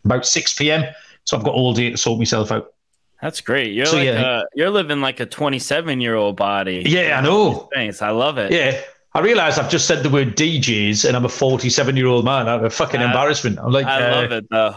about 0.04 0.24
6 0.24 0.54
p.m. 0.54 0.84
So 1.24 1.36
I've 1.36 1.42
got 1.42 1.54
all 1.54 1.74
day 1.74 1.90
to 1.90 1.96
sort 1.96 2.18
myself 2.18 2.52
out. 2.52 2.72
That's 3.20 3.40
great. 3.40 3.72
You're 3.72 3.86
so, 3.86 3.96
like 3.96 4.06
yeah. 4.06 4.40
a, 4.40 4.44
you're 4.54 4.70
living 4.70 5.00
like 5.00 5.18
a 5.18 5.26
27 5.26 6.00
year 6.00 6.14
old 6.14 6.36
body. 6.36 6.84
Yeah, 6.86 7.18
I 7.18 7.22
know. 7.22 7.68
Thanks. 7.74 8.02
I 8.02 8.10
love 8.10 8.38
it. 8.38 8.52
Yeah. 8.52 8.80
I 9.14 9.20
realize 9.20 9.58
I've 9.58 9.70
just 9.70 9.86
said 9.86 10.02
the 10.04 10.10
word 10.10 10.36
DJs 10.36 11.06
and 11.06 11.16
I'm 11.16 11.24
a 11.24 11.28
47 11.28 11.96
year 11.96 12.06
old 12.06 12.24
man. 12.24 12.48
I'm 12.48 12.64
a 12.64 12.70
fucking 12.70 13.00
uh, 13.00 13.06
embarrassment. 13.06 13.58
I'm 13.58 13.72
like, 13.72 13.86
I 13.86 14.10
uh, 14.10 14.22
love 14.22 14.32
it 14.32 14.46
though. 14.50 14.76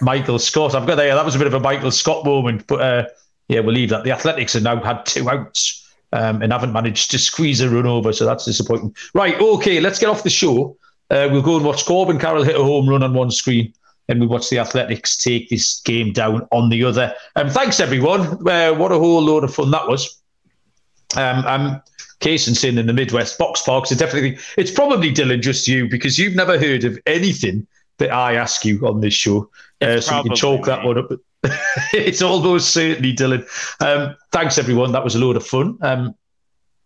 Michael 0.00 0.38
Scott. 0.38 0.74
I've 0.74 0.86
got 0.86 0.96
there. 0.96 1.14
That 1.14 1.24
was 1.24 1.34
a 1.34 1.38
bit 1.38 1.46
of 1.46 1.54
a 1.54 1.60
Michael 1.60 1.90
Scott 1.90 2.24
moment, 2.24 2.66
but 2.66 2.80
uh, 2.80 3.06
yeah, 3.48 3.60
we'll 3.60 3.74
leave 3.74 3.90
that. 3.90 4.04
The 4.04 4.12
Athletics 4.12 4.54
have 4.54 4.62
now 4.62 4.80
had 4.82 5.04
two 5.06 5.28
outs 5.28 5.88
um, 6.12 6.42
and 6.42 6.52
haven't 6.52 6.72
managed 6.72 7.10
to 7.12 7.18
squeeze 7.18 7.60
a 7.60 7.68
run 7.68 7.86
over, 7.86 8.12
so 8.12 8.24
that's 8.24 8.44
disappointing. 8.44 8.94
Right, 9.14 9.40
okay, 9.40 9.80
let's 9.80 9.98
get 9.98 10.08
off 10.08 10.22
the 10.22 10.30
show. 10.30 10.76
Uh, 11.10 11.28
we'll 11.30 11.42
go 11.42 11.56
and 11.56 11.64
watch 11.64 11.84
Corbin 11.84 12.18
Carroll 12.18 12.44
hit 12.44 12.56
a 12.56 12.62
home 12.62 12.88
run 12.88 13.02
on 13.02 13.14
one 13.14 13.30
screen, 13.30 13.72
and 14.08 14.20
we 14.20 14.26
watch 14.26 14.48
the 14.48 14.58
Athletics 14.58 15.16
take 15.16 15.48
this 15.48 15.80
game 15.80 16.12
down 16.12 16.46
on 16.52 16.68
the 16.68 16.84
other. 16.84 17.14
Um, 17.36 17.50
thanks 17.50 17.80
everyone. 17.80 18.48
Uh, 18.48 18.72
what 18.74 18.92
a 18.92 18.98
whole 18.98 19.22
load 19.22 19.44
of 19.44 19.54
fun 19.54 19.70
that 19.72 19.88
was. 19.88 20.20
Um, 21.16 21.44
I'm 21.44 21.82
saying 22.22 22.78
in 22.78 22.86
the 22.86 22.92
Midwest 22.92 23.38
box 23.38 23.62
parks. 23.62 23.90
I 23.90 23.96
definitely 23.96 24.38
it's 24.56 24.70
probably 24.70 25.12
Dylan, 25.12 25.40
just 25.40 25.66
you, 25.66 25.88
because 25.88 26.18
you've 26.18 26.36
never 26.36 26.58
heard 26.58 26.84
of 26.84 26.98
anything 27.06 27.66
that 27.98 28.12
I 28.12 28.34
ask 28.34 28.64
you 28.64 28.86
on 28.86 29.00
this 29.00 29.14
show. 29.14 29.50
Uh, 29.80 30.00
so 30.00 30.16
you 30.18 30.22
can 30.24 30.36
chalk 30.36 30.66
that 30.66 30.84
one 30.84 30.98
up. 30.98 31.10
it's 31.92 32.22
almost 32.22 32.70
certainly 32.70 33.14
Dylan. 33.14 33.46
Um, 33.80 34.16
thanks 34.32 34.58
everyone. 34.58 34.92
That 34.92 35.04
was 35.04 35.14
a 35.14 35.18
load 35.18 35.36
of 35.36 35.46
fun. 35.46 35.78
Um, 35.80 36.14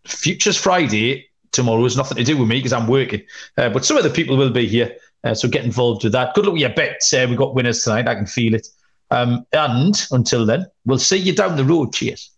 Futures 0.05 0.55
Friday 0.55 1.29
tomorrow 1.51 1.83
has 1.83 1.97
nothing 1.97 2.17
to 2.17 2.23
do 2.23 2.37
with 2.37 2.47
me 2.47 2.59
because 2.59 2.73
I'm 2.73 2.87
working, 2.87 3.21
uh, 3.57 3.69
but 3.69 3.85
some 3.85 3.97
of 3.97 4.03
the 4.03 4.09
people 4.09 4.37
will 4.37 4.51
be 4.51 4.67
here. 4.67 4.95
Uh, 5.23 5.33
so 5.33 5.47
get 5.47 5.65
involved 5.65 6.03
with 6.03 6.13
that. 6.13 6.35
Good 6.35 6.45
luck 6.45 6.53
with 6.53 6.61
your 6.61 6.73
bets. 6.73 7.11
Uh, 7.11 7.25
we've 7.27 7.37
got 7.37 7.55
winners 7.55 7.83
tonight. 7.83 8.07
I 8.07 8.13
can 8.13 8.27
feel 8.27 8.53
it. 8.53 8.67
Um, 9.09 9.45
and 9.53 9.95
until 10.11 10.45
then, 10.45 10.67
we'll 10.85 10.99
see 10.99 11.17
you 11.17 11.33
down 11.33 11.57
the 11.57 11.65
road. 11.65 11.93
Cheers. 11.93 12.29